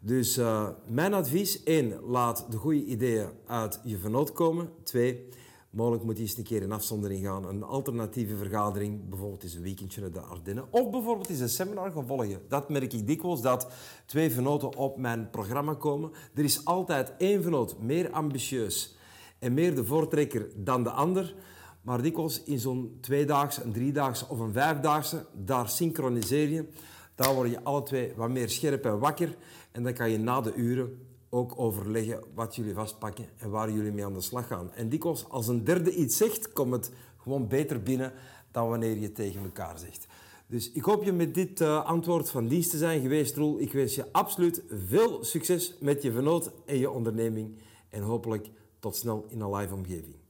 Dus 0.00 0.38
uh, 0.38 0.68
mijn 0.86 1.14
advies, 1.14 1.62
één, 1.62 2.00
laat 2.00 2.46
de 2.50 2.56
goede 2.56 2.84
ideeën 2.84 3.28
uit 3.46 3.80
je 3.84 3.98
vernoot 3.98 4.32
komen. 4.32 4.68
Twee, 4.82 5.28
mogelijk 5.70 6.04
moet 6.04 6.16
je 6.16 6.22
eens 6.22 6.36
een 6.36 6.44
keer 6.44 6.62
in 6.62 6.72
afzondering 6.72 7.24
gaan. 7.24 7.48
Een 7.48 7.62
alternatieve 7.62 8.36
vergadering, 8.36 9.08
bijvoorbeeld 9.08 9.42
eens 9.42 9.54
een 9.54 9.62
weekendje 9.62 10.00
naar 10.00 10.12
de 10.12 10.20
Ardennen. 10.20 10.64
Of 10.70 10.90
bijvoorbeeld 10.90 11.28
eens 11.28 11.40
een 11.40 11.48
seminar 11.48 11.92
gaan. 11.92 12.40
Dat 12.48 12.68
merk 12.68 12.92
ik 12.92 13.06
dikwijls, 13.06 13.40
dat 13.40 13.68
twee 14.06 14.30
vernoten 14.30 14.76
op 14.76 14.96
mijn 14.98 15.30
programma 15.30 15.74
komen. 15.74 16.10
Er 16.34 16.44
is 16.44 16.64
altijd 16.64 17.12
één 17.18 17.42
vernoot 17.42 17.78
meer 17.78 18.10
ambitieus 18.10 18.96
en 19.38 19.54
meer 19.54 19.74
de 19.74 19.84
voortrekker 19.84 20.48
dan 20.56 20.82
de 20.82 20.90
ander. 20.90 21.34
Maar 21.82 22.02
dikwijls 22.02 22.42
in 22.42 22.58
zo'n 22.58 22.98
tweedaagse, 23.00 23.62
een 23.62 23.72
driedaagse 23.72 24.28
of 24.28 24.38
een 24.38 24.52
vijfdaagse, 24.52 25.26
daar 25.32 25.68
synchroniseer 25.68 26.48
je. 26.48 26.68
Daar 27.14 27.34
word 27.34 27.50
je 27.50 27.62
alle 27.62 27.82
twee 27.82 28.12
wat 28.16 28.30
meer 28.30 28.50
scherp 28.50 28.84
en 28.84 28.98
wakker. 28.98 29.36
En 29.72 29.82
dan 29.82 29.92
kan 29.92 30.10
je 30.10 30.18
na 30.18 30.40
de 30.40 30.54
uren 30.54 30.98
ook 31.28 31.52
overleggen 31.56 32.24
wat 32.34 32.56
jullie 32.56 32.74
vastpakken 32.74 33.28
en 33.36 33.50
waar 33.50 33.70
jullie 33.70 33.92
mee 33.92 34.04
aan 34.04 34.14
de 34.14 34.20
slag 34.20 34.46
gaan. 34.46 34.72
En 34.72 34.88
dikwijls, 34.88 35.28
als 35.28 35.48
een 35.48 35.64
derde 35.64 35.94
iets 35.94 36.16
zegt, 36.16 36.52
komt 36.52 36.72
het 36.72 36.90
gewoon 37.16 37.48
beter 37.48 37.82
binnen 37.82 38.12
dan 38.50 38.68
wanneer 38.68 38.98
je 38.98 39.12
tegen 39.12 39.42
elkaar 39.42 39.78
zegt. 39.78 40.06
Dus 40.46 40.72
ik 40.72 40.82
hoop 40.82 41.04
je 41.04 41.12
met 41.12 41.34
dit 41.34 41.60
uh, 41.60 41.84
antwoord 41.84 42.30
van 42.30 42.48
dienst 42.48 42.70
te 42.70 42.76
zijn 42.76 43.00
geweest, 43.00 43.36
Roel. 43.36 43.60
Ik 43.60 43.72
wens 43.72 43.94
je 43.94 44.12
absoluut 44.12 44.62
veel 44.68 45.24
succes 45.24 45.76
met 45.80 46.02
je 46.02 46.12
vernoot 46.12 46.52
en 46.66 46.78
je 46.78 46.90
onderneming. 46.90 47.58
En 47.88 48.02
hopelijk 48.02 48.50
tot 48.78 48.96
snel 48.96 49.26
in 49.28 49.40
een 49.40 49.54
live 49.54 49.74
omgeving 49.74 50.21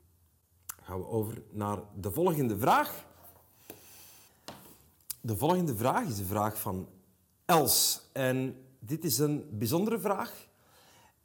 gaan 0.92 1.00
we 1.00 1.08
over 1.08 1.42
naar 1.50 1.78
de 1.94 2.10
volgende 2.10 2.58
vraag. 2.58 3.04
De 5.20 5.36
volgende 5.36 5.76
vraag 5.76 6.06
is 6.06 6.16
de 6.16 6.24
vraag 6.24 6.60
van 6.60 6.88
Els. 7.44 8.00
En 8.12 8.56
dit 8.78 9.04
is 9.04 9.18
een 9.18 9.46
bijzondere 9.50 10.00
vraag. 10.00 10.46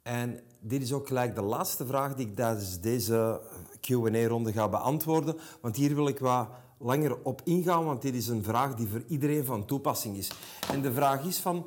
En 0.02 0.40
dit 0.60 0.82
is 0.82 0.92
ook 0.92 1.06
gelijk 1.06 1.34
de 1.34 1.42
laatste 1.42 1.86
vraag 1.86 2.14
die 2.14 2.26
ik 2.26 2.36
tijdens 2.36 2.80
deze 2.80 3.40
Q&A-ronde 3.80 4.52
ga 4.52 4.68
beantwoorden. 4.68 5.36
Want 5.60 5.76
hier 5.76 5.94
wil 5.94 6.08
ik 6.08 6.18
wat 6.18 6.48
langer 6.78 7.24
op 7.24 7.40
ingaan, 7.44 7.84
want 7.84 8.02
dit 8.02 8.14
is 8.14 8.28
een 8.28 8.44
vraag 8.44 8.74
die 8.74 8.88
voor 8.88 9.02
iedereen 9.08 9.44
van 9.44 9.66
toepassing 9.66 10.16
is. 10.16 10.30
En 10.70 10.82
de 10.82 10.92
vraag 10.92 11.24
is 11.24 11.38
van, 11.38 11.66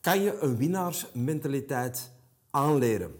kan 0.00 0.20
je 0.20 0.38
een 0.38 0.56
winnaarsmentaliteit 0.56 2.10
aanleren? 2.50 3.14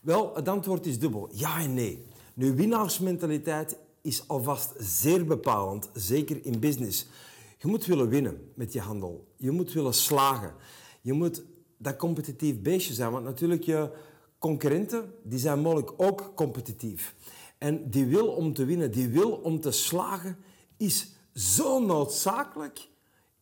Wel, 0.00 0.34
het 0.34 0.48
antwoord 0.48 0.86
is 0.86 0.98
dubbel. 0.98 1.28
Ja 1.32 1.60
en 1.60 1.74
nee. 1.74 2.12
Nu, 2.34 2.54
winnaarsmentaliteit 2.54 3.78
is 4.02 4.28
alvast 4.28 4.72
zeer 4.78 5.24
bepalend, 5.24 5.90
zeker 5.92 6.44
in 6.44 6.60
business. 6.60 7.06
Je 7.58 7.68
moet 7.68 7.86
willen 7.86 8.08
winnen 8.08 8.52
met 8.54 8.72
je 8.72 8.80
handel. 8.80 9.26
Je 9.36 9.50
moet 9.50 9.72
willen 9.72 9.94
slagen. 9.94 10.54
Je 11.00 11.12
moet 11.12 11.42
dat 11.78 11.96
competitief 11.96 12.60
beestje 12.60 12.94
zijn, 12.94 13.10
want 13.10 13.24
natuurlijk 13.24 13.62
je 13.62 13.90
concurrenten 14.38 15.12
die 15.22 15.38
zijn 15.38 15.60
mogelijk 15.60 15.92
ook 15.96 16.32
competitief. 16.34 17.14
En 17.58 17.90
die 17.90 18.06
wil 18.06 18.26
om 18.26 18.54
te 18.54 18.64
winnen, 18.64 18.90
die 18.90 19.08
wil 19.08 19.30
om 19.30 19.60
te 19.60 19.70
slagen, 19.70 20.36
is 20.76 21.12
zo 21.34 21.84
noodzakelijk 21.84 22.88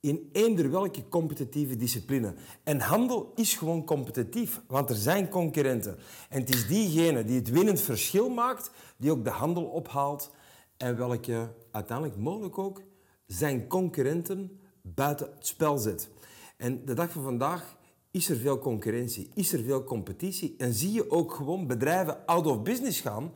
in 0.02 0.28
eender 0.32 0.70
welke 0.70 1.08
competitieve 1.08 1.76
discipline. 1.76 2.34
En 2.62 2.80
handel 2.80 3.32
is 3.34 3.54
gewoon 3.54 3.84
competitief, 3.84 4.60
want 4.66 4.90
er 4.90 4.96
zijn 4.96 5.28
concurrenten. 5.28 5.98
En 6.28 6.40
het 6.40 6.54
is 6.54 6.66
diegene 6.66 7.24
die 7.24 7.38
het 7.38 7.50
winnend 7.50 7.80
verschil 7.80 8.28
maakt, 8.28 8.70
die 8.96 9.10
ook 9.10 9.24
de 9.24 9.30
handel 9.30 9.64
ophaalt 9.64 10.30
en 10.76 10.96
welke 10.96 11.54
uiteindelijk 11.70 12.18
mogelijk 12.18 12.58
ook 12.58 12.82
zijn 13.26 13.68
concurrenten 13.68 14.60
buiten 14.82 15.30
het 15.34 15.46
spel 15.46 15.78
zet. 15.78 16.08
En 16.56 16.84
de 16.84 16.94
dag 16.94 17.10
van 17.10 17.22
vandaag 17.22 17.76
is 18.10 18.28
er 18.28 18.36
veel 18.36 18.58
concurrentie, 18.58 19.30
is 19.34 19.52
er 19.52 19.62
veel 19.62 19.84
competitie 19.84 20.54
en 20.58 20.72
zie 20.72 20.92
je 20.92 21.10
ook 21.10 21.34
gewoon 21.34 21.66
bedrijven 21.66 22.26
out 22.26 22.46
of 22.46 22.62
business 22.62 23.00
gaan 23.00 23.32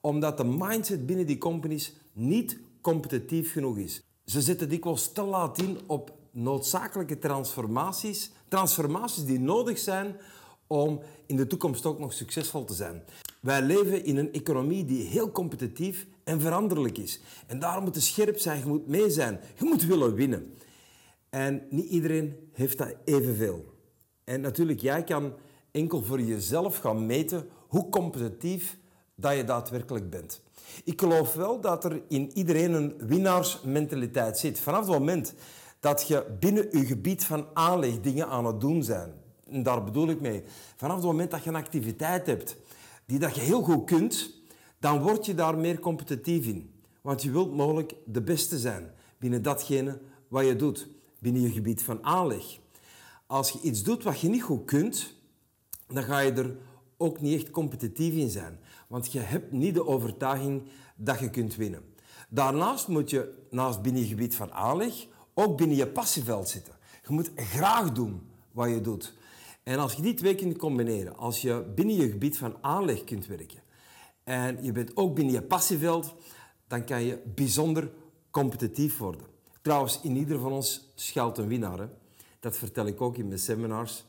omdat 0.00 0.36
de 0.36 0.44
mindset 0.44 1.06
binnen 1.06 1.26
die 1.26 1.38
companies 1.38 1.96
niet 2.12 2.58
competitief 2.80 3.52
genoeg 3.52 3.76
is. 3.76 4.09
Ze 4.30 4.40
zetten 4.40 4.68
dikwijls 4.68 5.12
te 5.12 5.22
laat 5.22 5.58
in 5.58 5.78
op 5.86 6.12
noodzakelijke 6.30 7.18
transformaties. 7.18 8.30
Transformaties 8.48 9.24
die 9.24 9.40
nodig 9.40 9.78
zijn 9.78 10.16
om 10.66 11.00
in 11.26 11.36
de 11.36 11.46
toekomst 11.46 11.86
ook 11.86 11.98
nog 11.98 12.12
succesvol 12.12 12.64
te 12.64 12.74
zijn. 12.74 13.02
Wij 13.40 13.62
leven 13.62 14.04
in 14.04 14.16
een 14.16 14.32
economie 14.32 14.84
die 14.84 15.06
heel 15.06 15.30
competitief 15.30 16.06
en 16.24 16.40
veranderlijk 16.40 16.98
is. 16.98 17.20
En 17.46 17.58
daarom 17.58 17.84
moet 17.84 17.94
je 17.94 18.00
scherp 18.00 18.38
zijn, 18.38 18.58
je 18.58 18.66
moet 18.66 18.86
mee 18.86 19.10
zijn, 19.10 19.40
je 19.58 19.64
moet 19.64 19.84
willen 19.84 20.14
winnen. 20.14 20.54
En 21.30 21.62
niet 21.70 21.88
iedereen 21.88 22.50
heeft 22.52 22.78
dat 22.78 22.94
evenveel. 23.04 23.74
En 24.24 24.40
natuurlijk, 24.40 24.80
jij 24.80 25.04
kan 25.04 25.32
enkel 25.70 26.02
voor 26.02 26.20
jezelf 26.20 26.76
gaan 26.76 27.06
meten 27.06 27.48
hoe 27.68 27.88
competitief 27.88 28.78
dat 29.20 29.36
je 29.36 29.44
daadwerkelijk 29.44 30.10
bent. 30.10 30.40
Ik 30.84 31.00
geloof 31.00 31.34
wel 31.34 31.60
dat 31.60 31.84
er 31.84 32.02
in 32.08 32.30
iedereen 32.34 32.72
een 32.72 32.94
winnaarsmentaliteit 32.98 34.38
zit. 34.38 34.60
Vanaf 34.60 34.80
het 34.80 34.98
moment 34.98 35.34
dat 35.80 36.08
je 36.08 36.36
binnen 36.40 36.78
je 36.78 36.86
gebied 36.86 37.24
van 37.24 37.46
aanleg 37.52 38.00
dingen 38.00 38.28
aan 38.28 38.46
het 38.46 38.60
doen 38.60 38.82
zijn. 38.82 39.12
En 39.50 39.62
daar 39.62 39.84
bedoel 39.84 40.08
ik 40.08 40.20
mee. 40.20 40.42
Vanaf 40.76 40.96
het 40.96 41.04
moment 41.04 41.30
dat 41.30 41.42
je 41.42 41.48
een 41.48 41.56
activiteit 41.56 42.26
hebt 42.26 42.56
die 43.06 43.18
dat 43.18 43.34
je 43.34 43.40
heel 43.40 43.62
goed 43.62 43.84
kunt, 43.84 44.34
dan 44.78 45.02
word 45.02 45.26
je 45.26 45.34
daar 45.34 45.58
meer 45.58 45.78
competitief 45.78 46.46
in. 46.46 46.74
Want 47.00 47.22
je 47.22 47.30
wilt 47.30 47.56
mogelijk 47.56 47.94
de 48.04 48.22
beste 48.22 48.58
zijn 48.58 48.92
binnen 49.18 49.42
datgene 49.42 50.00
wat 50.28 50.46
je 50.46 50.56
doet, 50.56 50.88
binnen 51.18 51.42
je 51.42 51.50
gebied 51.50 51.82
van 51.82 52.04
aanleg. 52.04 52.44
Als 53.26 53.50
je 53.50 53.60
iets 53.62 53.82
doet 53.82 54.02
wat 54.02 54.20
je 54.20 54.28
niet 54.28 54.42
goed 54.42 54.64
kunt, 54.64 55.14
dan 55.86 56.02
ga 56.02 56.18
je 56.18 56.32
er 56.32 56.56
ook 56.96 57.20
niet 57.20 57.42
echt 57.42 57.50
competitief 57.50 58.14
in 58.14 58.30
zijn. 58.30 58.58
Want 58.90 59.12
je 59.12 59.18
hebt 59.18 59.52
niet 59.52 59.74
de 59.74 59.86
overtuiging 59.86 60.62
dat 60.96 61.18
je 61.18 61.30
kunt 61.30 61.56
winnen. 61.56 61.82
Daarnaast 62.28 62.88
moet 62.88 63.10
je, 63.10 63.46
naast 63.50 63.82
binnen 63.82 64.02
je 64.02 64.08
gebied 64.08 64.34
van 64.34 64.52
aanleg, 64.52 65.06
ook 65.34 65.56
binnen 65.56 65.76
je 65.76 65.86
passieveld 65.86 66.48
zitten. 66.48 66.74
Je 67.06 67.12
moet 67.12 67.30
graag 67.34 67.92
doen 67.92 68.30
wat 68.52 68.68
je 68.68 68.80
doet. 68.80 69.14
En 69.62 69.78
als 69.78 69.92
je 69.92 70.02
die 70.02 70.14
twee 70.14 70.34
kunt 70.34 70.58
combineren, 70.58 71.16
als 71.16 71.42
je 71.42 71.72
binnen 71.74 71.94
je 71.94 72.10
gebied 72.10 72.38
van 72.38 72.56
aanleg 72.60 73.04
kunt 73.04 73.26
werken 73.26 73.62
en 74.24 74.64
je 74.64 74.72
bent 74.72 74.96
ook 74.96 75.14
binnen 75.14 75.34
je 75.34 75.42
passieveld, 75.42 76.14
dan 76.66 76.84
kan 76.84 77.02
je 77.02 77.22
bijzonder 77.34 77.90
competitief 78.30 78.98
worden. 78.98 79.26
Trouwens, 79.62 80.00
in 80.02 80.16
ieder 80.16 80.38
van 80.38 80.52
ons 80.52 80.92
schuilt 80.94 81.38
een 81.38 81.48
winnaar. 81.48 81.88
Dat 82.40 82.56
vertel 82.56 82.86
ik 82.86 83.00
ook 83.00 83.16
in 83.16 83.26
mijn 83.26 83.38
seminars. 83.38 84.04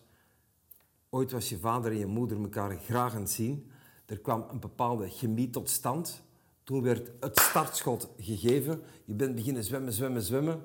Ooit 1.10 1.32
was 1.32 1.50
je 1.50 1.58
vader 1.58 1.92
en 1.92 1.98
je 1.98 2.06
moeder 2.06 2.42
elkaar 2.42 2.78
graag 2.78 3.16
aan 3.16 3.22
het 3.22 3.32
zien. 3.32 3.71
Er 4.12 4.20
kwam 4.20 4.46
een 4.52 4.60
bepaalde 4.60 5.10
chemie 5.10 5.50
tot 5.50 5.70
stand. 5.70 6.22
Toen 6.64 6.82
werd 6.82 7.12
het 7.20 7.40
startschot 7.40 8.10
gegeven. 8.20 8.82
Je 9.06 9.14
bent 9.14 9.36
beginnen 9.36 9.64
zwemmen, 9.64 9.94
zwemmen, 9.94 10.22
zwemmen. 10.22 10.64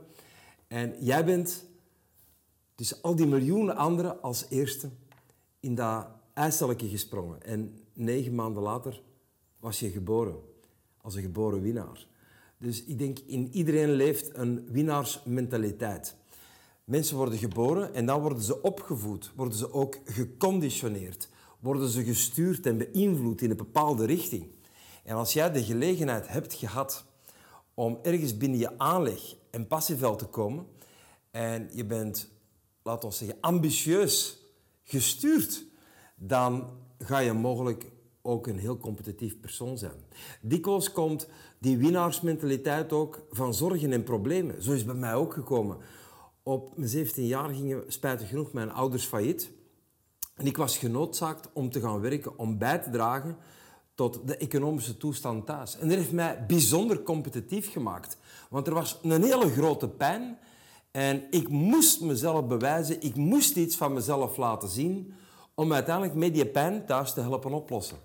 En 0.66 0.94
jij 1.00 1.24
bent 1.24 1.64
tussen 2.74 2.96
al 3.02 3.16
die 3.16 3.26
miljoenen 3.26 3.76
anderen 3.76 4.22
als 4.22 4.46
eerste 4.48 4.90
in 5.60 5.74
dat 5.74 6.06
ijsselke 6.32 6.88
gesprongen. 6.88 7.42
En 7.42 7.78
negen 7.92 8.34
maanden 8.34 8.62
later 8.62 9.02
was 9.60 9.80
je 9.80 9.90
geboren. 9.90 10.36
Als 11.00 11.14
een 11.14 11.22
geboren 11.22 11.62
winnaar. 11.62 12.06
Dus 12.58 12.84
ik 12.84 12.98
denk, 12.98 13.18
in 13.18 13.48
iedereen 13.52 13.90
leeft 13.90 14.36
een 14.36 14.68
winnaarsmentaliteit. 14.70 16.16
Mensen 16.84 17.16
worden 17.16 17.38
geboren 17.38 17.94
en 17.94 18.06
dan 18.06 18.20
worden 18.20 18.42
ze 18.42 18.62
opgevoed, 18.62 19.32
worden 19.36 19.58
ze 19.58 19.72
ook 19.72 19.98
geconditioneerd, 20.04 21.28
worden 21.66 21.88
ze 21.88 22.04
gestuurd 22.04 22.66
en 22.66 22.78
beïnvloed 22.78 23.42
in 23.42 23.50
een 23.50 23.56
bepaalde 23.56 24.06
richting. 24.06 24.46
En 25.04 25.16
als 25.16 25.32
jij 25.32 25.52
de 25.52 25.64
gelegenheid 25.64 26.28
hebt 26.28 26.54
gehad 26.54 27.04
om 27.74 27.98
ergens 28.02 28.36
binnen 28.36 28.58
je 28.58 28.78
aanleg 28.78 29.34
en 29.50 29.66
passieveld 29.66 30.18
te 30.18 30.24
komen 30.24 30.66
en 31.30 31.70
je 31.72 31.84
bent, 31.84 32.28
laten 32.82 33.08
we 33.08 33.14
zeggen, 33.14 33.38
ambitieus 33.40 34.38
gestuurd, 34.82 35.64
dan 36.14 36.70
ga 36.98 37.18
je 37.18 37.32
mogelijk 37.32 37.92
ook 38.22 38.46
een 38.46 38.58
heel 38.58 38.78
competitief 38.78 39.40
persoon 39.40 39.78
zijn. 39.78 40.04
Dikwijls 40.40 40.92
komt 40.92 41.28
die 41.58 41.78
winnaarsmentaliteit 41.78 42.92
ook 42.92 43.26
van 43.30 43.54
zorgen 43.54 43.92
en 43.92 44.02
problemen. 44.02 44.62
Zo 44.62 44.72
is 44.72 44.78
het 44.78 44.86
bij 44.86 44.96
mij 44.96 45.14
ook 45.14 45.32
gekomen. 45.32 45.76
Op 46.42 46.76
mijn 46.76 46.88
17 46.88 47.26
jaar 47.26 47.48
gingen 47.48 47.84
spijtig 47.88 48.28
genoeg 48.28 48.52
mijn 48.52 48.70
ouders 48.70 49.04
failliet. 49.04 49.50
En 50.36 50.46
ik 50.46 50.56
was 50.56 50.78
genoodzaakt 50.78 51.48
om 51.52 51.70
te 51.70 51.80
gaan 51.80 52.00
werken, 52.00 52.38
om 52.38 52.58
bij 52.58 52.78
te 52.78 52.90
dragen 52.90 53.36
tot 53.94 54.20
de 54.24 54.36
economische 54.36 54.96
toestand 54.96 55.46
thuis. 55.46 55.78
En 55.78 55.88
dat 55.88 55.96
heeft 55.96 56.12
mij 56.12 56.44
bijzonder 56.46 57.02
competitief 57.02 57.72
gemaakt. 57.72 58.18
Want 58.50 58.66
er 58.66 58.74
was 58.74 58.98
een 59.02 59.22
hele 59.22 59.50
grote 59.50 59.88
pijn. 59.88 60.38
En 60.90 61.22
ik 61.30 61.48
moest 61.48 62.00
mezelf 62.00 62.46
bewijzen, 62.46 63.02
ik 63.02 63.14
moest 63.14 63.56
iets 63.56 63.76
van 63.76 63.92
mezelf 63.92 64.36
laten 64.36 64.68
zien 64.68 65.14
om 65.54 65.72
uiteindelijk 65.72 66.14
met 66.14 66.34
die 66.34 66.46
pijn 66.46 66.86
thuis 66.86 67.12
te 67.12 67.20
helpen 67.20 67.52
oplossen. 67.52 67.96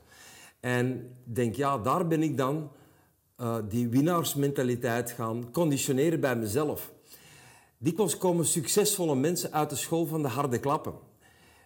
En 0.59 1.15
denk, 1.23 1.55
ja, 1.55 1.77
daar 1.77 2.07
ben 2.07 2.23
ik 2.23 2.37
dan 2.37 2.71
uh, 3.37 3.55
die 3.69 3.87
winnaarsmentaliteit 3.87 5.11
gaan 5.11 5.51
conditioneren 5.51 6.19
bij 6.19 6.35
mezelf. 6.35 6.91
Dikwijls 7.77 8.17
komen 8.17 8.45
succesvolle 8.45 9.15
mensen 9.15 9.51
uit 9.51 9.69
de 9.69 9.75
school 9.75 10.05
van 10.05 10.21
de 10.21 10.27
harde 10.27 10.59
klappen. 10.59 10.93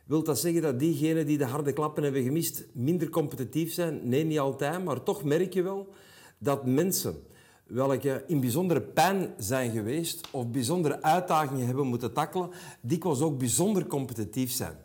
Wil 0.06 0.24
dat 0.24 0.39
zeggen 0.39 0.62
dat 0.62 0.80
diegenen 0.80 1.26
die 1.26 1.38
de 1.38 1.45
harde 1.45 1.74
klappen 1.74 2.03
hebben 2.03 2.24
gemist 2.24 2.66
minder 2.72 3.10
competitief 3.10 3.74
zijn? 3.74 4.10
Nee, 4.10 4.24
niet 4.24 4.39
altijd, 4.39 4.84
maar 4.84 5.03
toch 5.03 5.24
merk 5.24 5.53
je 5.53 5.62
wel 5.62 5.93
dat 6.38 6.66
mensen 6.66 7.24
welke 7.68 8.24
in 8.28 8.39
bijzondere 8.39 8.82
pijn 8.82 9.34
zijn 9.38 9.72
geweest 9.72 10.28
of 10.32 10.47
bijzondere 10.47 11.01
uitdagingen 11.01 11.66
hebben 11.66 11.88
moeten 11.88 12.14
tackelen, 12.14 12.49
dikwijls 12.82 13.22
ook 13.22 13.38
bijzonder 13.38 13.88
competitief 13.88 14.51
zijn. 14.51 14.78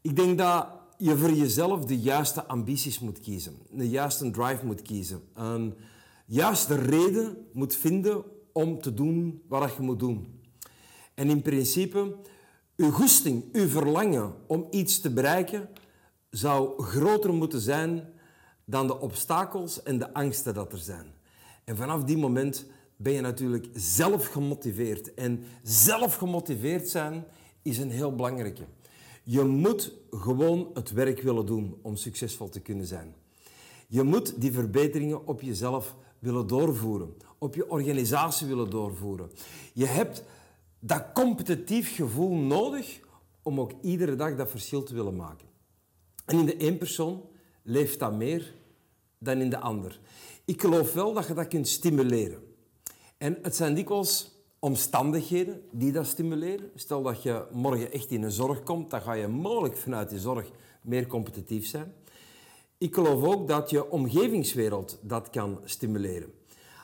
Ik 0.00 0.16
denk 0.16 0.38
dat 0.38 0.66
je 0.96 1.16
voor 1.16 1.32
jezelf 1.32 1.84
de 1.84 1.98
juiste 1.98 2.46
ambities 2.46 2.98
moet 2.98 3.20
kiezen, 3.20 3.56
de 3.70 3.88
juiste 3.88 4.30
drive 4.30 4.66
moet 4.66 4.82
kiezen, 4.82 5.22
een 5.34 5.74
juiste 6.26 6.74
reden 6.74 7.36
moet 7.52 7.76
vinden 7.76 8.24
om 8.52 8.80
te 8.80 8.94
doen 8.94 9.42
wat 9.48 9.74
je 9.76 9.82
moet 9.82 9.98
doen. 9.98 10.40
En 11.14 11.30
in 11.30 11.42
principe, 11.42 12.16
uw 12.76 12.90
goesting, 12.90 13.44
uw 13.52 13.68
verlangen 13.68 14.34
om 14.46 14.66
iets 14.70 15.00
te 15.00 15.12
bereiken, 15.12 15.68
zou 16.30 16.82
groter 16.82 17.32
moeten 17.32 17.60
zijn 17.60 18.08
dan 18.64 18.86
de 18.86 19.00
obstakels 19.00 19.82
en 19.82 19.98
de 19.98 20.14
angsten 20.14 20.54
dat 20.54 20.72
er 20.72 20.78
zijn. 20.78 21.06
En 21.64 21.76
vanaf 21.76 22.04
die 22.04 22.16
moment 22.16 22.66
ben 22.96 23.12
je 23.12 23.20
natuurlijk 23.20 23.68
zelf 23.74 24.26
gemotiveerd. 24.26 25.14
En 25.14 25.44
zelf 25.62 26.14
gemotiveerd 26.14 26.88
zijn 26.88 27.24
is 27.62 27.78
een 27.78 27.90
heel 27.90 28.14
belangrijke. 28.14 28.64
Je 29.24 29.42
moet 29.42 29.92
gewoon 30.10 30.70
het 30.74 30.92
werk 30.92 31.20
willen 31.20 31.46
doen 31.46 31.78
om 31.82 31.96
succesvol 31.96 32.48
te 32.48 32.60
kunnen 32.60 32.86
zijn. 32.86 33.14
Je 33.88 34.02
moet 34.02 34.40
die 34.40 34.52
verbeteringen 34.52 35.26
op 35.26 35.40
jezelf 35.40 35.96
willen 36.18 36.46
doorvoeren, 36.46 37.14
op 37.38 37.54
je 37.54 37.70
organisatie 37.70 38.46
willen 38.46 38.70
doorvoeren. 38.70 39.30
Je 39.72 39.86
hebt 39.86 40.24
dat 40.84 41.04
competitief 41.14 41.94
gevoel 41.94 42.34
nodig 42.34 43.00
om 43.42 43.60
ook 43.60 43.72
iedere 43.80 44.16
dag 44.16 44.36
dat 44.36 44.50
verschil 44.50 44.82
te 44.82 44.94
willen 44.94 45.16
maken. 45.16 45.48
En 46.24 46.38
in 46.38 46.46
de 46.46 46.56
één 46.56 46.78
persoon 46.78 47.22
leeft 47.62 47.98
dat 47.98 48.12
meer 48.12 48.54
dan 49.18 49.40
in 49.40 49.50
de 49.50 49.58
ander. 49.58 50.00
Ik 50.44 50.60
geloof 50.60 50.92
wel 50.92 51.12
dat 51.12 51.26
je 51.26 51.34
dat 51.34 51.48
kunt 51.48 51.68
stimuleren. 51.68 52.42
En 53.18 53.38
het 53.42 53.56
zijn 53.56 53.74
dikwijls 53.74 54.30
omstandigheden 54.58 55.62
die 55.70 55.92
dat 55.92 56.06
stimuleren. 56.06 56.70
Stel 56.74 57.02
dat 57.02 57.22
je 57.22 57.46
morgen 57.52 57.92
echt 57.92 58.10
in 58.10 58.22
een 58.22 58.30
zorg 58.30 58.62
komt, 58.62 58.90
dan 58.90 59.00
ga 59.00 59.12
je 59.12 59.28
mogelijk 59.28 59.76
vanuit 59.76 60.08
die 60.08 60.18
zorg 60.18 60.50
meer 60.82 61.06
competitief 61.06 61.66
zijn. 61.66 61.92
Ik 62.78 62.94
geloof 62.94 63.24
ook 63.24 63.48
dat 63.48 63.70
je 63.70 63.90
omgevingswereld 63.90 64.98
dat 65.02 65.30
kan 65.30 65.60
stimuleren. 65.64 66.32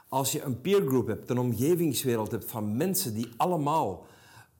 Als 0.09 0.32
je 0.32 0.42
een 0.42 0.61
peergroup 0.61 1.06
hebt, 1.06 1.30
een 1.30 1.38
omgevingswereld 1.38 2.30
hebt 2.30 2.44
van 2.44 2.76
mensen 2.76 3.14
die 3.14 3.28
allemaal 3.36 4.06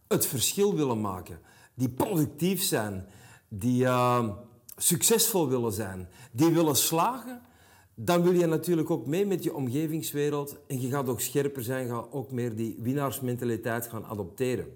het 0.09 0.27
verschil 0.27 0.75
willen 0.75 1.01
maken, 1.01 1.39
die 1.75 1.89
productief 1.89 2.63
zijn, 2.63 3.07
die 3.49 3.83
uh, 3.83 4.29
succesvol 4.77 5.49
willen 5.49 5.73
zijn, 5.73 6.09
die 6.33 6.51
willen 6.51 6.77
slagen, 6.77 7.43
dan 7.95 8.23
wil 8.23 8.33
je 8.33 8.47
natuurlijk 8.47 8.91
ook 8.91 9.07
mee 9.07 9.27
met 9.27 9.43
je 9.43 9.55
omgevingswereld 9.55 10.57
en 10.67 10.81
je 10.81 10.89
gaat 10.89 11.09
ook 11.09 11.21
scherper 11.21 11.63
zijn, 11.63 11.89
ga 11.89 12.07
ook 12.11 12.31
meer 12.31 12.57
die 12.57 12.77
winnaarsmentaliteit 12.79 13.87
gaan 13.87 14.05
adopteren. 14.05 14.67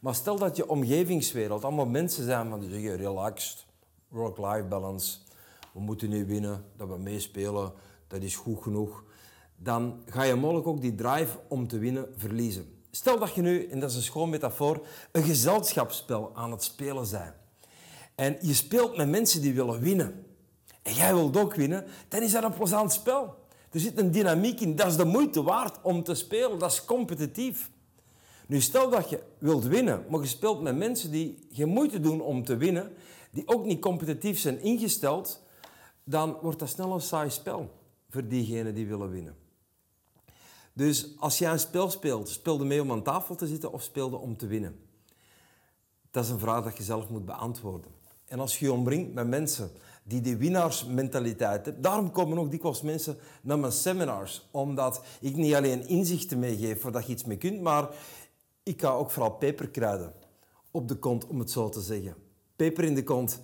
Maar 0.00 0.14
stel 0.14 0.38
dat 0.38 0.56
je 0.56 0.68
omgevingswereld 0.68 1.64
allemaal 1.64 1.86
mensen 1.86 2.24
zijn 2.24 2.50
van 2.50 2.60
die 2.60 2.70
zeggen 2.70 2.96
relaxed, 2.96 3.66
work-life 4.08 4.64
balance, 4.68 5.18
we 5.72 5.80
moeten 5.80 6.08
nu 6.08 6.26
winnen, 6.26 6.64
dat 6.76 6.88
we 6.88 6.98
meespelen, 6.98 7.72
dat 8.06 8.22
is 8.22 8.36
goed 8.36 8.62
genoeg. 8.62 9.04
Dan 9.62 10.02
ga 10.06 10.22
je 10.22 10.34
mogelijk 10.34 10.66
ook 10.66 10.80
die 10.80 10.94
drive 10.94 11.38
om 11.48 11.68
te 11.68 11.78
winnen 11.78 12.08
verliezen. 12.16 12.78
Stel 12.90 13.18
dat 13.18 13.34
je 13.34 13.42
nu, 13.42 13.66
en 13.66 13.80
dat 13.80 13.90
is 13.90 13.96
een 13.96 14.02
schoon 14.02 14.30
metafoor, 14.30 14.86
een 15.12 15.22
gezelschapsspel 15.22 16.30
aan 16.34 16.50
het 16.50 16.62
spelen 16.62 17.10
bent. 17.10 17.34
En 18.14 18.36
je 18.40 18.54
speelt 18.54 18.96
met 18.96 19.08
mensen 19.08 19.42
die 19.42 19.54
willen 19.54 19.80
winnen 19.80 20.24
en 20.82 20.94
jij 20.94 21.14
wilt 21.14 21.36
ook 21.36 21.54
winnen, 21.54 21.84
dan 22.08 22.22
is 22.22 22.32
dat 22.32 22.42
een 22.42 22.52
plezant 22.52 22.92
spel. 22.92 23.34
Er 23.70 23.80
zit 23.80 23.98
een 23.98 24.10
dynamiek 24.10 24.60
in, 24.60 24.76
dat 24.76 24.86
is 24.86 24.96
de 24.96 25.04
moeite 25.04 25.42
waard 25.42 25.78
om 25.82 26.02
te 26.02 26.14
spelen, 26.14 26.58
dat 26.58 26.72
is 26.72 26.84
competitief. 26.84 27.70
Nu, 28.46 28.60
stel 28.60 28.90
dat 28.90 29.10
je 29.10 29.22
wilt 29.38 29.64
winnen, 29.64 30.04
maar 30.08 30.20
je 30.20 30.26
speelt 30.26 30.62
met 30.62 30.76
mensen 30.76 31.10
die 31.10 31.46
geen 31.52 31.68
moeite 31.68 32.00
doen 32.00 32.20
om 32.20 32.44
te 32.44 32.56
winnen, 32.56 32.92
die 33.30 33.48
ook 33.48 33.64
niet 33.64 33.80
competitief 33.80 34.38
zijn 34.38 34.60
ingesteld, 34.60 35.42
dan 36.04 36.38
wordt 36.42 36.58
dat 36.58 36.68
snel 36.68 36.92
een 36.92 37.00
saai 37.00 37.30
spel. 37.30 37.78
voor 38.08 38.28
diegenen 38.28 38.74
die 38.74 38.86
willen 38.86 39.10
winnen. 39.10 39.39
Dus 40.72 41.18
als 41.18 41.38
jij 41.38 41.52
een 41.52 41.58
spel 41.58 41.90
speelt, 41.90 42.28
speelde 42.28 42.64
mee 42.64 42.82
om 42.82 42.92
aan 42.92 43.02
tafel 43.02 43.34
te 43.34 43.46
zitten 43.46 43.72
of 43.72 43.82
speelde 43.82 44.16
om 44.16 44.36
te 44.36 44.46
winnen? 44.46 44.80
Dat 46.10 46.24
is 46.24 46.30
een 46.30 46.38
vraag 46.38 46.64
dat 46.64 46.76
je 46.76 46.82
zelf 46.82 47.08
moet 47.08 47.24
beantwoorden. 47.24 47.90
En 48.24 48.40
als 48.40 48.58
je 48.58 48.64
je 48.64 48.72
omringt 48.72 49.14
met 49.14 49.26
mensen 49.26 49.70
die 50.02 50.20
die 50.20 50.36
winnaarsmentaliteit 50.36 51.64
hebben, 51.64 51.82
daarom 51.82 52.10
komen 52.10 52.38
ook 52.38 52.50
dikwijls 52.50 52.82
mensen 52.82 53.16
naar 53.42 53.58
mijn 53.58 53.72
seminars, 53.72 54.48
omdat 54.50 55.02
ik 55.20 55.36
niet 55.36 55.54
alleen 55.54 55.88
inzichten 55.88 56.38
meegeef 56.38 56.80
voordat 56.80 57.06
je 57.06 57.12
iets 57.12 57.24
mee 57.24 57.36
kunt, 57.36 57.60
maar 57.60 57.88
ik 58.62 58.80
ga 58.80 58.90
ook 58.90 59.10
vooral 59.10 59.32
peperkruiden 59.32 60.12
op 60.70 60.88
de 60.88 60.94
kont, 60.94 61.26
om 61.26 61.38
het 61.38 61.50
zo 61.50 61.68
te 61.68 61.80
zeggen. 61.80 62.14
Peper 62.56 62.84
in 62.84 62.94
de 62.94 63.02
kont 63.02 63.40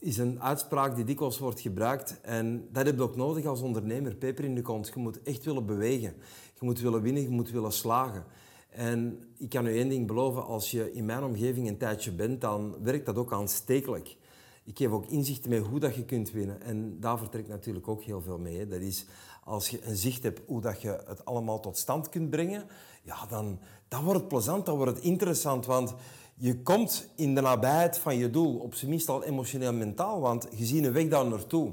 is 0.00 0.18
een 0.18 0.42
uitspraak 0.42 0.94
die 0.94 1.04
dikwijls 1.04 1.38
wordt 1.38 1.60
gebruikt. 1.60 2.20
En 2.20 2.68
dat 2.72 2.86
heb 2.86 2.96
je 2.96 3.02
ook 3.02 3.16
nodig 3.16 3.46
als 3.46 3.60
ondernemer. 3.60 4.14
Peper 4.14 4.44
in 4.44 4.54
de 4.54 4.62
kont. 4.62 4.90
Je 4.94 5.00
moet 5.00 5.22
echt 5.22 5.44
willen 5.44 5.66
bewegen. 5.66 6.14
Je 6.60 6.66
moet 6.66 6.80
willen 6.80 7.02
winnen, 7.02 7.22
je 7.22 7.28
moet 7.28 7.50
willen 7.50 7.72
slagen. 7.72 8.24
En 8.70 9.22
ik 9.36 9.48
kan 9.48 9.66
u 9.66 9.76
één 9.76 9.88
ding 9.88 10.06
beloven, 10.06 10.44
als 10.44 10.70
je 10.70 10.92
in 10.92 11.04
mijn 11.04 11.22
omgeving 11.22 11.68
een 11.68 11.78
tijdje 11.78 12.12
bent, 12.12 12.40
dan 12.40 12.76
werkt 12.82 13.06
dat 13.06 13.16
ook 13.16 13.32
aanstekelijk. 13.32 14.16
Ik 14.64 14.78
geef 14.78 14.90
ook 14.90 15.06
inzichten 15.06 15.50
mee 15.50 15.60
hoe 15.60 15.80
dat 15.80 15.94
je 15.94 16.04
kunt 16.04 16.30
winnen. 16.30 16.62
En 16.62 17.00
daar 17.00 17.18
vertrekt 17.18 17.48
natuurlijk 17.48 17.88
ook 17.88 18.02
heel 18.02 18.20
veel 18.20 18.38
mee. 18.38 18.66
Dat 18.66 18.80
is, 18.80 19.06
als 19.44 19.68
je 19.68 19.84
een 19.84 19.96
zicht 19.96 20.22
hebt 20.22 20.40
hoe 20.46 20.60
dat 20.60 20.82
je 20.82 21.02
het 21.06 21.24
allemaal 21.24 21.60
tot 21.60 21.78
stand 21.78 22.08
kunt 22.08 22.30
brengen, 22.30 22.64
ja, 23.02 23.26
dan, 23.26 23.58
dan 23.88 24.04
wordt 24.04 24.20
het 24.20 24.28
plezant, 24.28 24.66
dan 24.66 24.76
wordt 24.76 24.96
het 24.96 25.04
interessant. 25.04 25.66
Want 25.66 25.94
je 26.42 26.62
komt 26.62 27.08
in 27.14 27.34
de 27.34 27.40
nabijheid 27.40 27.98
van 27.98 28.16
je 28.16 28.30
doel, 28.30 28.56
op 28.56 28.74
zijn 28.74 28.90
minst 28.90 29.08
al 29.08 29.24
emotioneel 29.24 29.72
mentaal, 29.72 30.20
want 30.20 30.48
je 30.54 30.64
ziet 30.64 30.84
een 30.84 30.92
weg 30.92 31.08
daar 31.08 31.26
naartoe. 31.26 31.72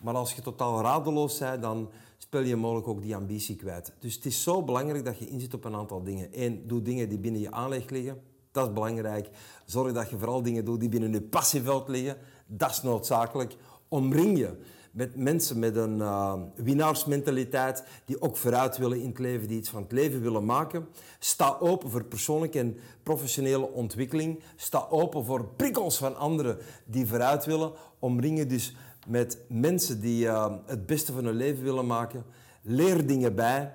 Maar 0.00 0.14
als 0.14 0.32
je 0.32 0.42
totaal 0.42 0.80
radeloos 0.80 1.38
bent, 1.38 1.62
dan 1.62 1.90
speel 2.18 2.40
je 2.40 2.56
mogelijk 2.56 2.88
ook 2.88 3.02
die 3.02 3.16
ambitie 3.16 3.56
kwijt. 3.56 3.92
Dus 3.98 4.14
het 4.14 4.24
is 4.24 4.42
zo 4.42 4.62
belangrijk 4.62 5.04
dat 5.04 5.18
je 5.18 5.28
inzet 5.28 5.54
op 5.54 5.64
een 5.64 5.74
aantal 5.74 6.02
dingen. 6.02 6.28
Eén, 6.32 6.66
doe 6.66 6.82
dingen 6.82 7.08
die 7.08 7.18
binnen 7.18 7.40
je 7.40 7.50
aanleg 7.50 7.90
liggen. 7.90 8.20
Dat 8.52 8.66
is 8.66 8.72
belangrijk. 8.72 9.28
Zorg 9.64 9.92
dat 9.92 10.10
je 10.10 10.18
vooral 10.18 10.42
dingen 10.42 10.64
doet 10.64 10.80
die 10.80 10.88
binnen 10.88 11.12
je 11.12 11.22
passieveld 11.22 11.88
liggen. 11.88 12.16
Dat 12.46 12.70
is 12.70 12.82
noodzakelijk. 12.82 13.56
Omring 13.88 14.38
je 14.38 14.56
met 14.94 15.16
mensen 15.16 15.58
met 15.58 15.76
een 15.76 15.96
uh, 15.96 16.34
winnaarsmentaliteit 16.54 17.84
die 18.04 18.22
ook 18.22 18.36
vooruit 18.36 18.76
willen 18.76 19.00
in 19.00 19.08
het 19.08 19.18
leven, 19.18 19.48
die 19.48 19.58
iets 19.58 19.68
van 19.68 19.82
het 19.82 19.92
leven 19.92 20.20
willen 20.20 20.44
maken. 20.44 20.88
Sta 21.18 21.56
open 21.60 21.90
voor 21.90 22.04
persoonlijke 22.04 22.58
en 22.58 22.76
professionele 23.02 23.70
ontwikkeling. 23.70 24.40
Sta 24.56 24.86
open 24.90 25.24
voor 25.24 25.48
prikkels 25.56 25.96
van 25.96 26.16
anderen 26.16 26.58
die 26.84 27.06
vooruit 27.06 27.44
willen. 27.44 27.72
Omring 27.98 28.38
je 28.38 28.46
dus 28.46 28.76
met 29.06 29.38
mensen 29.48 30.00
die 30.00 30.24
uh, 30.24 30.54
het 30.66 30.86
beste 30.86 31.12
van 31.12 31.24
hun 31.24 31.36
leven 31.36 31.64
willen 31.64 31.86
maken. 31.86 32.24
Leer 32.62 33.06
dingen 33.06 33.34
bij 33.34 33.72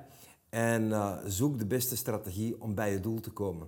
en 0.49 0.83
uh, 0.83 1.17
zoek 1.25 1.59
de 1.59 1.65
beste 1.65 1.97
strategie 1.97 2.61
om 2.61 2.75
bij 2.75 2.91
je 2.91 2.99
doel 2.99 3.19
te 3.19 3.31
komen. 3.31 3.67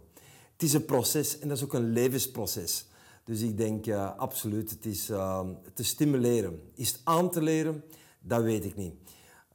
Het 0.51 0.63
is 0.63 0.73
een 0.73 0.85
proces 0.85 1.39
en 1.39 1.47
dat 1.47 1.57
is 1.57 1.63
ook 1.63 1.73
een 1.73 1.91
levensproces. 1.91 2.85
Dus 3.23 3.41
ik 3.41 3.57
denk 3.57 3.85
uh, 3.85 4.17
absoluut, 4.17 4.69
het 4.69 4.85
is 4.85 5.09
uh, 5.09 5.47
te 5.73 5.83
stimuleren. 5.83 6.61
Is 6.73 6.87
het 6.87 7.01
aan 7.03 7.31
te 7.31 7.41
leren? 7.41 7.83
Dat 8.19 8.43
weet 8.43 8.65
ik 8.65 8.75
niet. 8.75 8.93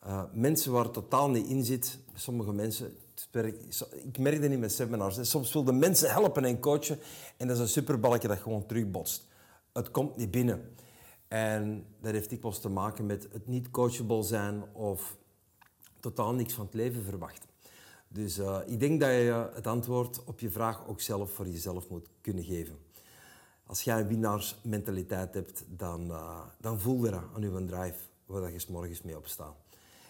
Uh, 0.07 0.23
mensen 0.33 0.73
waar 0.73 0.85
het 0.85 0.93
totaal 0.93 1.31
niet 1.31 1.47
in 1.47 1.65
zit, 1.65 1.99
sommige 2.15 2.53
mensen, 2.53 2.97
ik 4.05 4.19
merk 4.19 4.41
dat 4.41 4.51
niet 4.51 4.59
met 4.59 4.73
seminars, 4.73 5.31
soms 5.31 5.53
wilden 5.53 5.79
mensen 5.79 6.11
helpen 6.11 6.45
en 6.45 6.61
coachen 6.61 6.99
en 7.37 7.47
dat 7.47 7.57
is 7.57 7.63
een 7.63 7.69
superbalkje 7.69 8.29
dat 8.29 8.39
gewoon 8.39 8.67
terugbotst. 8.67 9.27
Het 9.73 9.91
komt 9.91 10.17
niet 10.17 10.31
binnen. 10.31 10.75
En 11.29 11.87
dat 12.01 12.13
heeft 12.13 12.31
dikwijls 12.31 12.61
te 12.61 12.69
maken 12.69 13.07
met 13.07 13.29
het 13.33 13.47
niet 13.47 13.71
coachable 13.71 14.23
zijn 14.23 14.63
of 14.73 15.17
totaal 16.01 16.35
niks 16.35 16.55
van 16.55 16.65
het 16.65 16.75
leven 16.75 17.03
verwachten. 17.03 17.49
Dus 18.09 18.41
ik 18.67 18.81
denk 18.81 19.01
dat 19.01 19.11
je 19.11 19.51
het 19.55 19.67
antwoord 19.67 20.25
op 20.25 20.41
je 20.41 20.51
vraag 20.51 20.89
ook 20.89 21.01
zelf 21.01 21.31
voor 21.31 21.49
jezelf 21.49 21.89
moet 21.89 22.09
kunnen 22.21 22.45
geven. 22.45 22.86
Als 23.67 23.83
jij 23.83 24.01
een 24.01 24.07
winnaarsmentaliteit 24.07 25.35
hebt, 25.35 25.65
dan, 25.69 26.11
uh, 26.11 26.41
dan 26.61 26.81
voel 26.81 27.05
je 27.05 27.21
aan 27.35 27.43
je 27.43 27.65
drive 27.65 27.99
waar 28.27 28.53
je 28.53 28.59
s 28.59 28.67
morgens 28.67 29.03
mee 29.03 29.17
opstaat. 29.17 29.57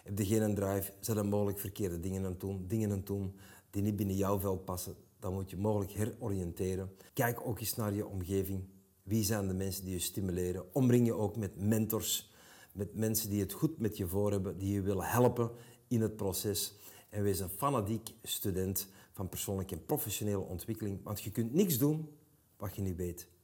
Heb 0.04 0.18
je 0.18 0.24
geen 0.24 0.54
drive, 0.54 0.92
zijn 1.00 1.16
er 1.16 1.26
mogelijk 1.26 1.59
verkeerde 1.59 2.00
dingen 2.00 2.24
aan 2.24 2.36
doen, 2.38 2.64
dingen 2.68 2.92
aan 2.92 3.02
doen 3.04 3.36
die 3.70 3.82
niet 3.82 3.96
binnen 3.96 4.16
jouw 4.16 4.40
veld 4.40 4.64
passen, 4.64 4.96
dan 5.18 5.32
moet 5.32 5.50
je 5.50 5.57
mogelijk 5.57 5.90
heroriënteren. 5.90 6.90
Kijk 7.12 7.46
ook 7.46 7.61
eens 7.61 7.76
naar 7.76 7.94
je 7.94 8.07
omgeving. 8.07 8.64
Wie 9.02 9.24
zijn 9.24 9.48
de 9.48 9.54
mensen 9.54 9.84
die 9.84 9.94
je 9.94 10.00
stimuleren? 10.00 10.74
Omring 10.74 11.07
je 11.07 11.14
ook 11.14 11.36
met 11.36 11.57
mentors, 11.57 12.30
met 12.72 12.94
mensen 12.94 13.30
die 13.30 13.40
het 13.40 13.52
goed 13.52 13.78
met 13.78 13.96
je 13.96 14.07
voor 14.07 14.30
hebben, 14.30 14.59
die 14.59 14.72
je 14.72 14.80
willen 14.80 15.07
helpen 15.07 15.50
in 15.88 16.00
het 16.00 16.16
proces. 16.16 16.74
En 17.09 17.22
wees 17.22 17.40
een 17.40 17.48
fanatiek 17.48 18.14
student 18.22 18.88
van 19.12 19.28
persoonlijke 19.28 19.74
en 19.74 19.84
professionele 19.84 20.44
ontwikkeling, 20.44 21.00
want 21.02 21.22
je 21.22 21.30
kunt 21.30 21.54
niks 21.54 21.78
doen 21.78 22.09
wat 22.57 22.76
je 22.76 22.82
niet 22.82 22.96
weet 22.96 23.34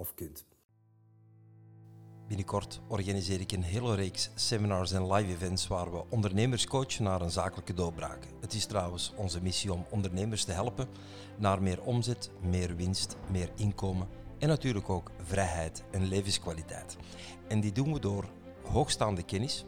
of 0.00 0.14
kunt. 0.14 0.44
Binnenkort 2.26 2.80
organiseer 2.88 3.40
ik 3.40 3.52
een 3.52 3.62
hele 3.62 3.94
reeks 3.94 4.30
seminars 4.34 4.92
en 4.92 5.12
live 5.12 5.32
events 5.32 5.66
waar 5.66 5.92
we 5.92 6.04
ondernemers 6.08 6.66
coachen 6.66 7.04
naar 7.04 7.20
een 7.20 7.30
zakelijke 7.30 7.74
doorbraak. 7.74 8.26
Het 8.40 8.52
is 8.52 8.66
trouwens 8.66 9.12
onze 9.16 9.42
missie 9.42 9.72
om 9.72 9.86
ondernemers 9.90 10.44
te 10.44 10.52
helpen 10.52 10.88
naar 11.38 11.62
meer 11.62 11.82
omzet, 11.82 12.30
meer 12.40 12.76
winst, 12.76 13.16
meer 13.30 13.50
inkomen 13.56 14.08
en 14.38 14.48
natuurlijk 14.48 14.90
ook 14.90 15.10
vrijheid 15.22 15.82
en 15.90 16.04
levenskwaliteit. 16.04 16.96
En 17.48 17.60
die 17.60 17.72
doen 17.72 17.92
we 17.92 18.00
door 18.00 18.24
hoogstaande 18.64 19.22
kennis, 19.22 19.64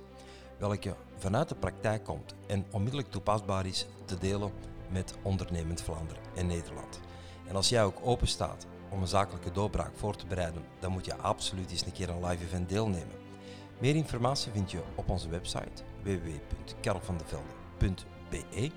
welke 0.59 0.97
vanuit 1.17 1.49
de 1.49 1.55
praktijk 1.55 2.05
komt 2.05 2.35
en 2.47 2.65
onmiddellijk 2.71 3.11
toepasbaar 3.11 3.67
is, 3.67 3.87
te 4.05 4.19
delen 4.19 4.53
met 4.91 5.15
ondernemend 5.23 5.83
Vlaanderen 5.83 6.23
en 6.35 6.47
Nederland. 6.47 7.01
En 7.49 7.57
als 7.57 7.69
jij 7.69 7.85
ook 7.85 7.99
open 8.03 8.29
staat 8.29 8.67
om 8.93 9.01
een 9.01 9.09
zakelijke 9.09 9.53
doorbraak 9.53 9.97
voor 9.97 10.17
te 10.17 10.27
bereiden, 10.27 10.65
dan 10.79 10.93
moet 10.93 11.05
je 11.05 11.17
absoluut 11.17 11.71
eens 11.71 11.87
een 11.87 11.93
keer 11.93 12.09
een 12.09 12.25
live 12.25 12.45
event 12.45 12.69
deelnemen. 12.69 13.21
Meer 13.79 13.97
informatie 13.97 14.53
vind 14.53 14.71
je 14.71 14.83
op 14.95 15.11
onze 15.11 15.29
website 15.29 15.83
www.karelvandevelde.be. 16.03 18.71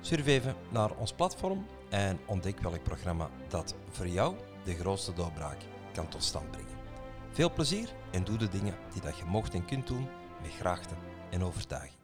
Surf 0.00 0.26
even 0.26 0.54
naar 0.68 0.96
ons 0.96 1.12
platform 1.12 1.66
en 1.88 2.18
ontdek 2.26 2.60
welk 2.60 2.82
programma 2.82 3.30
dat 3.48 3.74
voor 3.90 4.08
jou 4.08 4.34
de 4.64 4.74
grootste 4.74 5.12
doorbraak 5.12 5.58
kan 5.92 6.08
tot 6.08 6.24
stand 6.24 6.50
brengen. 6.50 6.70
Veel 7.30 7.52
plezier 7.52 7.94
en 8.10 8.24
doe 8.24 8.36
de 8.36 8.48
dingen 8.48 8.76
die 8.92 9.02
dat 9.02 9.18
je 9.18 9.24
mocht 9.24 9.54
en 9.54 9.64
kunt 9.64 9.86
doen 9.86 10.08
met 10.42 10.50
graagte 10.50 10.94
en 11.30 11.44
overtuiging. 11.44 12.01